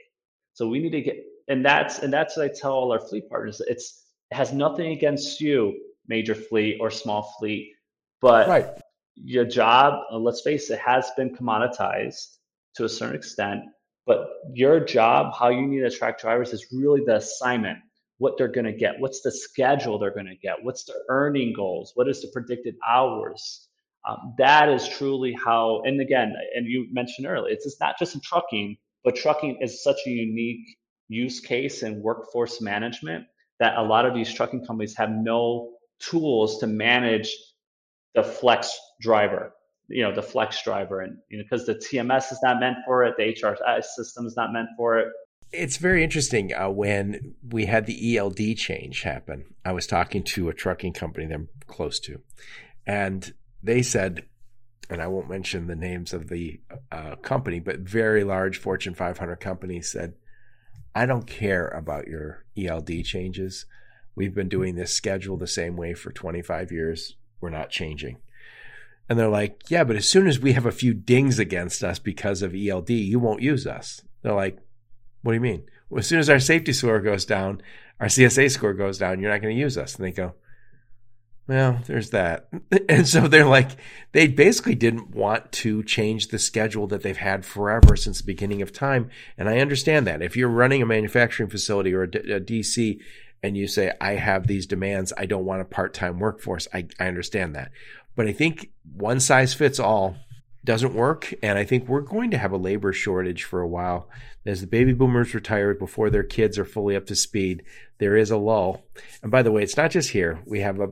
So 0.53 0.67
we 0.67 0.79
need 0.79 0.91
to 0.91 1.01
get, 1.01 1.17
and 1.49 1.63
that's 1.63 1.99
and 1.99 2.11
that's 2.11 2.37
what 2.37 2.45
I 2.45 2.53
tell 2.53 2.73
all 2.73 2.91
our 2.91 2.99
fleet 2.99 3.29
partners. 3.29 3.61
It's 3.67 4.05
it 4.31 4.35
has 4.35 4.53
nothing 4.53 4.91
against 4.93 5.41
you, 5.41 5.77
major 6.07 6.35
fleet 6.35 6.77
or 6.79 6.89
small 6.89 7.35
fleet, 7.37 7.73
but 8.21 8.47
right. 8.47 8.67
your 9.15 9.45
job, 9.45 10.01
uh, 10.11 10.17
let's 10.17 10.41
face 10.41 10.69
it, 10.69 10.79
has 10.79 11.11
been 11.17 11.35
commoditized 11.35 12.37
to 12.75 12.85
a 12.85 12.89
certain 12.89 13.15
extent. 13.15 13.61
But 14.05 14.27
your 14.53 14.79
job, 14.79 15.33
how 15.37 15.49
you 15.49 15.67
need 15.67 15.79
to 15.79 15.87
attract 15.87 16.21
drivers, 16.21 16.53
is 16.53 16.67
really 16.71 17.01
the 17.05 17.17
assignment 17.17 17.79
what 18.19 18.37
they're 18.37 18.47
going 18.47 18.65
to 18.65 18.73
get, 18.73 18.99
what's 18.99 19.21
the 19.21 19.31
schedule 19.31 19.97
they're 19.97 20.13
going 20.13 20.27
to 20.27 20.35
get, 20.35 20.57
what's 20.61 20.83
the 20.83 20.93
earning 21.09 21.53
goals, 21.53 21.91
what 21.95 22.07
is 22.07 22.21
the 22.21 22.27
predicted 22.31 22.75
hours. 22.87 23.67
Um, 24.07 24.35
that 24.37 24.69
is 24.69 24.87
truly 24.87 25.33
how, 25.33 25.81
and 25.83 25.99
again, 25.99 26.33
and 26.55 26.67
you 26.67 26.87
mentioned 26.91 27.27
earlier, 27.27 27.51
it's, 27.51 27.65
it's 27.65 27.79
not 27.79 27.97
just 27.97 28.15
in 28.15 28.21
trucking, 28.21 28.77
but 29.03 29.15
trucking 29.15 29.57
is 29.61 29.83
such 29.83 29.97
a 30.05 30.09
unique 30.09 30.77
use 31.07 31.39
case 31.39 31.83
in 31.83 32.01
workforce 32.01 32.61
management 32.61 33.25
that 33.59 33.77
a 33.77 33.81
lot 33.81 34.05
of 34.05 34.13
these 34.13 34.33
trucking 34.33 34.65
companies 34.65 34.95
have 34.95 35.09
no 35.09 35.71
tools 35.99 36.59
to 36.59 36.67
manage 36.67 37.33
the 38.15 38.23
flex 38.23 38.77
driver 39.01 39.53
you 39.89 40.03
know 40.03 40.13
the 40.13 40.21
flex 40.21 40.63
driver 40.63 41.01
and 41.01 41.17
you 41.29 41.37
know 41.37 41.43
because 41.43 41.65
the 41.65 41.75
tms 41.75 42.31
is 42.31 42.39
not 42.43 42.59
meant 42.59 42.77
for 42.85 43.03
it 43.03 43.15
the 43.17 43.47
hr 43.47 43.81
system 43.81 44.25
is 44.25 44.35
not 44.35 44.53
meant 44.53 44.69
for 44.77 44.99
it 44.99 45.07
it's 45.51 45.77
very 45.77 46.03
interesting 46.03 46.53
uh, 46.53 46.69
when 46.69 47.35
we 47.47 47.65
had 47.65 47.85
the 47.85 48.17
ELD 48.17 48.57
change 48.57 49.01
happen. 49.01 49.45
I 49.65 49.71
was 49.71 49.87
talking 49.87 50.23
to 50.23 50.49
a 50.49 50.53
trucking 50.53 50.93
company 50.93 51.25
that 51.27 51.33
I'm 51.33 51.49
close 51.67 51.99
to, 52.01 52.21
and 52.85 53.33
they 53.63 53.81
said 53.81 54.23
and 54.89 55.01
I 55.01 55.07
won't 55.07 55.29
mention 55.29 55.67
the 55.67 55.75
names 55.75 56.13
of 56.13 56.29
the 56.29 56.59
uh, 56.91 57.15
company, 57.17 57.59
but 57.59 57.79
very 57.79 58.23
large 58.23 58.57
Fortune 58.57 58.95
500 58.95 59.35
company 59.35 59.81
said, 59.81 60.13
I 60.95 61.05
don't 61.05 61.27
care 61.27 61.67
about 61.67 62.07
your 62.07 62.43
ELD 62.57 63.05
changes. 63.05 63.65
We've 64.15 64.33
been 64.33 64.49
doing 64.49 64.75
this 64.75 64.91
schedule 64.91 65.37
the 65.37 65.47
same 65.47 65.75
way 65.75 65.93
for 65.93 66.11
25 66.11 66.71
years. 66.71 67.15
We're 67.39 67.51
not 67.51 67.69
changing. 67.69 68.17
And 69.07 69.17
they're 69.17 69.29
like, 69.29 69.61
yeah, 69.69 69.83
but 69.83 69.95
as 69.95 70.09
soon 70.09 70.27
as 70.27 70.39
we 70.39 70.53
have 70.53 70.65
a 70.65 70.71
few 70.71 70.93
dings 70.93 71.37
against 71.37 71.83
us 71.83 71.99
because 71.99 72.41
of 72.41 72.55
ELD, 72.55 72.89
you 72.89 73.19
won't 73.19 73.43
use 73.43 73.67
us. 73.67 74.01
They're 74.23 74.33
like, 74.33 74.57
what 75.21 75.31
do 75.31 75.35
you 75.35 75.41
mean? 75.41 75.63
Well, 75.89 75.99
as 75.99 76.07
soon 76.07 76.19
as 76.19 76.29
our 76.29 76.39
safety 76.39 76.73
score 76.73 76.99
goes 76.99 77.25
down, 77.25 77.61
our 77.99 78.07
CSA 78.07 78.51
score 78.51 78.73
goes 78.73 78.97
down, 78.97 79.19
you're 79.19 79.31
not 79.31 79.41
going 79.41 79.55
to 79.55 79.61
use 79.61 79.77
us. 79.77 79.95
And 79.95 80.05
they 80.05 80.11
go, 80.11 80.33
well, 81.47 81.79
there's 81.87 82.11
that. 82.11 82.47
And 82.87 83.07
so 83.07 83.27
they're 83.27 83.45
like, 83.45 83.71
they 84.13 84.27
basically 84.27 84.75
didn't 84.75 85.11
want 85.11 85.51
to 85.53 85.83
change 85.83 86.27
the 86.27 86.39
schedule 86.39 86.87
that 86.87 87.03
they've 87.03 87.17
had 87.17 87.45
forever 87.45 87.95
since 87.95 88.19
the 88.19 88.25
beginning 88.25 88.61
of 88.61 88.73
time. 88.73 89.09
And 89.37 89.47
I 89.47 89.59
understand 89.59 90.07
that. 90.07 90.23
If 90.23 90.35
you're 90.35 90.49
running 90.49 90.81
a 90.81 90.87
manufacturing 90.87 91.49
facility 91.49 91.93
or 91.93 92.03
a, 92.03 92.11
D- 92.11 92.31
a 92.31 92.39
DC 92.39 92.99
and 93.43 93.55
you 93.55 93.67
say, 93.67 93.93
I 94.01 94.13
have 94.13 94.47
these 94.47 94.65
demands, 94.65 95.13
I 95.17 95.27
don't 95.27 95.45
want 95.45 95.61
a 95.61 95.65
part 95.65 95.93
time 95.93 96.19
workforce, 96.19 96.67
I, 96.73 96.87
I 96.99 97.07
understand 97.07 97.55
that. 97.55 97.71
But 98.15 98.27
I 98.27 98.33
think 98.33 98.71
one 98.95 99.19
size 99.19 99.53
fits 99.53 99.79
all 99.79 100.17
doesn't 100.63 100.93
work. 100.93 101.33
And 101.41 101.57
I 101.57 101.63
think 101.63 101.87
we're 101.87 102.01
going 102.01 102.31
to 102.31 102.37
have 102.37 102.51
a 102.51 102.57
labor 102.57 102.93
shortage 102.93 103.43
for 103.43 103.61
a 103.61 103.67
while. 103.67 104.09
As 104.45 104.61
the 104.61 104.67
baby 104.67 104.93
boomers 104.93 105.33
retire 105.33 105.73
before 105.73 106.09
their 106.09 106.23
kids 106.23 106.57
are 106.57 106.65
fully 106.65 106.95
up 106.95 107.05
to 107.07 107.15
speed, 107.15 107.63
there 107.97 108.15
is 108.15 108.31
a 108.31 108.37
lull. 108.37 108.83
And 109.21 109.31
by 109.31 109.41
the 109.41 109.51
way, 109.51 109.63
it's 109.63 109.77
not 109.77 109.91
just 109.91 110.11
here. 110.11 110.39
We 110.45 110.59
have 110.61 110.79
a 110.79 110.91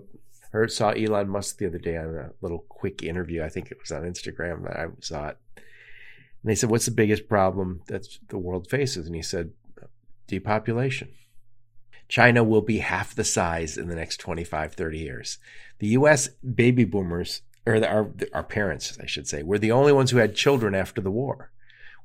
heard 0.51 0.71
saw 0.71 0.91
Elon 0.91 1.29
Musk 1.29 1.57
the 1.57 1.67
other 1.67 1.77
day 1.77 1.97
on 1.97 2.15
a 2.15 2.31
little 2.41 2.65
quick 2.69 3.03
interview. 3.03 3.43
I 3.43 3.49
think 3.49 3.69
it 3.69 3.79
was 3.79 3.91
on 3.91 4.03
Instagram 4.03 4.63
that 4.63 4.77
I 4.77 4.85
saw 5.01 5.29
it. 5.29 5.37
And 5.55 6.51
they 6.51 6.55
said, 6.55 6.69
"What's 6.69 6.85
the 6.85 6.91
biggest 6.91 7.27
problem 7.27 7.81
that 7.87 8.07
the 8.29 8.37
world 8.37 8.69
faces?" 8.69 9.07
And 9.07 9.15
he 9.15 9.21
said, 9.21 9.51
"Depopulation." 10.27 11.09
China 12.07 12.43
will 12.43 12.61
be 12.61 12.77
half 12.77 13.13
the 13.13 13.25
size 13.25 13.77
in 13.77 13.89
the 13.89 13.95
next 13.95 14.17
25, 14.17 14.73
30 14.73 14.99
years. 14.99 15.39
The 15.79 15.87
US 15.87 16.29
baby 16.29 16.85
boomers, 16.85 17.41
or 17.67 17.79
the, 17.79 17.89
our, 17.89 18.11
our 18.33 18.43
parents, 18.43 18.97
I 19.01 19.05
should 19.05 19.27
say, 19.27 19.43
were 19.43 19.59
the 19.59 19.71
only 19.71 19.91
ones 19.91 20.11
who 20.11 20.17
had 20.17 20.35
children 20.35 20.73
after 20.73 21.01
the 21.01 21.11
war. 21.11 21.51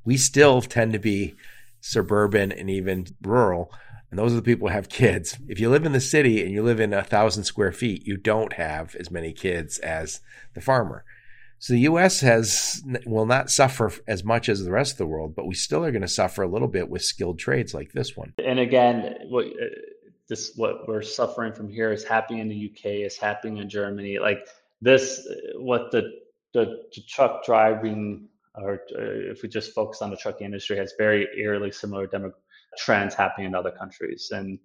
We 0.04 0.16
still 0.16 0.60
tend 0.60 0.92
to 0.92 0.98
be 0.98 1.34
suburban 1.80 2.52
and 2.52 2.68
even 2.68 3.06
rural 3.22 3.72
and 4.12 4.18
those 4.18 4.34
are 4.34 4.36
the 4.36 4.42
people 4.42 4.68
who 4.68 4.74
have 4.74 4.90
kids. 4.90 5.38
If 5.48 5.58
you 5.58 5.70
live 5.70 5.86
in 5.86 5.92
the 5.92 6.00
city 6.00 6.42
and 6.42 6.52
you 6.52 6.62
live 6.62 6.80
in 6.80 6.92
a 6.92 7.02
thousand 7.02 7.44
square 7.44 7.72
feet, 7.72 8.06
you 8.06 8.18
don't 8.18 8.52
have 8.52 8.94
as 8.96 9.10
many 9.10 9.32
kids 9.32 9.78
as 9.78 10.20
the 10.52 10.60
farmer. 10.60 11.02
So 11.58 11.72
the 11.72 11.80
U.S. 11.80 12.20
has 12.20 12.82
will 13.06 13.24
not 13.24 13.48
suffer 13.48 13.90
as 14.06 14.22
much 14.22 14.50
as 14.50 14.62
the 14.62 14.70
rest 14.70 14.92
of 14.92 14.98
the 14.98 15.06
world, 15.06 15.34
but 15.34 15.46
we 15.46 15.54
still 15.54 15.82
are 15.82 15.90
going 15.90 16.02
to 16.02 16.08
suffer 16.08 16.42
a 16.42 16.48
little 16.48 16.68
bit 16.68 16.90
with 16.90 17.02
skilled 17.02 17.38
trades 17.38 17.72
like 17.72 17.92
this 17.92 18.14
one. 18.14 18.34
And 18.44 18.58
again, 18.58 19.14
what 19.30 19.46
uh, 19.46 19.66
this 20.28 20.52
what 20.56 20.86
we're 20.86 21.00
suffering 21.00 21.54
from 21.54 21.70
here 21.70 21.90
is 21.90 22.04
happening 22.04 22.40
in 22.40 22.48
the 22.48 22.70
UK, 22.70 23.06
is 23.06 23.16
happening 23.16 23.58
in 23.58 23.70
Germany. 23.70 24.18
Like 24.18 24.46
this, 24.82 25.26
what 25.56 25.90
the 25.90 26.02
the, 26.52 26.82
the 26.94 27.02
truck 27.08 27.42
driving, 27.46 28.28
or 28.54 28.74
uh, 28.94 29.32
if 29.32 29.42
we 29.42 29.48
just 29.48 29.72
focus 29.72 30.02
on 30.02 30.10
the 30.10 30.16
trucking 30.16 30.44
industry, 30.44 30.76
has 30.76 30.92
very 30.98 31.26
eerily 31.38 31.72
similar 31.72 32.06
demographics 32.06 32.34
trends 32.76 33.14
happening 33.14 33.46
in 33.46 33.54
other 33.54 33.70
countries. 33.70 34.30
And 34.32 34.58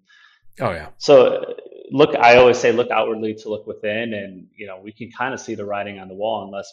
oh 0.60 0.70
yeah. 0.70 0.88
So 0.98 1.54
look, 1.90 2.14
I 2.16 2.36
always 2.36 2.58
say 2.58 2.72
look 2.72 2.90
outwardly 2.90 3.34
to 3.34 3.48
look 3.48 3.66
within, 3.66 4.14
and 4.14 4.46
you 4.56 4.66
know 4.66 4.80
we 4.82 4.92
can 4.92 5.10
kind 5.10 5.34
of 5.34 5.40
see 5.40 5.54
the 5.54 5.64
writing 5.64 5.98
on 5.98 6.08
the 6.08 6.14
wall 6.14 6.44
unless 6.44 6.72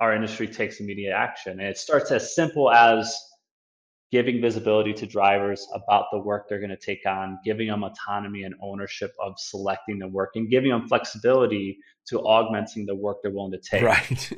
our 0.00 0.14
industry 0.14 0.48
takes 0.48 0.80
immediate 0.80 1.14
action. 1.14 1.52
And 1.52 1.68
it 1.68 1.78
starts 1.78 2.10
as 2.10 2.34
simple 2.34 2.70
as 2.70 3.16
giving 4.12 4.42
visibility 4.42 4.92
to 4.92 5.06
drivers 5.06 5.66
about 5.74 6.04
the 6.12 6.18
work 6.18 6.46
they're 6.46 6.60
going 6.60 6.70
to 6.70 6.76
take 6.76 7.06
on, 7.06 7.38
giving 7.42 7.66
them 7.66 7.82
autonomy 7.82 8.42
and 8.42 8.54
ownership 8.62 9.14
of 9.18 9.32
selecting 9.38 9.98
the 9.98 10.06
work, 10.06 10.32
and 10.34 10.50
giving 10.50 10.70
them 10.70 10.86
flexibility 10.86 11.78
to 12.04 12.20
augmenting 12.20 12.84
the 12.84 12.94
work 12.94 13.16
they're 13.22 13.32
willing 13.32 13.52
to 13.52 13.58
take. 13.58 13.82
Right. 13.82 14.32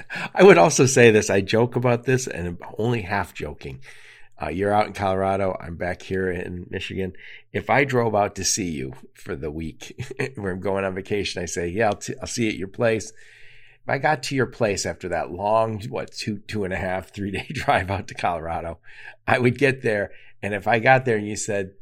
I 0.34 0.44
would 0.44 0.58
also 0.58 0.84
say 0.84 1.10
this. 1.10 1.30
I 1.30 1.40
joke 1.40 1.76
about 1.76 2.04
this, 2.04 2.26
and 2.26 2.46
I'm 2.46 2.58
only 2.76 3.00
half 3.00 3.32
joking. 3.32 3.80
Uh, 4.40 4.48
you're 4.48 4.72
out 4.72 4.86
in 4.86 4.92
Colorado. 4.92 5.56
I'm 5.58 5.76
back 5.76 6.02
here 6.02 6.30
in 6.30 6.66
Michigan. 6.68 7.14
If 7.54 7.70
I 7.70 7.84
drove 7.84 8.14
out 8.14 8.36
to 8.36 8.44
see 8.44 8.68
you 8.68 8.92
for 9.14 9.34
the 9.34 9.50
week 9.50 9.98
where 10.34 10.52
I'm 10.52 10.60
going 10.60 10.84
on 10.84 10.94
vacation, 10.94 11.42
I 11.42 11.46
say, 11.46 11.68
yeah, 11.68 11.86
I'll, 11.86 11.96
t- 11.96 12.14
I'll 12.20 12.26
see 12.26 12.44
you 12.44 12.50
at 12.50 12.56
your 12.56 12.68
place. 12.68 13.12
I 13.88 13.98
got 13.98 14.24
to 14.24 14.34
your 14.34 14.46
place 14.46 14.86
after 14.86 15.08
that 15.10 15.30
long, 15.30 15.82
what, 15.88 16.12
two, 16.12 16.38
two 16.46 16.64
and 16.64 16.72
a 16.72 16.76
half, 16.76 17.10
three 17.10 17.30
day 17.30 17.46
drive 17.52 17.90
out 17.90 18.08
to 18.08 18.14
Colorado, 18.14 18.78
I 19.26 19.38
would 19.38 19.58
get 19.58 19.82
there. 19.82 20.12
And 20.42 20.54
if 20.54 20.66
I 20.66 20.78
got 20.78 21.04
there 21.04 21.16
and 21.16 21.26
you 21.26 21.36
said, 21.36 21.72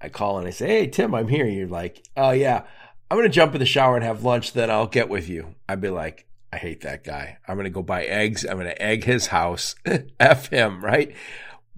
I 0.00 0.08
call 0.08 0.38
and 0.38 0.46
I 0.46 0.50
say, 0.50 0.66
Hey, 0.66 0.86
Tim, 0.86 1.14
I'm 1.14 1.28
here. 1.28 1.46
You're 1.46 1.68
like, 1.68 2.04
Oh, 2.16 2.30
yeah, 2.30 2.64
I'm 3.10 3.18
going 3.18 3.28
to 3.28 3.34
jump 3.34 3.54
in 3.54 3.60
the 3.60 3.66
shower 3.66 3.96
and 3.96 4.04
have 4.04 4.24
lunch. 4.24 4.52
Then 4.52 4.70
I'll 4.70 4.86
get 4.86 5.08
with 5.08 5.28
you. 5.28 5.54
I'd 5.68 5.80
be 5.80 5.90
like, 5.90 6.26
I 6.52 6.56
hate 6.56 6.82
that 6.82 7.04
guy. 7.04 7.38
I'm 7.48 7.56
going 7.56 7.64
to 7.64 7.70
go 7.70 7.82
buy 7.82 8.04
eggs. 8.04 8.44
I'm 8.44 8.58
going 8.58 8.66
to 8.66 8.82
egg 8.82 9.04
his 9.04 9.26
house. 9.28 9.74
F 10.20 10.48
him, 10.50 10.84
right? 10.84 11.14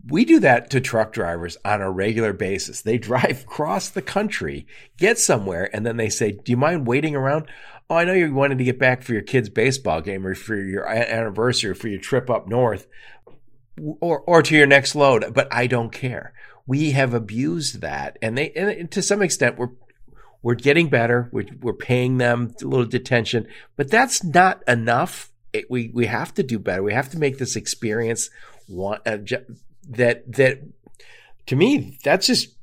We 0.08 0.24
do 0.24 0.38
that 0.40 0.70
to 0.70 0.80
truck 0.80 1.12
drivers 1.12 1.56
on 1.64 1.80
a 1.80 1.90
regular 1.90 2.32
basis. 2.32 2.82
They 2.82 2.98
drive 2.98 3.42
across 3.44 3.88
the 3.88 4.02
country, 4.02 4.66
get 4.98 5.18
somewhere, 5.18 5.74
and 5.74 5.84
then 5.86 5.96
they 5.96 6.10
say, 6.10 6.32
Do 6.32 6.52
you 6.52 6.56
mind 6.56 6.86
waiting 6.86 7.16
around? 7.16 7.46
Oh, 7.88 7.96
I 7.96 8.04
know 8.04 8.12
you 8.12 8.34
wanted 8.34 8.58
to 8.58 8.64
get 8.64 8.78
back 8.78 9.02
for 9.02 9.12
your 9.12 9.22
kid's 9.22 9.48
baseball 9.48 10.00
game 10.00 10.26
or 10.26 10.34
for 10.34 10.56
your 10.56 10.88
anniversary, 10.88 11.70
or 11.70 11.74
for 11.74 11.88
your 11.88 12.00
trip 12.00 12.28
up 12.28 12.48
north, 12.48 12.86
or, 14.00 14.20
or 14.20 14.42
to 14.42 14.56
your 14.56 14.66
next 14.66 14.94
load, 14.94 15.32
but 15.32 15.46
I 15.52 15.66
don't 15.66 15.92
care. 15.92 16.32
We 16.66 16.90
have 16.92 17.14
abused 17.14 17.80
that. 17.82 18.18
And 18.20 18.36
they, 18.36 18.50
and 18.52 18.90
to 18.90 19.02
some 19.02 19.22
extent, 19.22 19.56
we're, 19.56 19.70
we're 20.42 20.54
getting 20.54 20.88
better. 20.88 21.28
We're, 21.32 21.46
we're 21.60 21.74
paying 21.74 22.18
them 22.18 22.54
a 22.60 22.64
little 22.64 22.86
detention, 22.86 23.46
but 23.76 23.90
that's 23.90 24.24
not 24.24 24.62
enough. 24.66 25.30
It, 25.52 25.70
we, 25.70 25.90
we 25.94 26.06
have 26.06 26.34
to 26.34 26.42
do 26.42 26.58
better. 26.58 26.82
We 26.82 26.92
have 26.92 27.10
to 27.10 27.18
make 27.18 27.38
this 27.38 27.54
experience 27.54 28.30
one, 28.66 28.98
uh, 29.06 29.18
that 29.88 30.32
that 30.32 30.62
to 31.46 31.54
me 31.54 31.96
that's 32.02 32.26
just 32.26 32.55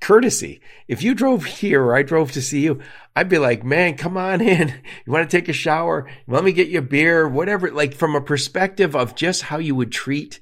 courtesy. 0.00 0.60
If 0.88 1.02
you 1.02 1.14
drove 1.14 1.44
here 1.44 1.82
or 1.82 1.94
I 1.94 2.02
drove 2.02 2.32
to 2.32 2.42
see 2.42 2.60
you, 2.60 2.80
I'd 3.14 3.28
be 3.28 3.38
like, 3.38 3.64
man, 3.64 3.96
come 3.96 4.16
on 4.16 4.40
in. 4.40 4.68
You 5.06 5.12
want 5.12 5.28
to 5.28 5.36
take 5.36 5.48
a 5.48 5.54
shower? 5.54 6.10
Let 6.26 6.44
me 6.44 6.52
get 6.52 6.68
you 6.68 6.78
a 6.78 6.82
beer, 6.82 7.28
whatever. 7.28 7.70
Like 7.70 7.94
from 7.94 8.14
a 8.14 8.20
perspective 8.20 8.96
of 8.96 9.14
just 9.14 9.42
how 9.42 9.58
you 9.58 9.74
would 9.74 9.92
treat 9.92 10.40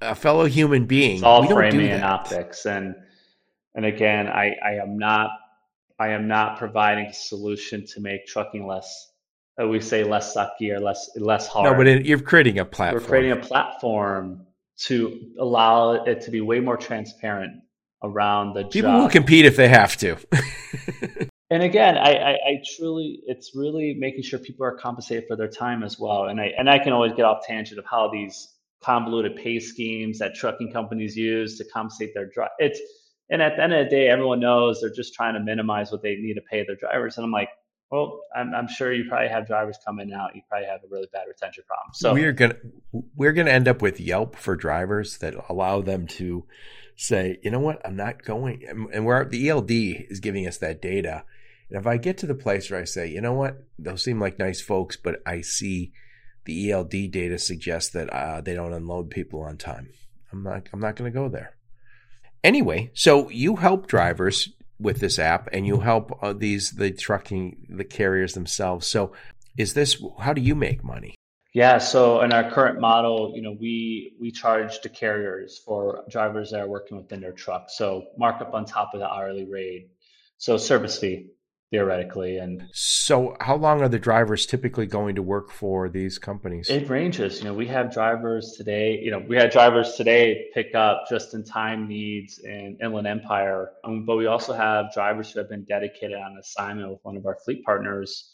a 0.00 0.14
fellow 0.14 0.44
human 0.44 0.86
being. 0.86 1.16
It's 1.16 1.22
all 1.22 1.46
framing 1.46 1.88
and 1.88 2.04
optics. 2.04 2.66
And 2.66 2.94
and 3.74 3.84
again, 3.84 4.28
I, 4.28 4.56
I 4.64 4.72
am 4.74 4.98
not 4.98 5.30
I 5.98 6.08
am 6.08 6.28
not 6.28 6.58
providing 6.58 7.06
a 7.06 7.14
solution 7.14 7.86
to 7.86 8.00
make 8.00 8.26
trucking 8.26 8.66
less 8.66 9.10
uh, 9.60 9.66
we 9.66 9.80
say 9.80 10.04
less 10.04 10.36
sucky 10.36 10.70
or 10.70 10.80
less 10.80 11.10
less 11.16 11.48
hard. 11.48 11.72
No, 11.72 11.76
but 11.76 11.86
it, 11.86 12.06
you're 12.06 12.20
creating 12.20 12.58
a 12.58 12.64
platform. 12.64 13.02
We're 13.02 13.08
creating 13.08 13.32
a 13.32 13.36
platform 13.36 14.46
to 14.82 15.32
allow 15.40 16.04
it 16.04 16.20
to 16.22 16.30
be 16.30 16.40
way 16.40 16.60
more 16.60 16.76
transparent 16.76 17.62
around 18.02 18.54
the 18.54 18.64
people 18.64 18.90
job. 18.90 19.02
will 19.02 19.08
compete 19.08 19.44
if 19.44 19.56
they 19.56 19.68
have 19.68 19.96
to. 19.96 20.16
and 21.50 21.62
again, 21.62 21.96
I, 21.96 22.14
I, 22.14 22.30
I, 22.32 22.62
truly, 22.76 23.20
it's 23.26 23.52
really 23.54 23.94
making 23.98 24.22
sure 24.22 24.38
people 24.38 24.64
are 24.64 24.76
compensated 24.76 25.24
for 25.28 25.36
their 25.36 25.48
time 25.48 25.82
as 25.82 25.98
well. 25.98 26.24
And 26.24 26.40
I 26.40 26.52
and 26.56 26.68
I 26.70 26.78
can 26.78 26.92
always 26.92 27.12
get 27.12 27.24
off 27.24 27.44
tangent 27.46 27.78
of 27.78 27.84
how 27.84 28.10
these 28.10 28.54
convoluted 28.82 29.36
pay 29.36 29.58
schemes 29.58 30.18
that 30.18 30.34
trucking 30.34 30.72
companies 30.72 31.16
use 31.16 31.58
to 31.58 31.64
compensate 31.64 32.14
their 32.14 32.26
drive. 32.26 32.50
It's 32.58 32.80
and 33.30 33.42
at 33.42 33.56
the 33.56 33.62
end 33.62 33.74
of 33.74 33.84
the 33.84 33.90
day, 33.90 34.08
everyone 34.08 34.40
knows 34.40 34.80
they're 34.80 34.90
just 34.90 35.14
trying 35.14 35.34
to 35.34 35.40
minimize 35.40 35.92
what 35.92 36.02
they 36.02 36.16
need 36.16 36.34
to 36.34 36.40
pay 36.50 36.64
their 36.64 36.76
drivers. 36.76 37.18
And 37.18 37.26
I'm 37.26 37.32
like, 37.32 37.50
well, 37.90 38.20
I'm, 38.34 38.54
I'm, 38.54 38.68
sure 38.68 38.92
you 38.92 39.04
probably 39.08 39.28
have 39.28 39.46
drivers 39.46 39.78
coming 39.84 40.12
out. 40.12 40.34
You 40.34 40.42
probably 40.48 40.66
have 40.66 40.80
a 40.84 40.88
really 40.90 41.08
bad 41.12 41.24
retention 41.26 41.64
problem. 41.66 41.92
So 41.94 42.12
we're 42.12 42.32
gonna 42.32 42.56
we're 42.92 43.32
gonna 43.32 43.50
end 43.50 43.66
up 43.66 43.82
with 43.82 43.98
Yelp 43.98 44.36
for 44.36 44.56
drivers 44.56 45.18
that 45.18 45.34
allow 45.48 45.80
them 45.80 46.06
to 46.06 46.44
say, 46.98 47.38
you 47.42 47.50
know 47.50 47.60
what, 47.60 47.80
I'm 47.86 47.96
not 47.96 48.24
going, 48.24 48.64
and 48.92 49.06
where 49.06 49.24
the 49.24 49.48
ELD 49.48 49.70
is 49.70 50.20
giving 50.20 50.46
us 50.46 50.58
that 50.58 50.82
data. 50.82 51.24
And 51.70 51.78
if 51.78 51.86
I 51.86 51.96
get 51.96 52.18
to 52.18 52.26
the 52.26 52.34
place 52.34 52.70
where 52.70 52.80
I 52.80 52.84
say, 52.84 53.06
you 53.08 53.20
know 53.20 53.32
what, 53.32 53.64
those 53.78 54.02
seem 54.02 54.20
like 54.20 54.38
nice 54.38 54.60
folks, 54.60 54.96
but 54.96 55.22
I 55.24 55.40
see 55.42 55.92
the 56.44 56.72
ELD 56.72 57.10
data 57.10 57.38
suggests 57.38 57.90
that 57.92 58.10
uh, 58.10 58.40
they 58.40 58.54
don't 58.54 58.72
unload 58.72 59.10
people 59.10 59.42
on 59.42 59.56
time. 59.56 59.90
I'm 60.32 60.42
not. 60.42 60.68
I'm 60.72 60.80
not 60.80 60.96
going 60.96 61.10
to 61.10 61.18
go 61.18 61.28
there. 61.28 61.54
Anyway, 62.42 62.90
so 62.94 63.28
you 63.30 63.56
help 63.56 63.86
drivers 63.86 64.50
with 64.80 65.00
this 65.00 65.18
app 65.18 65.48
and 65.52 65.66
you 65.66 65.80
help 65.80 66.18
uh, 66.22 66.32
these 66.32 66.72
the 66.72 66.90
trucking 66.90 67.66
the 67.68 67.84
carriers 67.84 68.34
themselves 68.34 68.86
so 68.86 69.12
is 69.56 69.74
this 69.74 70.02
how 70.20 70.32
do 70.32 70.40
you 70.40 70.54
make 70.54 70.84
money 70.84 71.14
yeah 71.58 71.78
so 71.78 72.20
in 72.22 72.32
our 72.32 72.50
current 72.50 72.78
model 72.80 73.32
you 73.34 73.42
know 73.42 73.54
we 73.58 74.14
we 74.20 74.30
charge 74.30 74.80
the 74.82 74.88
carriers 74.88 75.60
for 75.66 76.04
drivers 76.08 76.50
that 76.50 76.60
are 76.60 76.68
working 76.68 76.96
within 76.96 77.20
their 77.20 77.36
truck 77.44 77.64
so 77.68 77.86
markup 78.16 78.54
on 78.54 78.64
top 78.64 78.90
of 78.94 79.00
the 79.00 79.08
hourly 79.08 79.44
rate 79.44 79.90
so 80.38 80.56
service 80.56 80.98
fee 80.98 81.30
theoretically. 81.70 82.38
And 82.38 82.64
so, 82.72 83.36
how 83.40 83.56
long 83.56 83.82
are 83.82 83.88
the 83.88 83.98
drivers 83.98 84.46
typically 84.46 84.86
going 84.86 85.14
to 85.16 85.22
work 85.22 85.50
for 85.50 85.88
these 85.88 86.18
companies? 86.18 86.68
It 86.68 86.88
ranges. 86.88 87.38
You 87.38 87.44
know, 87.46 87.54
we 87.54 87.66
have 87.66 87.92
drivers 87.92 88.54
today. 88.56 88.98
You 89.02 89.10
know, 89.10 89.18
we 89.18 89.36
had 89.36 89.50
drivers 89.50 89.94
today 89.94 90.46
pick 90.54 90.74
up 90.74 91.04
just 91.08 91.34
in 91.34 91.44
time 91.44 91.88
needs 91.88 92.38
in 92.38 92.78
Inland 92.82 93.06
Empire, 93.06 93.72
um, 93.84 94.04
but 94.04 94.16
we 94.16 94.26
also 94.26 94.52
have 94.52 94.92
drivers 94.92 95.30
who 95.30 95.40
have 95.40 95.48
been 95.48 95.64
dedicated 95.64 96.16
on 96.16 96.36
assignment 96.38 96.90
with 96.90 97.00
one 97.02 97.16
of 97.16 97.26
our 97.26 97.38
fleet 97.44 97.64
partners 97.64 98.32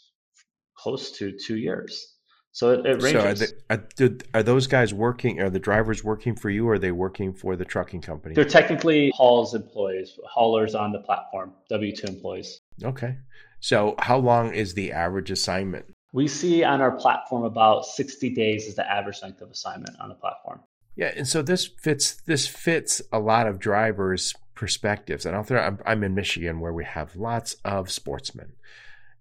close 0.77 1.13
to 1.19 1.33
two 1.33 1.57
years. 1.57 2.14
So 2.55 2.71
it, 2.71 2.87
it 2.87 3.03
ranges. 3.03 3.41
So 3.41 3.47
are, 3.69 3.85
are, 4.01 4.11
are, 4.33 4.43
those 4.45 4.69
guys 4.69 4.95
working? 4.95 5.41
Are 5.41 5.51
the 5.51 5.59
drivers 5.59 6.05
working 6.05 6.37
for 6.37 6.51
you, 6.51 6.69
or 6.69 6.75
are 6.75 6.79
they 6.79 6.93
working 6.93 7.33
for 7.35 7.57
the 7.57 7.65
trucking 7.65 8.03
company? 8.03 8.37
They're 8.37 8.45
technically 8.45 9.11
Haul's 9.17 9.57
employees, 9.57 10.17
haulers 10.25 10.77
on 10.77 10.93
the 10.93 11.01
platform, 11.01 11.53
W 11.69 11.97
two 11.97 12.07
employees. 12.07 12.61
Okay. 12.81 13.17
So 13.59 13.97
how 13.99 14.19
long 14.19 14.55
is 14.55 14.75
the 14.75 14.93
average 14.93 15.33
assignment? 15.33 15.87
We 16.13 16.29
see 16.29 16.63
on 16.63 16.81
our 16.81 16.93
platform 16.93 17.43
about 17.43 17.87
sixty 17.87 18.31
days 18.31 18.69
is 18.69 18.77
the 18.77 18.89
average 18.89 19.21
length 19.21 19.41
of 19.41 19.51
assignment 19.51 19.99
on 19.99 20.09
the 20.09 20.15
platform. 20.15 20.61
Yeah, 20.95 21.13
and 21.17 21.27
so 21.27 21.43
this 21.43 21.67
fits 21.67 22.15
this 22.25 22.47
fits 22.47 23.03
a 23.13 23.19
lot 23.19 23.49
of 23.49 23.59
drivers' 23.59 24.33
perspectives. 24.55 25.27
And 25.27 25.35
I'll 25.35 25.43
throw, 25.43 25.61
I'm, 25.61 25.81
I'm 25.85 26.05
in 26.05 26.15
Michigan 26.15 26.61
where 26.61 26.73
we 26.73 26.85
have 26.85 27.17
lots 27.17 27.57
of 27.65 27.91
sportsmen, 27.91 28.53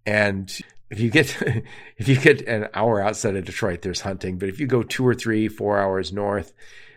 and 0.05 0.55
if 0.93 0.99
you 0.99 1.09
get 1.09 1.41
if 1.97 2.07
you 2.07 2.15
get 2.17 2.41
an 2.47 2.69
hour 2.73 3.01
outside 3.01 3.35
of 3.35 3.45
Detroit, 3.45 3.81
there's 3.81 4.01
hunting. 4.01 4.37
But 4.37 4.49
if 4.49 4.59
you 4.59 4.67
go 4.67 4.83
two 4.83 5.05
or 5.05 5.15
three, 5.15 5.47
four 5.47 5.79
hours 5.79 6.13
north, 6.13 6.53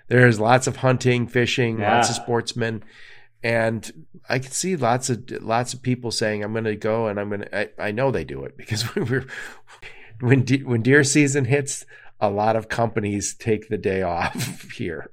there's 0.09 0.39
lots 0.39 0.67
of 0.67 0.77
hunting, 0.77 1.27
fishing, 1.27 1.81
yeah. 1.81 1.97
lots 1.97 2.11
of 2.11 2.17
sportsmen, 2.17 2.85
and 3.43 4.07
I 4.29 4.39
can 4.39 4.53
see 4.53 4.77
lots 4.77 5.09
of 5.09 5.31
lots 5.43 5.73
of 5.73 5.83
people 5.83 6.11
saying, 6.11 6.45
"I'm 6.45 6.53
going 6.53 6.65
to 6.65 6.77
go," 6.77 7.09
and 7.09 7.19
I'm 7.19 7.31
going 7.31 7.41
to. 7.41 7.59
I, 7.59 7.89
I 7.89 7.91
know 7.91 8.11
they 8.11 8.25
do 8.25 8.45
it 8.45 8.57
because 8.57 8.95
we're 8.97 9.27
when 10.21 10.45
de- 10.45 10.63
when 10.63 10.83
deer 10.83 11.03
season 11.03 11.47
hits. 11.47 11.85
A 12.19 12.31
lot 12.31 12.57
of 12.57 12.71
companies 12.71 13.35
take 13.35 13.69
the 13.69 13.77
day 13.77 14.01
off 14.01 14.71
here 14.75 15.11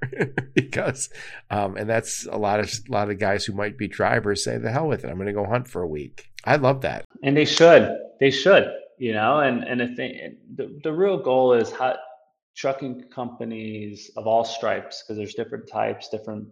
because, 0.54 1.10
um, 1.50 1.76
and 1.76 1.86
that's 1.86 2.24
a 2.24 2.38
lot 2.38 2.60
of 2.60 2.72
a 2.88 2.90
lot 2.90 3.10
of 3.10 3.18
guys 3.18 3.44
who 3.44 3.52
might 3.52 3.76
be 3.76 3.88
drivers 3.88 4.42
say, 4.42 4.56
"The 4.56 4.70
hell 4.70 4.88
with 4.88 5.04
it! 5.04 5.10
I'm 5.10 5.16
going 5.16 5.26
to 5.26 5.34
go 5.34 5.44
hunt 5.44 5.68
for 5.68 5.82
a 5.82 5.86
week." 5.86 6.30
I 6.46 6.56
love 6.56 6.80
that. 6.82 7.03
And 7.24 7.34
they 7.36 7.46
should. 7.46 7.98
They 8.20 8.30
should. 8.30 8.70
You 8.98 9.12
know, 9.14 9.40
and 9.40 9.64
and 9.64 9.82
I 9.82 9.88
think 9.88 10.16
the 10.54 10.78
the 10.84 10.92
real 10.92 11.18
goal 11.18 11.54
is 11.54 11.72
how 11.72 11.96
trucking 12.54 13.06
companies 13.12 14.10
of 14.16 14.28
all 14.28 14.44
stripes 14.44 15.02
because 15.02 15.16
there's 15.16 15.34
different 15.34 15.68
types, 15.68 16.08
different. 16.10 16.46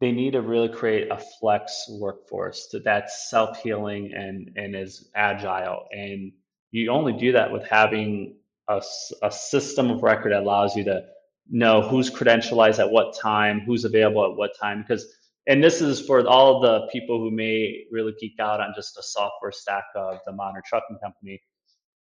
They 0.00 0.12
need 0.12 0.32
to 0.32 0.42
really 0.42 0.68
create 0.68 1.10
a 1.10 1.18
flex 1.18 1.86
workforce 1.88 2.74
that's 2.84 3.28
self 3.28 3.62
healing 3.62 4.12
and 4.14 4.52
and 4.56 4.74
is 4.74 5.10
agile. 5.14 5.86
And 5.92 6.32
you 6.70 6.90
only 6.90 7.12
do 7.12 7.32
that 7.32 7.50
with 7.52 7.64
having 7.66 8.36
a, 8.68 8.80
a 9.22 9.30
system 9.30 9.90
of 9.90 10.02
record 10.02 10.32
that 10.32 10.42
allows 10.42 10.76
you 10.76 10.84
to 10.84 11.04
know 11.50 11.82
who's 11.82 12.10
credentialized 12.10 12.78
at 12.78 12.90
what 12.90 13.16
time, 13.16 13.60
who's 13.60 13.84
available 13.84 14.24
at 14.30 14.36
what 14.36 14.58
time, 14.58 14.82
because 14.82 15.06
and 15.46 15.62
this 15.62 15.80
is 15.80 16.00
for 16.00 16.26
all 16.26 16.60
the 16.60 16.88
people 16.92 17.18
who 17.18 17.30
may 17.30 17.84
really 17.90 18.14
geek 18.20 18.38
out 18.40 18.60
on 18.60 18.72
just 18.74 18.98
a 18.98 19.02
software 19.02 19.52
stack 19.52 19.84
of 19.94 20.18
the 20.26 20.32
modern 20.32 20.62
trucking 20.66 20.98
company. 21.02 21.40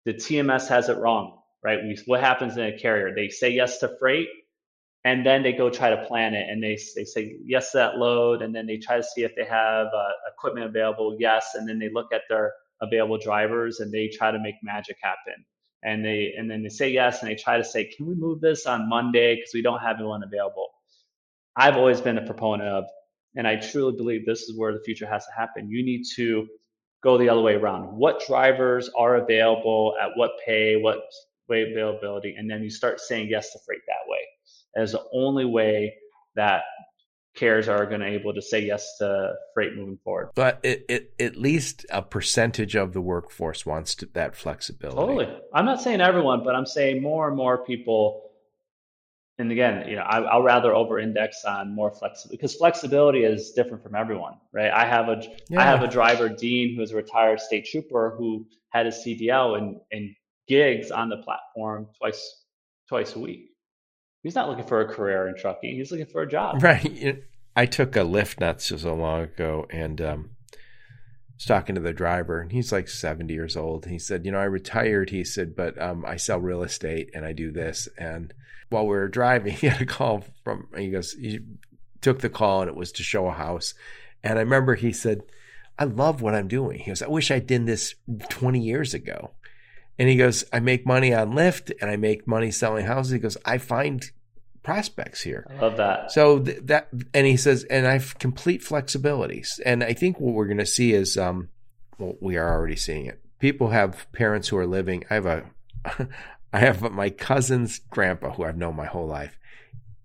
The 0.04 0.14
TMS 0.14 0.68
has 0.68 0.88
it 0.88 0.98
wrong, 0.98 1.40
right? 1.64 1.78
We, 1.82 1.98
what 2.06 2.20
happens 2.20 2.56
in 2.56 2.64
a 2.64 2.78
carrier? 2.78 3.14
They 3.14 3.28
say 3.28 3.50
yes 3.50 3.78
to 3.78 3.96
freight, 3.98 4.28
and 5.04 5.24
then 5.24 5.42
they 5.42 5.52
go 5.52 5.70
try 5.70 5.90
to 5.90 6.04
plan 6.06 6.34
it, 6.34 6.48
and 6.50 6.62
they 6.62 6.78
they 6.96 7.04
say 7.04 7.36
yes 7.44 7.72
to 7.72 7.78
that 7.78 7.96
load, 7.98 8.42
and 8.42 8.54
then 8.54 8.66
they 8.66 8.78
try 8.78 8.96
to 8.96 9.02
see 9.02 9.22
if 9.24 9.34
they 9.36 9.44
have 9.44 9.86
uh, 9.88 10.10
equipment 10.32 10.66
available, 10.66 11.16
yes, 11.18 11.52
and 11.54 11.68
then 11.68 11.78
they 11.78 11.90
look 11.90 12.12
at 12.12 12.22
their 12.28 12.52
available 12.82 13.18
drivers 13.18 13.80
and 13.80 13.92
they 13.92 14.08
try 14.08 14.30
to 14.30 14.38
make 14.38 14.54
magic 14.62 14.96
happen. 15.02 15.44
And 15.82 16.04
they 16.04 16.34
and 16.36 16.50
then 16.50 16.62
they 16.62 16.68
say 16.68 16.90
yes, 16.90 17.22
and 17.22 17.30
they 17.30 17.36
try 17.36 17.56
to 17.56 17.64
say, 17.64 17.84
can 17.86 18.06
we 18.06 18.14
move 18.14 18.40
this 18.40 18.66
on 18.66 18.88
Monday 18.88 19.36
because 19.36 19.52
we 19.54 19.62
don't 19.62 19.80
have 19.80 19.96
anyone 19.96 20.22
available. 20.22 20.68
I've 21.56 21.76
always 21.76 22.00
been 22.00 22.18
a 22.18 22.26
proponent 22.26 22.68
of 22.68 22.84
and 23.36 23.46
I 23.46 23.56
truly 23.56 23.96
believe 23.96 24.26
this 24.26 24.42
is 24.42 24.56
where 24.56 24.72
the 24.72 24.80
future 24.80 25.06
has 25.06 25.24
to 25.26 25.32
happen. 25.36 25.70
You 25.70 25.84
need 25.84 26.04
to 26.16 26.46
go 27.02 27.16
the 27.18 27.28
other 27.28 27.40
way 27.40 27.54
around. 27.54 27.84
What 27.96 28.24
drivers 28.26 28.90
are 28.96 29.16
available 29.16 29.94
at 30.02 30.10
what 30.16 30.32
pay, 30.44 30.76
what 30.76 30.98
way 31.48 31.70
availability, 31.70 32.34
and 32.36 32.50
then 32.50 32.62
you 32.62 32.70
start 32.70 33.00
saying 33.00 33.28
yes 33.30 33.52
to 33.52 33.58
freight 33.66 33.80
that 33.86 34.08
way. 34.08 34.20
As 34.76 34.92
the 34.92 35.02
only 35.12 35.44
way 35.44 35.94
that 36.36 36.62
carriers 37.34 37.68
are 37.68 37.86
going 37.86 38.00
to 38.00 38.06
able 38.06 38.34
to 38.34 38.42
say 38.42 38.60
yes 38.60 38.96
to 38.98 39.32
freight 39.54 39.74
moving 39.74 39.98
forward. 40.04 40.30
But 40.34 40.60
it, 40.62 40.84
it, 40.88 41.14
at 41.18 41.36
least 41.36 41.86
a 41.90 42.02
percentage 42.02 42.74
of 42.74 42.92
the 42.92 43.00
workforce 43.00 43.64
wants 43.64 43.94
to, 43.96 44.06
that 44.14 44.36
flexibility. 44.36 44.96
Totally. 44.96 45.40
I'm 45.54 45.64
not 45.64 45.80
saying 45.80 46.00
everyone, 46.00 46.44
but 46.44 46.54
I'm 46.54 46.66
saying 46.66 47.02
more 47.02 47.28
and 47.28 47.36
more 47.36 47.64
people 47.64 48.29
and 49.38 49.50
again, 49.50 49.88
you 49.88 49.96
know, 49.96 50.02
I, 50.02 50.36
will 50.36 50.42
rather 50.42 50.74
over-index 50.74 51.44
on 51.44 51.74
more 51.74 51.90
flexibility 51.90 52.36
because 52.36 52.54
flexibility 52.56 53.24
is 53.24 53.52
different 53.52 53.82
from 53.82 53.94
everyone, 53.94 54.34
right? 54.52 54.70
I 54.70 54.84
have 54.84 55.08
a 55.08 55.22
yeah. 55.48 55.60
I 55.60 55.64
have 55.64 55.82
a 55.82 55.88
driver, 55.88 56.28
Dean, 56.28 56.76
who's 56.76 56.92
a 56.92 56.96
retired 56.96 57.40
state 57.40 57.66
trooper 57.70 58.14
who 58.18 58.46
had 58.68 58.86
a 58.86 58.90
CDL 58.90 59.56
and 59.56 59.76
and 59.92 60.10
gigs 60.46 60.90
on 60.90 61.08
the 61.08 61.16
platform 61.18 61.88
twice 61.98 62.44
twice 62.88 63.16
a 63.16 63.18
week. 63.18 63.50
He's 64.22 64.34
not 64.34 64.48
looking 64.48 64.66
for 64.66 64.82
a 64.82 64.86
career 64.92 65.28
in 65.28 65.36
trucking. 65.36 65.74
He's 65.74 65.90
looking 65.90 66.06
for 66.06 66.22
a 66.22 66.28
job. 66.28 66.62
Right. 66.62 67.22
I 67.56 67.66
took 67.66 67.96
a 67.96 68.00
Lyft 68.00 68.40
not 68.40 68.60
so 68.60 68.94
long 68.94 69.22
ago, 69.22 69.66
and 69.70 70.00
um, 70.00 70.30
was 71.40 71.46
talking 71.46 71.74
to 71.74 71.80
the 71.80 71.94
driver, 71.94 72.38
and 72.38 72.52
he's 72.52 72.70
like 72.70 72.86
70 72.86 73.32
years 73.32 73.56
old. 73.56 73.86
He 73.86 73.98
said, 73.98 74.26
"You 74.26 74.32
know, 74.32 74.38
I 74.38 74.44
retired." 74.44 75.08
He 75.08 75.24
said, 75.24 75.56
"But 75.56 75.80
um, 75.80 76.04
I 76.04 76.16
sell 76.16 76.38
real 76.38 76.62
estate 76.62 77.10
and 77.14 77.24
I 77.24 77.32
do 77.32 77.50
this." 77.50 77.88
And 77.96 78.34
while 78.68 78.84
we 78.84 78.90
were 78.90 79.08
driving, 79.08 79.54
he 79.56 79.66
had 79.66 79.80
a 79.80 79.86
call 79.86 80.24
from. 80.44 80.68
He 80.76 80.90
goes, 80.90 81.14
he 81.14 81.40
took 82.02 82.20
the 82.20 82.28
call, 82.28 82.60
and 82.60 82.68
it 82.68 82.76
was 82.76 82.92
to 82.92 83.02
show 83.02 83.26
a 83.26 83.32
house. 83.32 83.72
And 84.22 84.38
I 84.38 84.42
remember 84.42 84.74
he 84.74 84.92
said, 84.92 85.22
"I 85.78 85.84
love 85.84 86.20
what 86.20 86.34
I'm 86.34 86.48
doing." 86.48 86.78
He 86.78 86.90
goes, 86.90 87.00
"I 87.02 87.08
wish 87.08 87.30
I'd 87.30 87.46
done 87.46 87.64
this 87.64 87.94
20 88.28 88.60
years 88.60 88.92
ago." 88.92 89.30
And 89.98 90.10
he 90.10 90.16
goes, 90.16 90.44
"I 90.52 90.60
make 90.60 90.86
money 90.86 91.14
on 91.14 91.32
Lyft, 91.32 91.72
and 91.80 91.90
I 91.90 91.96
make 91.96 92.26
money 92.26 92.50
selling 92.50 92.84
houses." 92.84 93.12
He 93.12 93.18
goes, 93.18 93.38
"I 93.46 93.56
find 93.56 94.10
prospects 94.62 95.22
here. 95.22 95.46
I 95.50 95.60
love 95.60 95.76
that. 95.78 96.12
So 96.12 96.38
th- 96.40 96.60
that, 96.64 96.88
and 97.14 97.26
he 97.26 97.36
says, 97.36 97.64
and 97.64 97.86
I 97.86 97.94
have 97.94 98.18
complete 98.18 98.62
flexibilities. 98.62 99.60
And 99.64 99.82
I 99.82 99.92
think 99.92 100.20
what 100.20 100.34
we're 100.34 100.46
going 100.46 100.58
to 100.58 100.66
see 100.66 100.92
is, 100.92 101.16
um, 101.16 101.48
well, 101.98 102.16
we 102.20 102.36
are 102.36 102.48
already 102.48 102.76
seeing 102.76 103.06
it. 103.06 103.20
People 103.38 103.68
have 103.68 104.06
parents 104.12 104.48
who 104.48 104.56
are 104.56 104.66
living. 104.66 105.04
I 105.10 105.14
have 105.14 105.26
a, 105.26 105.44
I 106.52 106.58
have 106.58 106.82
my 106.92 107.10
cousin's 107.10 107.78
grandpa 107.78 108.32
who 108.32 108.44
I've 108.44 108.56
known 108.56 108.76
my 108.76 108.86
whole 108.86 109.06
life 109.06 109.38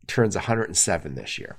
turns 0.08 0.36
107 0.36 1.16
this 1.16 1.40
year. 1.40 1.58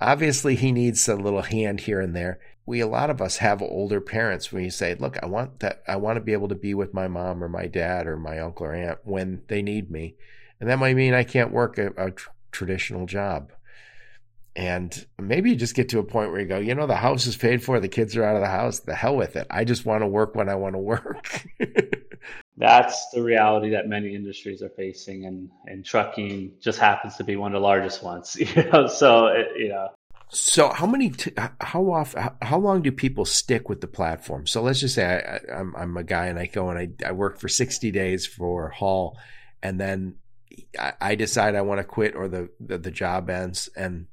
Obviously, 0.00 0.54
he 0.54 0.72
needs 0.72 1.08
a 1.08 1.14
little 1.14 1.42
hand 1.42 1.80
here 1.80 2.00
and 2.00 2.14
there. 2.14 2.38
We, 2.66 2.80
a 2.80 2.86
lot 2.86 3.10
of 3.10 3.20
us 3.20 3.38
have 3.38 3.62
older 3.62 4.00
parents 4.00 4.52
when 4.52 4.64
you 4.64 4.70
say, 4.70 4.94
look, 4.94 5.22
I 5.22 5.26
want 5.26 5.60
that, 5.60 5.82
I 5.86 5.96
want 5.96 6.16
to 6.16 6.20
be 6.20 6.32
able 6.32 6.48
to 6.48 6.54
be 6.54 6.74
with 6.74 6.94
my 6.94 7.08
mom 7.08 7.44
or 7.44 7.48
my 7.48 7.66
dad 7.66 8.06
or 8.06 8.16
my 8.16 8.38
uncle 8.38 8.66
or 8.66 8.74
aunt 8.74 8.98
when 9.04 9.42
they 9.48 9.62
need 9.62 9.90
me 9.90 10.16
and 10.60 10.70
that 10.70 10.78
might 10.78 10.96
mean 10.96 11.14
I 11.14 11.24
can't 11.24 11.52
work 11.52 11.78
a, 11.78 11.88
a 11.96 12.10
tr- 12.10 12.30
traditional 12.52 13.06
job. 13.06 13.52
And 14.56 15.06
maybe 15.18 15.50
you 15.50 15.56
just 15.56 15.74
get 15.74 15.88
to 15.88 15.98
a 15.98 16.04
point 16.04 16.30
where 16.30 16.40
you 16.40 16.46
go, 16.46 16.58
you 16.58 16.76
know, 16.76 16.86
the 16.86 16.94
house 16.94 17.26
is 17.26 17.36
paid 17.36 17.62
for, 17.62 17.80
the 17.80 17.88
kids 17.88 18.16
are 18.16 18.22
out 18.24 18.36
of 18.36 18.42
the 18.42 18.48
house, 18.48 18.80
the 18.80 18.94
hell 18.94 19.16
with 19.16 19.34
it. 19.34 19.48
I 19.50 19.64
just 19.64 19.84
want 19.84 20.02
to 20.02 20.06
work 20.06 20.36
when 20.36 20.48
I 20.48 20.54
want 20.54 20.76
to 20.76 20.78
work. 20.78 21.44
That's 22.56 23.10
the 23.10 23.20
reality 23.20 23.70
that 23.70 23.88
many 23.88 24.14
industries 24.14 24.62
are 24.62 24.70
facing, 24.70 25.26
and, 25.26 25.50
and 25.66 25.84
trucking 25.84 26.52
just 26.60 26.78
happens 26.78 27.16
to 27.16 27.24
be 27.24 27.34
one 27.34 27.52
of 27.52 27.60
the 27.60 27.66
largest 27.66 28.02
ones. 28.02 28.36
You 28.40 28.70
know, 28.70 28.86
so 28.86 29.26
it, 29.26 29.48
you 29.56 29.70
know. 29.70 29.88
So 30.28 30.68
how 30.68 30.86
many, 30.86 31.10
t- 31.10 31.32
how 31.60 31.90
often, 31.90 32.30
how 32.40 32.58
long 32.58 32.82
do 32.82 32.92
people 32.92 33.24
stick 33.24 33.68
with 33.68 33.80
the 33.80 33.88
platform? 33.88 34.46
So 34.46 34.62
let's 34.62 34.78
just 34.78 34.94
say 34.94 35.04
I, 35.04 35.52
I'm, 35.52 35.74
I'm 35.74 35.96
a 35.96 36.04
guy 36.04 36.26
and 36.26 36.38
I 36.38 36.46
go 36.46 36.70
and 36.70 36.78
I, 36.78 37.08
I 37.08 37.12
work 37.12 37.40
for 37.40 37.48
60 37.48 37.90
days 37.90 38.24
for 38.24 38.68
Haul, 38.70 39.18
and 39.62 39.80
then 39.80 40.14
I 41.00 41.14
decide 41.14 41.54
I 41.54 41.62
want 41.62 41.78
to 41.78 41.84
quit 41.84 42.14
or 42.14 42.28
the, 42.28 42.48
the, 42.60 42.78
the 42.78 42.90
job 42.90 43.30
ends 43.30 43.68
and 43.76 44.06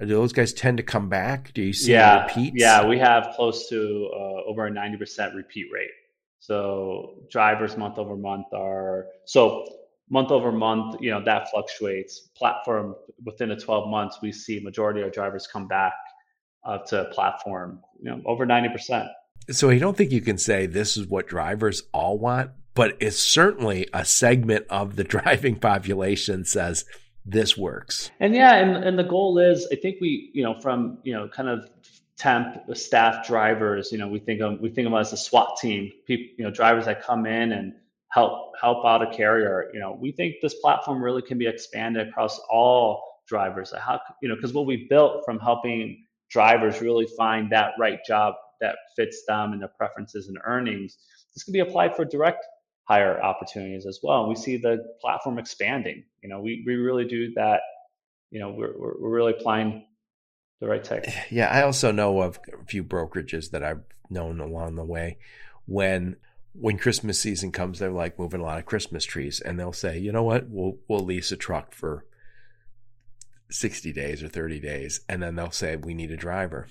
do 0.00 0.06
those 0.06 0.32
guys 0.32 0.52
tend 0.52 0.76
to 0.76 0.84
come 0.84 1.08
back? 1.08 1.52
Do 1.54 1.62
you 1.62 1.72
see 1.72 1.92
yeah, 1.92 2.22
repeats? 2.22 2.54
Yeah, 2.56 2.86
we 2.86 2.98
have 2.98 3.30
close 3.34 3.68
to 3.68 4.10
uh, 4.14 4.48
over 4.48 4.66
a 4.66 4.70
90% 4.70 5.34
repeat 5.34 5.66
rate. 5.72 5.90
So 6.38 7.24
drivers 7.30 7.76
month 7.76 7.98
over 7.98 8.16
month 8.16 8.46
are 8.52 9.06
so 9.26 9.66
month 10.08 10.30
over 10.30 10.52
month, 10.52 11.00
you 11.00 11.10
know, 11.10 11.22
that 11.24 11.50
fluctuates. 11.50 12.28
Platform 12.36 12.94
within 13.24 13.48
the 13.48 13.56
12 13.56 13.88
months, 13.88 14.18
we 14.22 14.30
see 14.30 14.60
majority 14.60 15.02
of 15.02 15.12
drivers 15.12 15.46
come 15.46 15.66
back 15.66 15.94
uh, 16.64 16.78
to 16.78 17.06
platform, 17.06 17.80
you 18.00 18.10
know, 18.10 18.22
over 18.24 18.46
90%. 18.46 19.08
So 19.50 19.70
you 19.70 19.80
don't 19.80 19.96
think 19.96 20.12
you 20.12 20.20
can 20.20 20.38
say 20.38 20.66
this 20.66 20.96
is 20.96 21.06
what 21.06 21.26
drivers 21.26 21.82
all 21.92 22.18
want, 22.18 22.50
but 22.78 22.96
it's 23.00 23.18
certainly 23.18 23.88
a 23.92 24.04
segment 24.04 24.64
of 24.70 24.94
the 24.94 25.02
driving 25.16 25.56
population 25.56 26.44
says 26.44 26.84
this 27.26 27.58
works. 27.58 28.12
And 28.20 28.36
yeah, 28.36 28.54
and, 28.54 28.84
and 28.84 28.96
the 28.96 29.02
goal 29.02 29.36
is, 29.40 29.66
I 29.72 29.74
think 29.74 29.96
we, 30.00 30.30
you 30.32 30.44
know, 30.44 30.60
from, 30.60 30.98
you 31.02 31.12
know, 31.12 31.28
kind 31.28 31.48
of 31.48 31.68
temp 32.16 32.56
staff 32.74 33.26
drivers, 33.26 33.90
you 33.90 33.98
know, 33.98 34.06
we 34.06 34.20
think 34.20 34.40
of, 34.40 34.60
we 34.60 34.68
think 34.68 34.86
of 34.86 34.92
them 34.92 35.00
as 35.00 35.12
a 35.12 35.16
SWAT 35.16 35.56
team, 35.60 35.90
people, 36.06 36.26
you 36.38 36.44
know, 36.44 36.52
drivers 36.52 36.84
that 36.84 37.02
come 37.02 37.26
in 37.26 37.50
and 37.50 37.72
help, 38.12 38.52
help 38.60 38.86
out 38.86 39.02
a 39.02 39.10
carrier. 39.12 39.72
You 39.74 39.80
know, 39.80 39.98
we 40.00 40.12
think 40.12 40.36
this 40.40 40.54
platform 40.54 41.02
really 41.02 41.22
can 41.22 41.36
be 41.36 41.48
expanded 41.48 42.06
across 42.06 42.38
all 42.48 43.02
drivers. 43.26 43.74
How, 43.76 43.98
you 44.22 44.28
know, 44.28 44.36
because 44.36 44.52
what 44.52 44.66
we 44.66 44.86
built 44.88 45.24
from 45.24 45.40
helping 45.40 46.04
drivers 46.30 46.80
really 46.80 47.08
find 47.16 47.50
that 47.50 47.72
right 47.76 47.98
job 48.06 48.34
that 48.60 48.76
fits 48.94 49.24
them 49.26 49.50
and 49.50 49.60
their 49.60 49.72
preferences 49.76 50.28
and 50.28 50.38
earnings, 50.44 50.96
this 51.34 51.42
can 51.42 51.52
be 51.52 51.58
applied 51.58 51.96
for 51.96 52.04
direct 52.04 52.46
hire 52.88 53.22
opportunities 53.22 53.84
as 53.86 54.00
well. 54.02 54.20
And 54.20 54.28
we 54.30 54.34
see 54.34 54.56
the 54.56 54.78
platform 55.00 55.38
expanding. 55.38 56.04
You 56.22 56.30
know, 56.30 56.40
we, 56.40 56.64
we 56.66 56.74
really 56.74 57.04
do 57.04 57.32
that. 57.34 57.60
You 58.30 58.40
know, 58.40 58.50
we're, 58.50 58.72
we're 58.78 59.10
really 59.10 59.32
applying 59.32 59.84
the 60.60 60.68
right 60.68 60.82
tech. 60.82 61.06
Eh, 61.06 61.24
yeah. 61.30 61.48
I 61.48 61.62
also 61.62 61.92
know 61.92 62.22
of 62.22 62.40
a 62.52 62.64
few 62.64 62.82
brokerages 62.82 63.50
that 63.50 63.62
I've 63.62 63.82
known 64.08 64.40
along 64.40 64.76
the 64.76 64.84
way 64.84 65.18
when 65.66 66.16
when 66.54 66.78
Christmas 66.78 67.20
season 67.20 67.52
comes, 67.52 67.78
they're 67.78 67.90
like 67.90 68.18
moving 68.18 68.40
a 68.40 68.44
lot 68.44 68.58
of 68.58 68.66
Christmas 68.66 69.04
trees 69.04 69.40
and 69.40 69.60
they'll 69.60 69.72
say, 69.72 69.98
you 69.98 70.10
know 70.10 70.24
what, 70.24 70.48
we'll 70.48 70.78
we'll 70.88 71.04
lease 71.04 71.30
a 71.30 71.36
truck 71.36 71.74
for 71.74 72.06
60 73.50 73.92
days 73.92 74.22
or 74.22 74.28
30 74.28 74.58
days. 74.60 75.02
And 75.08 75.22
then 75.22 75.36
they'll 75.36 75.50
say, 75.50 75.76
we 75.76 75.94
need 75.94 76.10
a 76.10 76.16
driver 76.16 76.68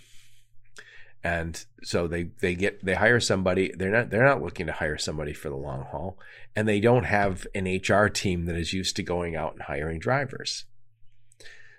and 1.24 1.66
so 1.84 2.08
they 2.08 2.24
they 2.42 2.56
get 2.56 2.84
they 2.86 2.96
hire 2.96 3.20
somebody 3.20 3.72
they're 3.76 3.92
not 3.92 4.10
they're 4.10 4.26
not 4.26 4.42
looking 4.42 4.68
to 4.68 4.74
hire 4.74 4.98
somebody 4.98 5.34
for 5.34 5.50
the 5.50 5.56
long 5.56 5.84
haul 5.92 6.18
and 6.56 6.68
they 6.68 6.80
don't 6.80 7.06
have 7.06 7.46
an 7.54 7.66
HR 7.66 8.08
team 8.08 8.46
that 8.46 8.56
is 8.56 8.74
used 8.74 8.96
to 8.96 9.04
going 9.04 9.36
out 9.36 9.54
and 9.54 9.64
hiring 9.64 10.00
drivers 10.00 10.66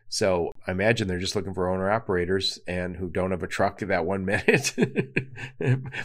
so 0.09 0.53
I 0.67 0.71
imagine 0.71 1.07
they're 1.07 1.19
just 1.19 1.37
looking 1.37 1.55
for 1.55 1.69
owner 1.69 1.91
operators 1.91 2.59
and 2.67 2.97
who 2.97 3.11
don't 3.11 3.31
have 3.31 3.43
a 3.43 3.47
truck 3.49 3.83
at 3.83 3.89
that 3.89 4.07
one 4.07 4.25
minute. 4.25 4.75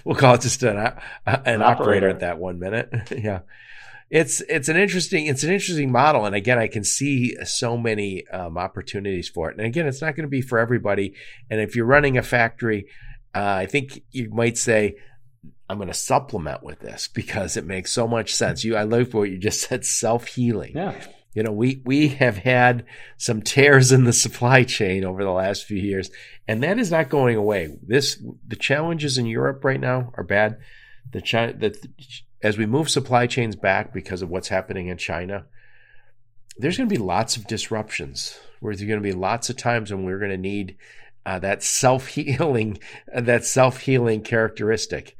we'll 0.03 0.15
call 0.15 0.35
it 0.35 0.41
just 0.41 0.61
an, 0.63 0.77
an, 0.77 0.99
an 1.25 1.61
operator. 1.61 1.63
operator 1.63 2.09
at 2.09 2.19
that 2.19 2.37
one 2.37 2.59
minute. 2.59 2.91
yeah. 3.11 3.39
It's, 4.09 4.41
it's 4.41 4.69
an 4.69 4.77
interesting, 4.77 5.25
it's 5.25 5.43
an 5.43 5.51
interesting 5.51 5.91
model. 5.91 6.25
And 6.25 6.35
again, 6.35 6.59
I 6.59 6.67
can 6.67 6.83
see 6.83 7.35
so 7.45 7.77
many 7.77 8.27
um, 8.27 8.57
opportunities 8.57 9.29
for 9.29 9.49
it. 9.49 9.57
And 9.57 9.65
again, 9.65 9.87
it's 9.87 10.01
not 10.01 10.15
going 10.15 10.25
to 10.25 10.29
be 10.29 10.41
for 10.41 10.59
everybody. 10.59 11.15
And 11.49 11.59
if 11.61 11.75
you're 11.75 11.85
running 11.85 12.17
a 12.17 12.23
factory, 12.23 12.87
uh, 13.35 13.55
I 13.59 13.65
think 13.65 14.03
you 14.11 14.29
might 14.29 14.57
say, 14.57 14.95
I'm 15.69 15.77
going 15.77 15.87
to 15.87 15.93
supplement 15.93 16.63
with 16.63 16.79
this 16.79 17.07
because 17.13 17.57
it 17.57 17.65
makes 17.65 17.91
so 17.91 18.07
much 18.07 18.33
sense. 18.33 18.63
You, 18.63 18.75
I 18.75 18.83
love 18.83 19.13
what 19.13 19.29
you 19.29 19.37
just 19.37 19.61
said, 19.61 19.85
self 19.85 20.27
healing. 20.27 20.73
Yeah. 20.75 20.95
You 21.33 21.41
know, 21.41 21.51
we, 21.51 21.81
we 21.83 22.09
have 22.09 22.37
had 22.37 22.85
some 23.17 23.41
tears 23.41 23.91
in 23.91 24.03
the 24.03 24.13
supply 24.13 24.63
chain 24.63 25.03
over 25.03 25.23
the 25.23 25.31
last 25.31 25.65
few 25.65 25.79
years, 25.79 26.11
and 26.47 26.61
that 26.61 26.77
is 26.77 26.91
not 26.91 27.09
going 27.09 27.35
away. 27.35 27.75
This, 27.81 28.23
the 28.47 28.55
challenges 28.55 29.17
in 29.17 29.25
Europe 29.25 29.63
right 29.65 29.79
now 29.79 30.11
are 30.13 30.23
bad. 30.23 30.59
The 31.11 31.21
China, 31.21 31.53
the, 31.53 31.75
as 32.43 32.57
we 32.57 32.67
move 32.67 32.87
supply 32.87 33.25
chains 33.25 33.55
back 33.55 33.93
because 33.93 34.21
of 34.21 34.29
what's 34.29 34.49
happening 34.49 34.89
in 34.89 34.97
China, 34.97 35.45
there's 36.57 36.77
going 36.77 36.87
to 36.87 36.95
be 36.95 37.01
lots 37.01 37.35
of 37.35 37.47
disruptions 37.47 38.37
where 38.59 38.75
there's 38.75 38.87
going 38.87 39.01
to 39.01 39.03
be 39.03 39.11
lots 39.11 39.49
of 39.49 39.57
times 39.57 39.91
when 39.91 40.03
we're 40.03 40.19
going 40.19 40.29
to 40.29 40.37
need 40.37 40.77
uh, 41.25 41.39
that 41.39 41.63
self 41.63 42.07
healing, 42.07 42.79
that 43.15 43.45
self 43.45 43.79
healing 43.79 44.21
characteristic, 44.21 45.15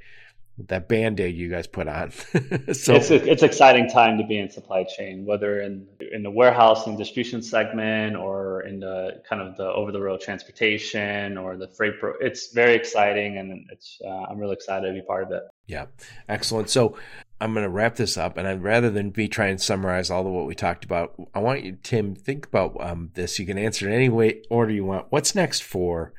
that 0.68 0.88
band 0.88 1.20
aid 1.20 1.36
you 1.36 1.50
guys 1.50 1.68
put 1.68 1.88
on. 1.88 2.12
so 2.74 2.96
it's 2.96 3.10
a, 3.10 3.30
it's 3.30 3.44
exciting 3.44 3.90
time 3.90 4.18
to 4.18 4.24
be 4.24 4.38
in 4.38 4.50
supply 4.50 4.84
chain, 4.84 5.26
whether 5.26 5.62
in 5.62 5.88
in 6.12 6.24
the 6.24 6.32
warehouse 6.32 6.86
and 6.88 6.98
distribution 6.98 7.42
segment 7.42 8.16
or 8.16 8.62
in 8.64 8.80
the 8.80 9.22
kind 9.28 9.42
of 9.42 9.58
the 9.58 9.66
over 9.66 9.92
the 9.92 10.02
road 10.02 10.22
transportation 10.22 11.38
or 11.38 11.58
the 11.58 11.68
freight. 11.68 12.00
Pro- 12.00 12.18
it's 12.20 12.54
very 12.54 12.76
exciting, 12.76 13.38
and 13.38 13.66
it's 13.72 14.00
uh, 14.06 14.10
I'm 14.30 14.38
really 14.38 14.54
excited 14.54 14.88
to 14.88 14.94
be 14.94 15.02
part 15.02 15.24
of 15.24 15.32
it. 15.32 15.44
Yeah, 15.66 15.86
excellent. 16.28 16.70
So 16.70 16.98
I'm 17.40 17.54
going 17.54 17.64
to 17.64 17.70
wrap 17.70 17.96
this 17.96 18.18
up, 18.18 18.38
and 18.38 18.48
I'd 18.48 18.64
rather 18.64 18.90
than 18.90 19.10
be 19.10 19.28
trying 19.28 19.58
to 19.58 19.64
summarize 19.64 20.10
all 20.10 20.26
of 20.26 20.34
what 20.34 20.46
we 20.46 20.56
talked 20.56 20.86
about, 20.86 21.14
I 21.34 21.40
want 21.40 21.64
you, 21.64 21.78
Tim, 21.84 22.16
think 22.16 22.48
about 22.48 22.76
um, 22.80 23.12
this. 23.16 23.40
You 23.40 23.46
can 23.46 23.58
answer 23.58 23.88
in 23.88 23.94
any 23.94 24.10
way 24.10 24.44
order 24.50 24.72
you 24.72 24.86
want. 24.86 25.08
What's 25.10 25.36
next 25.36 25.62
for 25.62 26.14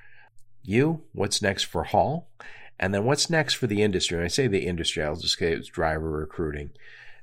you? 0.63 1.03
What's 1.13 1.41
next 1.41 1.65
for 1.65 1.85
Haul? 1.85 2.29
And 2.79 2.93
then 2.93 3.05
what's 3.05 3.31
next 3.31 3.55
for 3.55 3.67
the 3.67 3.83
industry? 3.83 4.19
And 4.19 4.25
I 4.25 4.29
say 4.29 4.49
the 4.49 4.67
industry, 4.67 5.03
I'll 5.03 5.17
just 5.17 5.39
say 5.39 5.53
it's 5.53 5.69
driver 5.69 6.11
recruiting, 6.11 6.71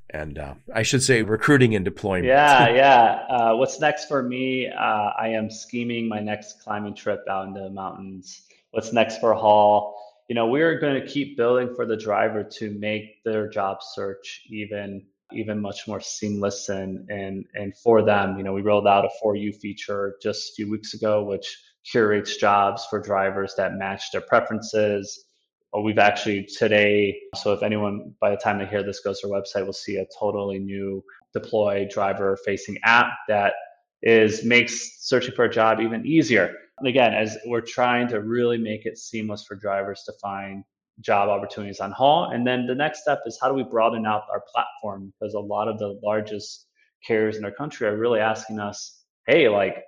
and 0.10 0.40
uh, 0.40 0.54
I 0.74 0.84
should 0.84 1.04
say 1.04 1.24
recruiting 1.24 1.76
and 1.76 1.86
deployment. 1.86 2.26
Yeah, 2.26 2.70
yeah. 2.76 3.26
Uh, 3.30 3.56
what's 3.56 3.80
next 3.80 4.06
for 4.06 4.24
me? 4.24 4.68
Uh, 4.68 5.12
I 5.20 5.30
am 5.30 5.50
scheming 5.50 6.08
my 6.08 6.20
next 6.20 6.62
climbing 6.64 6.96
trip 6.96 7.24
out 7.30 7.48
in 7.48 7.54
the 7.54 7.70
mountains. 7.70 8.44
What's 8.72 8.94
next 8.94 9.20
for 9.20 9.34
Haul? 9.34 10.11
You 10.30 10.36
know, 10.36 10.48
we're 10.48 10.80
going 10.80 11.02
to 11.02 11.08
keep 11.08 11.38
building 11.38 11.74
for 11.76 11.86
the 11.86 11.98
driver 11.98 12.44
to 12.44 12.72
make 12.80 13.24
their 13.24 13.50
job 13.50 13.78
search 13.82 14.42
even 14.50 15.06
even 15.34 15.62
much 15.62 15.88
more 15.88 16.02
seamless 16.02 16.70
and 16.70 17.10
and 17.10 17.46
and 17.54 17.74
for 17.78 18.04
them. 18.04 18.38
You 18.38 18.44
know, 18.44 18.54
we 18.54 18.62
rolled 18.62 18.88
out 18.88 19.06
a 19.06 19.10
for 19.22 19.36
you 19.36 19.54
feature 19.54 20.16
just 20.22 20.50
a 20.50 20.54
few 20.56 20.70
weeks 20.70 20.94
ago, 20.94 21.24
which 21.24 21.58
curates 21.90 22.38
jobs 22.38 22.86
for 22.90 23.00
drivers 23.00 23.54
that 23.58 23.74
match 23.76 24.12
their 24.12 24.22
preferences. 24.22 25.26
Or 25.74 25.82
we've 25.84 26.00
actually 26.00 26.48
today, 26.58 27.18
so 27.36 27.54
if 27.54 27.64
anyone 27.64 28.14
by 28.20 28.32
the 28.32 28.36
time 28.36 28.60
they 28.60 28.66
hear 28.66 28.84
this 28.84 29.00
goes 29.00 29.22
to 29.22 29.32
our 29.32 29.42
website, 29.42 29.66
will 29.66 29.72
see 29.72 29.96
a 29.96 30.06
totally 30.20 30.60
new 30.60 31.02
deploy 31.34 31.88
driver 31.90 32.38
facing 32.46 32.78
app 32.84 33.08
that 33.30 33.54
is 34.02 34.44
makes 34.44 34.98
searching 35.00 35.34
for 35.34 35.46
a 35.46 35.50
job 35.50 35.80
even 35.80 36.06
easier 36.06 36.54
again, 36.88 37.14
as 37.14 37.38
we're 37.46 37.62
trying 37.62 38.08
to 38.10 38.22
really 38.22 38.58
make 38.58 38.86
it 38.86 38.98
seamless 38.98 39.44
for 39.44 39.56
drivers 39.56 40.04
to 40.06 40.14
find 40.22 40.64
job 41.00 41.30
opportunities 41.30 41.80
on 41.80 41.92
haul. 41.92 42.32
And 42.32 42.46
then 42.46 42.68
the 42.68 42.76
next 42.76 43.02
step 43.02 43.22
is 43.26 43.38
how 43.42 43.48
do 43.48 43.54
we 43.54 43.64
broaden 43.64 44.06
out 44.06 44.24
our 44.32 44.44
platform? 44.54 45.14
Because 45.20 45.34
a 45.34 45.40
lot 45.40 45.68
of 45.68 45.80
the 45.80 46.00
largest 46.04 46.68
carriers 47.06 47.38
in 47.38 47.46
our 47.46 47.52
country 47.52 47.88
are 47.88 47.98
really 47.98 48.20
asking 48.20 48.60
us, 48.60 49.04
hey, 49.28 49.50
like 49.50 49.84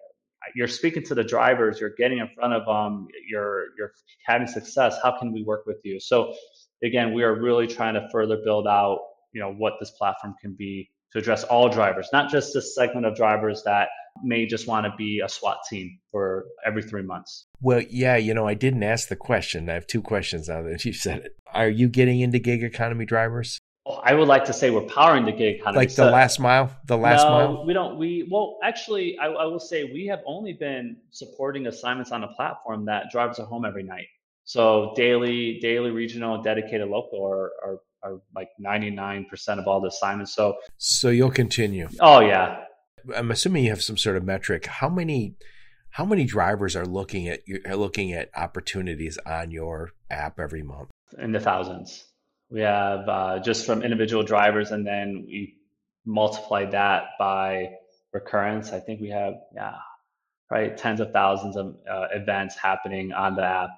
you're 0.55 0.67
speaking 0.67 1.03
to 1.03 1.15
the 1.15 1.23
drivers, 1.23 1.79
you're 1.79 1.93
getting 1.97 2.19
in 2.19 2.29
front 2.35 2.53
of 2.53 2.65
them, 2.65 3.07
you're 3.27 3.67
you're 3.77 3.93
having 4.25 4.47
success. 4.47 4.97
How 5.01 5.17
can 5.17 5.31
we 5.31 5.43
work 5.43 5.65
with 5.65 5.77
you? 5.83 5.99
So 5.99 6.33
again, 6.83 7.13
we 7.13 7.23
are 7.23 7.39
really 7.39 7.67
trying 7.67 7.93
to 7.93 8.07
further 8.11 8.37
build 8.43 8.67
out, 8.67 8.99
you 9.31 9.41
know, 9.41 9.53
what 9.53 9.73
this 9.79 9.91
platform 9.91 10.35
can 10.41 10.53
be 10.53 10.89
to 11.13 11.19
address 11.19 11.43
all 11.43 11.69
drivers, 11.69 12.09
not 12.11 12.29
just 12.29 12.53
this 12.53 12.75
segment 12.75 13.05
of 13.05 13.15
drivers 13.15 13.63
that 13.63 13.89
may 14.23 14.45
just 14.45 14.67
want 14.67 14.85
to 14.85 14.93
be 14.97 15.21
a 15.23 15.29
SWAT 15.29 15.59
team 15.69 15.99
for 16.11 16.45
every 16.65 16.83
three 16.83 17.03
months. 17.03 17.45
Well, 17.61 17.81
yeah, 17.89 18.17
you 18.17 18.33
know, 18.33 18.47
I 18.47 18.53
didn't 18.53 18.83
ask 18.83 19.07
the 19.07 19.15
question. 19.15 19.69
I 19.69 19.73
have 19.73 19.87
two 19.87 20.01
questions 20.01 20.49
now 20.49 20.61
that 20.63 20.83
you 20.85 20.93
said 20.93 21.21
it. 21.25 21.37
Are 21.53 21.69
you 21.69 21.87
getting 21.87 22.19
into 22.19 22.39
gig 22.39 22.63
economy 22.63 23.05
drivers? 23.05 23.59
Oh, 23.85 23.99
I 24.03 24.13
would 24.13 24.27
like 24.27 24.45
to 24.45 24.53
say 24.53 24.69
we're 24.69 24.81
powering 24.81 25.25
the 25.25 25.31
gig 25.31 25.59
economy. 25.59 25.77
Like 25.77 25.89
the 25.89 25.95
so, 25.95 26.09
last 26.09 26.39
mile, 26.39 26.71
the 26.85 26.97
last 26.97 27.23
no, 27.23 27.29
mile. 27.29 27.65
We 27.65 27.73
don't. 27.73 27.97
We 27.97 28.27
well, 28.31 28.57
actually, 28.63 29.17
I, 29.19 29.27
I 29.27 29.45
will 29.45 29.59
say 29.59 29.83
we 29.83 30.05
have 30.07 30.21
only 30.25 30.53
been 30.53 30.95
supporting 31.11 31.67
assignments 31.67 32.11
on 32.11 32.23
a 32.23 32.29
platform 32.29 32.85
that 32.85 33.11
drivers 33.11 33.39
are 33.39 33.45
home 33.45 33.65
every 33.65 33.83
night. 33.83 34.07
So 34.45 34.93
daily, 34.95 35.59
daily, 35.59 35.91
regional, 35.91 36.35
and 36.35 36.43
dedicated 36.43 36.87
local 36.87 37.25
are, 37.25 37.51
are 37.63 37.79
are 38.03 38.21
like 38.35 38.49
99% 38.63 39.25
of 39.59 39.67
all 39.67 39.81
the 39.81 39.87
assignments. 39.87 40.35
So 40.35 40.57
So 40.77 41.09
you'll 41.09 41.31
continue. 41.31 41.87
Oh 41.99 42.19
yeah. 42.19 42.65
I'm 43.15 43.31
assuming 43.31 43.65
you 43.65 43.69
have 43.69 43.83
some 43.83 43.97
sort 43.97 44.17
of 44.17 44.23
metric. 44.23 44.65
How 44.65 44.89
many 44.89 45.35
how 45.89 46.05
many 46.05 46.25
drivers 46.25 46.75
are 46.75 46.85
looking 46.85 47.27
at 47.27 47.41
are 47.67 47.75
looking 47.75 48.13
at 48.13 48.29
opportunities 48.35 49.17
on 49.25 49.51
your 49.51 49.91
app 50.09 50.39
every 50.39 50.63
month? 50.63 50.89
In 51.17 51.31
the 51.31 51.39
thousands. 51.39 52.05
We 52.49 52.61
have 52.61 53.07
uh, 53.07 53.39
just 53.39 53.65
from 53.65 53.81
individual 53.81 54.23
drivers, 54.23 54.71
and 54.71 54.85
then 54.85 55.25
we 55.27 55.55
multiply 56.05 56.65
that 56.65 57.03
by 57.17 57.71
recurrence. 58.11 58.71
I 58.71 58.79
think 58.79 59.01
we 59.01 59.09
have 59.09 59.33
yeah, 59.55 59.75
right, 60.49 60.75
tens 60.77 60.99
of 60.99 61.11
thousands 61.11 61.57
of 61.57 61.75
uh, 61.89 62.07
events 62.11 62.55
happening 62.55 63.11
on 63.11 63.35
the 63.35 63.43
app 63.43 63.69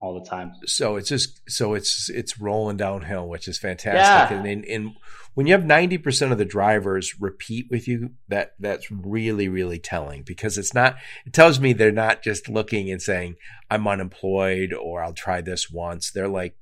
all 0.00 0.18
the 0.18 0.28
time. 0.28 0.52
So 0.66 0.96
it's 0.96 1.08
just 1.08 1.40
so 1.48 1.74
it's 1.74 2.08
it's 2.08 2.40
rolling 2.40 2.76
downhill, 2.76 3.28
which 3.28 3.46
is 3.46 3.58
fantastic. 3.58 4.36
Yeah. 4.36 4.44
And, 4.44 4.64
and, 4.64 4.92
when 5.34 5.46
you 5.46 5.52
have 5.52 5.64
ninety 5.64 5.96
percent 5.96 6.32
of 6.32 6.38
the 6.38 6.44
drivers 6.44 7.20
repeat 7.20 7.68
with 7.70 7.86
you, 7.86 8.10
that 8.28 8.54
that's 8.58 8.90
really 8.90 9.48
really 9.48 9.78
telling 9.78 10.22
because 10.22 10.58
it's 10.58 10.74
not. 10.74 10.96
It 11.24 11.32
tells 11.32 11.60
me 11.60 11.72
they're 11.72 11.92
not 11.92 12.22
just 12.22 12.48
looking 12.48 12.90
and 12.90 13.00
saying 13.00 13.36
I'm 13.70 13.86
unemployed 13.86 14.72
or 14.72 15.04
I'll 15.04 15.12
try 15.12 15.40
this 15.40 15.70
once. 15.70 16.10
They're 16.10 16.28
like, 16.28 16.56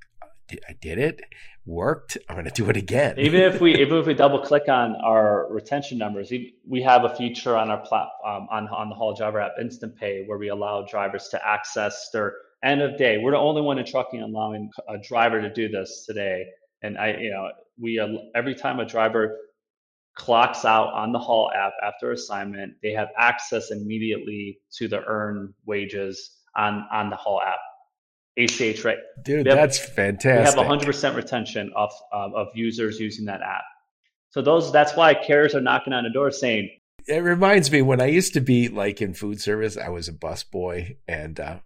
I 0.51 0.73
did 0.79 0.99
it, 0.99 1.21
worked. 1.65 2.17
I'm 2.29 2.35
going 2.35 2.45
to 2.45 2.51
do 2.51 2.69
it 2.69 2.77
again. 2.77 3.15
even 3.17 3.41
if 3.41 3.59
we 3.59 3.75
even 3.75 3.97
if 3.97 4.05
we 4.05 4.13
double 4.13 4.39
click 4.39 4.67
on 4.67 4.95
our 5.03 5.51
retention 5.51 5.97
numbers, 5.97 6.31
we 6.67 6.81
have 6.83 7.05
a 7.05 7.15
feature 7.15 7.57
on 7.57 7.71
our 7.71 7.79
platform 7.79 8.43
um, 8.43 8.47
on 8.51 8.67
on 8.67 8.89
the 8.89 8.95
Haul 8.95 9.15
Driver 9.15 9.39
app, 9.39 9.53
Instant 9.59 9.95
Pay, 9.95 10.25
where 10.27 10.37
we 10.37 10.49
allow 10.49 10.85
drivers 10.85 11.29
to 11.29 11.47
access 11.47 12.09
their 12.11 12.33
end 12.63 12.81
of 12.81 12.97
day, 12.97 13.17
we're 13.17 13.31
the 13.31 13.37
only 13.37 13.61
one 13.61 13.79
in 13.79 13.85
trucking 13.85 14.21
allowing 14.21 14.69
a 14.87 14.97
driver 14.97 15.41
to 15.41 15.51
do 15.53 15.69
this 15.69 16.05
today. 16.05 16.45
And 16.81 16.97
I, 16.97 17.17
you 17.17 17.29
know, 17.31 17.49
we 17.79 18.01
every 18.35 18.55
time 18.55 18.79
a 18.79 18.85
driver 18.85 19.37
clocks 20.19 20.65
out 20.65 20.93
on 20.93 21.11
the 21.11 21.19
Haul 21.19 21.49
app 21.55 21.73
after 21.81 22.11
assignment. 22.11 22.73
They 22.83 22.91
have 22.91 23.07
access 23.17 23.71
immediately 23.71 24.59
to 24.77 24.87
the 24.87 25.01
earn 25.05 25.53
wages 25.65 26.37
on, 26.55 26.85
on 26.91 27.09
the 27.09 27.15
Haul 27.15 27.41
app. 27.41 27.59
ACH, 28.37 28.85
right? 28.85 28.97
Dude, 29.23 29.47
have, 29.47 29.57
that's 29.57 29.79
fantastic. 29.79 30.57
We 30.57 30.63
have 30.63 30.81
100% 30.81 31.15
retention 31.15 31.71
of, 31.75 31.91
uh, 32.13 32.29
of 32.35 32.47
users 32.53 32.99
using 32.99 33.25
that 33.25 33.41
app. 33.41 33.63
So 34.29 34.41
those 34.41 34.71
that's 34.71 34.95
why 34.95 35.13
carriers 35.13 35.55
are 35.55 35.61
knocking 35.61 35.91
on 35.91 36.03
the 36.03 36.09
door 36.09 36.31
saying. 36.31 36.69
It 37.07 37.23
reminds 37.23 37.71
me 37.71 37.81
when 37.81 37.99
I 37.99 38.05
used 38.05 38.33
to 38.35 38.41
be 38.41 38.69
like 38.69 39.01
in 39.01 39.13
food 39.13 39.41
service, 39.41 39.75
I 39.75 39.89
was 39.89 40.07
a 40.07 40.13
bus 40.13 40.43
boy, 40.43 40.97
and 41.07 41.39
uh, 41.39 41.57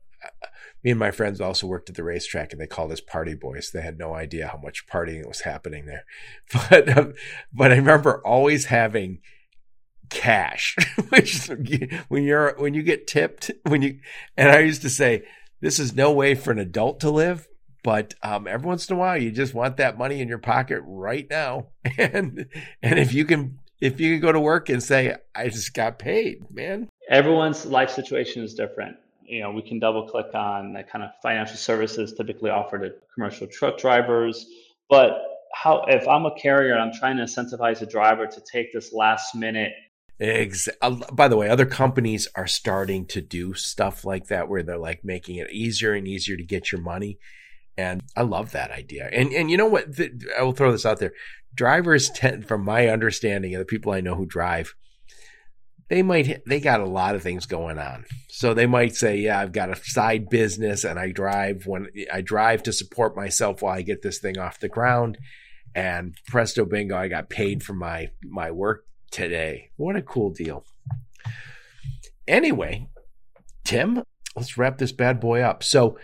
me 0.84 0.91
and 0.91 0.99
my 0.99 1.11
friends 1.11 1.39
also 1.39 1.65
worked 1.65 1.89
at 1.89 1.95
the 1.95 2.03
racetrack 2.03 2.51
and 2.51 2.61
they 2.61 2.67
called 2.67 2.91
us 2.91 2.99
party 2.99 3.36
boys. 3.36 3.71
They 3.71 3.82
had 3.82 3.97
no 3.97 4.13
idea 4.13 4.47
how 4.47 4.59
much 4.61 4.86
partying 4.86 5.26
was 5.28 5.41
happening 5.41 5.86
there. 5.86 6.05
But, 6.69 6.97
um, 6.97 7.13
but 7.53 7.71
I 7.71 7.78
remember 7.78 8.21
always 8.26 8.65
having 8.65 9.19
cash, 10.09 10.76
which 11.09 11.47
when 12.09 12.24
you're, 12.24 12.55
when 12.57 12.74
you 12.74 12.84
get 12.84 13.07
tipped, 13.07 13.49
when 13.63 13.82
you, 13.82 13.99
and 14.36 14.49
I 14.49 14.59
used 14.59 14.82
to 14.82 14.89
say, 14.89 15.24
this 15.61 15.80
is 15.80 15.95
no 15.95 16.11
way 16.11 16.36
for 16.36 16.51
an 16.51 16.59
adult 16.59 16.99
to 17.01 17.09
live, 17.09 17.47
but 17.84 18.13
um, 18.21 18.47
every 18.47 18.67
once 18.67 18.89
in 18.89 18.95
a 18.95 18.99
while 18.99 19.17
you 19.17 19.32
just 19.32 19.53
want 19.53 19.78
that 19.78 19.97
money 19.97 20.19
in 20.19 20.28
your 20.28 20.38
pocket 20.38 20.82
right 20.86 21.28
now. 21.30 21.67
And, 21.97 22.47
and 22.82 22.97
if 22.97 23.13
you 23.13 23.26
can, 23.26 23.59
if 23.80 23.99
you 23.99 24.13
can 24.13 24.21
go 24.21 24.32
to 24.32 24.39
work 24.39 24.69
and 24.69 24.82
say, 24.82 25.15
I 25.36 25.49
just 25.49 25.74
got 25.74 25.99
paid, 25.99 26.49
man. 26.49 26.89
Everyone's 27.09 27.65
life 27.65 27.89
situation 27.89 28.43
is 28.43 28.53
different 28.53 28.97
you 29.28 29.41
know, 29.41 29.51
we 29.51 29.61
can 29.61 29.80
double 29.80 30.07
click 30.07 30.34
on 30.34 30.74
the 30.74 30.84
kind 30.84 31.03
of 31.03 31.11
financial 31.21 31.57
services 31.57 32.13
typically 32.13 32.49
offered 32.49 32.82
to 32.82 32.93
commercial 33.13 33.47
truck 33.47 33.78
drivers. 33.78 34.45
But 34.89 35.11
how 35.53 35.86
if 35.88 36.07
I'm 36.07 36.26
a 36.26 36.36
carrier 36.36 36.74
and 36.74 36.82
I'm 36.82 36.93
trying 36.93 37.17
to 37.17 37.24
incentivize 37.24 37.82
a 37.82 37.86
driver 37.86 38.26
to 38.26 38.41
take 38.51 38.74
this 38.74 38.91
last 38.93 39.36
minute 39.36 39.74
Ex- 40.19 40.69
uh, 40.82 40.91
by 41.11 41.28
the 41.28 41.36
way, 41.36 41.49
other 41.49 41.65
companies 41.65 42.28
are 42.36 42.47
starting 42.47 43.05
to 43.07 43.21
do 43.21 43.53
stuff 43.53 44.05
like 44.05 44.28
that 44.28 44.47
where 44.47 44.63
they're 44.63 44.78
like 44.78 45.03
making 45.03 45.38
it 45.38 45.51
easier 45.51 45.93
and 45.93 46.07
easier 46.07 46.38
to 46.38 46.45
get 46.45 46.71
your 46.71 46.82
money. 46.82 47.17
And 47.78 48.01
I 48.15 48.21
love 48.21 48.51
that 48.51 48.71
idea. 48.71 49.09
And 49.11 49.34
and 49.34 49.49
you 49.49 49.57
know 49.57 49.65
what? 49.65 49.95
The, 49.95 50.11
I 50.38 50.43
will 50.43 50.51
throw 50.51 50.71
this 50.71 50.86
out 50.86 50.99
there. 50.99 51.13
Drivers 51.55 52.09
tend, 52.11 52.47
from 52.47 52.63
my 52.63 52.88
understanding 52.88 53.55
of 53.55 53.59
the 53.59 53.65
people 53.65 53.91
I 53.91 54.01
know 54.01 54.15
who 54.15 54.28
drive, 54.28 54.76
they 55.94 56.02
might 56.02 56.41
they 56.48 56.60
got 56.60 56.80
a 56.80 56.88
lot 56.88 57.14
of 57.14 57.22
things 57.22 57.46
going 57.46 57.78
on. 57.78 58.06
So 58.28 58.56
they 58.56 58.66
might 58.66 58.96
say, 58.96 59.18
"Yeah, 59.18 59.39
I've 59.39 59.52
got 59.52 59.70
a 59.70 59.76
side 59.76 60.28
business 60.28 60.84
and 60.84 61.00
I 61.00 61.12
drive 61.12 61.68
when 61.68 61.88
I 62.12 62.22
drive 62.22 62.64
to 62.64 62.74
support 62.74 63.16
myself 63.16 63.62
while 63.62 63.76
I 63.76 63.84
get 63.84 64.02
this 64.02 64.18
thing 64.18 64.39
off 64.39 64.60
the 64.60 64.70
ground." 64.70 65.20
And 65.76 66.16
presto 66.28 66.66
bingo, 66.66 66.98
I 66.98 67.10
got 67.10 67.30
paid 67.30 67.62
for 67.62 67.74
my 67.74 68.10
my 68.24 68.50
work 68.50 68.86
today. 69.12 69.70
What 69.76 69.96
a 69.96 70.02
cool 70.02 70.32
deal. 70.32 70.66
Anyway, 72.28 72.88
Tim, 73.64 74.04
let's 74.36 74.58
wrap 74.58 74.80
this 74.80 74.94
bad 74.94 75.20
boy 75.20 75.41
up. 75.41 75.62
So 75.62 76.00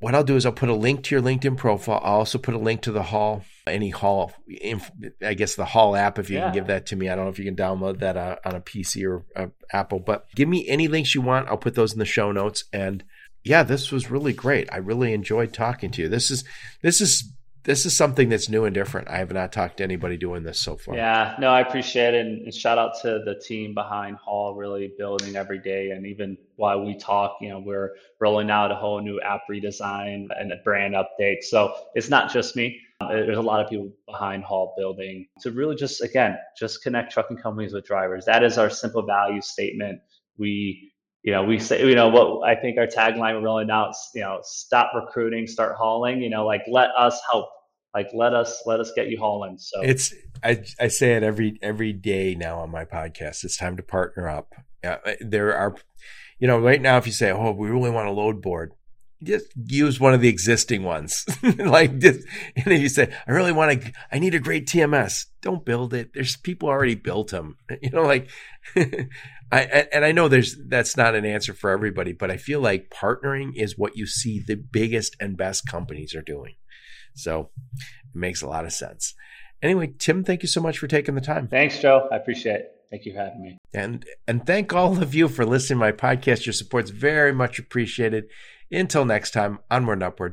what 0.00 0.14
I'll 0.14 0.24
do 0.24 0.36
is 0.36 0.46
I'll 0.46 0.52
put 0.52 0.68
a 0.68 0.74
link 0.74 1.02
to 1.04 1.14
your 1.14 1.22
LinkedIn 1.22 1.56
profile. 1.56 2.00
I'll 2.04 2.18
also 2.18 2.38
put 2.38 2.54
a 2.54 2.58
link 2.58 2.82
to 2.82 2.92
the 2.92 3.02
Haul, 3.02 3.44
any 3.66 3.90
Haul, 3.90 4.32
I 5.22 5.34
guess 5.34 5.56
the 5.56 5.64
Haul 5.64 5.96
app, 5.96 6.18
if 6.18 6.30
you 6.30 6.36
yeah. 6.36 6.44
can 6.44 6.54
give 6.54 6.66
that 6.68 6.86
to 6.86 6.96
me. 6.96 7.08
I 7.08 7.16
don't 7.16 7.24
know 7.24 7.30
if 7.30 7.38
you 7.38 7.44
can 7.44 7.56
download 7.56 7.98
that 7.98 8.16
uh, 8.16 8.36
on 8.44 8.54
a 8.54 8.60
PC 8.60 9.08
or 9.08 9.24
uh, 9.34 9.48
Apple, 9.72 9.98
but 9.98 10.26
give 10.36 10.48
me 10.48 10.68
any 10.68 10.86
links 10.86 11.14
you 11.14 11.20
want. 11.20 11.48
I'll 11.48 11.56
put 11.56 11.74
those 11.74 11.92
in 11.92 11.98
the 11.98 12.04
show 12.04 12.30
notes. 12.30 12.64
And 12.72 13.02
yeah, 13.42 13.64
this 13.64 13.90
was 13.90 14.10
really 14.10 14.32
great. 14.32 14.68
I 14.72 14.76
really 14.76 15.12
enjoyed 15.12 15.52
talking 15.52 15.90
to 15.92 16.02
you. 16.02 16.08
This 16.08 16.30
is, 16.30 16.44
this 16.80 17.00
is 17.00 17.32
this 17.68 17.84
is 17.84 17.94
something 17.94 18.30
that's 18.30 18.48
new 18.48 18.64
and 18.64 18.74
different. 18.74 19.08
I 19.10 19.18
have 19.18 19.30
not 19.30 19.52
talked 19.52 19.76
to 19.76 19.84
anybody 19.84 20.16
doing 20.16 20.42
this 20.42 20.58
so 20.58 20.78
far. 20.78 20.96
Yeah, 20.96 21.36
no, 21.38 21.50
I 21.50 21.60
appreciate 21.60 22.14
it. 22.14 22.24
And, 22.24 22.54
shout 22.54 22.78
out 22.78 22.92
to 23.02 23.22
the 23.26 23.38
team 23.44 23.74
behind 23.74 24.16
Haul, 24.16 24.54
really 24.54 24.94
building 24.96 25.36
every 25.36 25.58
day. 25.58 25.90
And 25.90 26.06
even 26.06 26.38
while 26.56 26.82
we 26.82 26.96
talk, 26.96 27.36
you 27.42 27.50
know, 27.50 27.58
we're 27.58 27.90
rolling 28.20 28.50
out 28.50 28.72
a 28.72 28.74
whole 28.74 29.02
new 29.02 29.20
app 29.20 29.42
redesign 29.50 30.28
and 30.40 30.50
a 30.50 30.56
brand 30.64 30.94
update. 30.94 31.42
So 31.42 31.74
it's 31.94 32.08
not 32.08 32.32
just 32.32 32.56
me. 32.56 32.80
Uh, 33.02 33.08
there's 33.08 33.36
a 33.36 33.42
lot 33.42 33.62
of 33.62 33.68
people 33.68 33.92
behind 34.06 34.44
Haul 34.44 34.74
building 34.78 35.26
to 35.42 35.50
really 35.50 35.76
just, 35.76 36.02
again, 36.02 36.38
just 36.58 36.82
connect 36.82 37.12
trucking 37.12 37.36
companies 37.36 37.74
with 37.74 37.84
drivers. 37.84 38.24
That 38.24 38.44
is 38.44 38.56
our 38.56 38.70
simple 38.70 39.02
value 39.02 39.42
statement. 39.42 40.00
We 40.38 40.90
you 41.24 41.32
know, 41.32 41.42
we 41.42 41.58
say, 41.58 41.86
you 41.86 41.96
know, 41.96 42.08
what 42.08 42.48
I 42.48 42.54
think 42.54 42.78
our 42.78 42.86
tagline 42.86 43.34
we're 43.34 43.42
rolling 43.42 43.70
out, 43.70 43.92
you 44.14 44.22
know, 44.22 44.38
stop 44.44 44.92
recruiting, 44.94 45.46
start 45.48 45.74
hauling, 45.76 46.22
you 46.22 46.30
know, 46.30 46.46
like 46.46 46.62
let 46.68 46.90
us 46.96 47.20
help 47.30 47.48
like 47.94 48.08
let 48.14 48.34
us 48.34 48.62
let 48.66 48.80
us 48.80 48.92
get 48.94 49.08
you 49.08 49.18
hauling 49.18 49.58
so. 49.58 49.80
It's 49.82 50.14
i 50.42 50.62
i 50.78 50.88
say 50.88 51.14
it 51.14 51.22
every 51.22 51.58
every 51.62 51.92
day 51.92 52.34
now 52.34 52.60
on 52.60 52.70
my 52.70 52.84
podcast 52.84 53.44
it's 53.44 53.56
time 53.56 53.76
to 53.76 53.82
partner 53.82 54.28
up. 54.28 54.54
There 55.20 55.56
are 55.56 55.76
you 56.38 56.46
know 56.46 56.58
right 56.58 56.80
now 56.80 56.98
if 56.98 57.06
you 57.06 57.12
say 57.12 57.30
oh 57.30 57.52
we 57.52 57.68
really 57.68 57.90
want 57.90 58.08
a 58.08 58.12
load 58.12 58.42
board 58.42 58.72
just 59.20 59.46
use 59.66 59.98
one 59.98 60.14
of 60.14 60.20
the 60.20 60.28
existing 60.28 60.84
ones. 60.84 61.26
Like 61.58 61.98
just 61.98 62.20
and 62.56 62.72
if 62.72 62.80
you 62.80 62.88
say 62.88 63.12
i 63.26 63.32
really 63.32 63.52
want 63.52 63.82
to 63.82 63.92
i 64.12 64.18
need 64.18 64.34
a 64.34 64.38
great 64.38 64.66
tms 64.66 65.26
don't 65.42 65.64
build 65.64 65.92
it. 65.92 66.14
There's 66.14 66.36
people 66.36 66.68
already 66.68 66.94
built 66.94 67.30
them 67.30 67.56
you 67.82 67.90
know 67.90 68.02
like 68.02 68.28
I, 69.50 69.88
and 69.92 70.04
I 70.04 70.12
know 70.12 70.28
there's 70.28 70.56
that's 70.66 70.96
not 70.96 71.14
an 71.14 71.24
answer 71.24 71.54
for 71.54 71.70
everybody, 71.70 72.12
but 72.12 72.30
I 72.30 72.36
feel 72.36 72.60
like 72.60 72.90
partnering 72.90 73.52
is 73.54 73.78
what 73.78 73.96
you 73.96 74.06
see 74.06 74.40
the 74.46 74.56
biggest 74.56 75.16
and 75.20 75.38
best 75.38 75.66
companies 75.66 76.14
are 76.14 76.22
doing. 76.22 76.56
So 77.18 77.50
it 77.64 78.16
makes 78.16 78.42
a 78.42 78.48
lot 78.48 78.64
of 78.64 78.72
sense. 78.72 79.14
Anyway, 79.62 79.92
Tim, 79.98 80.24
thank 80.24 80.42
you 80.42 80.48
so 80.48 80.60
much 80.60 80.78
for 80.78 80.86
taking 80.86 81.14
the 81.14 81.20
time. 81.20 81.48
Thanks, 81.48 81.78
Joe. 81.78 82.08
I 82.12 82.16
appreciate 82.16 82.60
it. 82.60 82.72
Thank 82.90 83.04
you 83.04 83.12
for 83.12 83.18
having 83.18 83.42
me. 83.42 83.58
And 83.74 84.06
and 84.26 84.46
thank 84.46 84.72
all 84.72 85.02
of 85.02 85.14
you 85.14 85.28
for 85.28 85.44
listening 85.44 85.78
to 85.78 85.84
my 85.84 85.92
podcast. 85.92 86.46
Your 86.46 86.52
support's 86.52 86.90
very 86.90 87.32
much 87.32 87.58
appreciated. 87.58 88.28
Until 88.70 89.04
next 89.04 89.32
time, 89.32 89.58
onward 89.70 89.94
and 89.94 90.04
upward. 90.04 90.32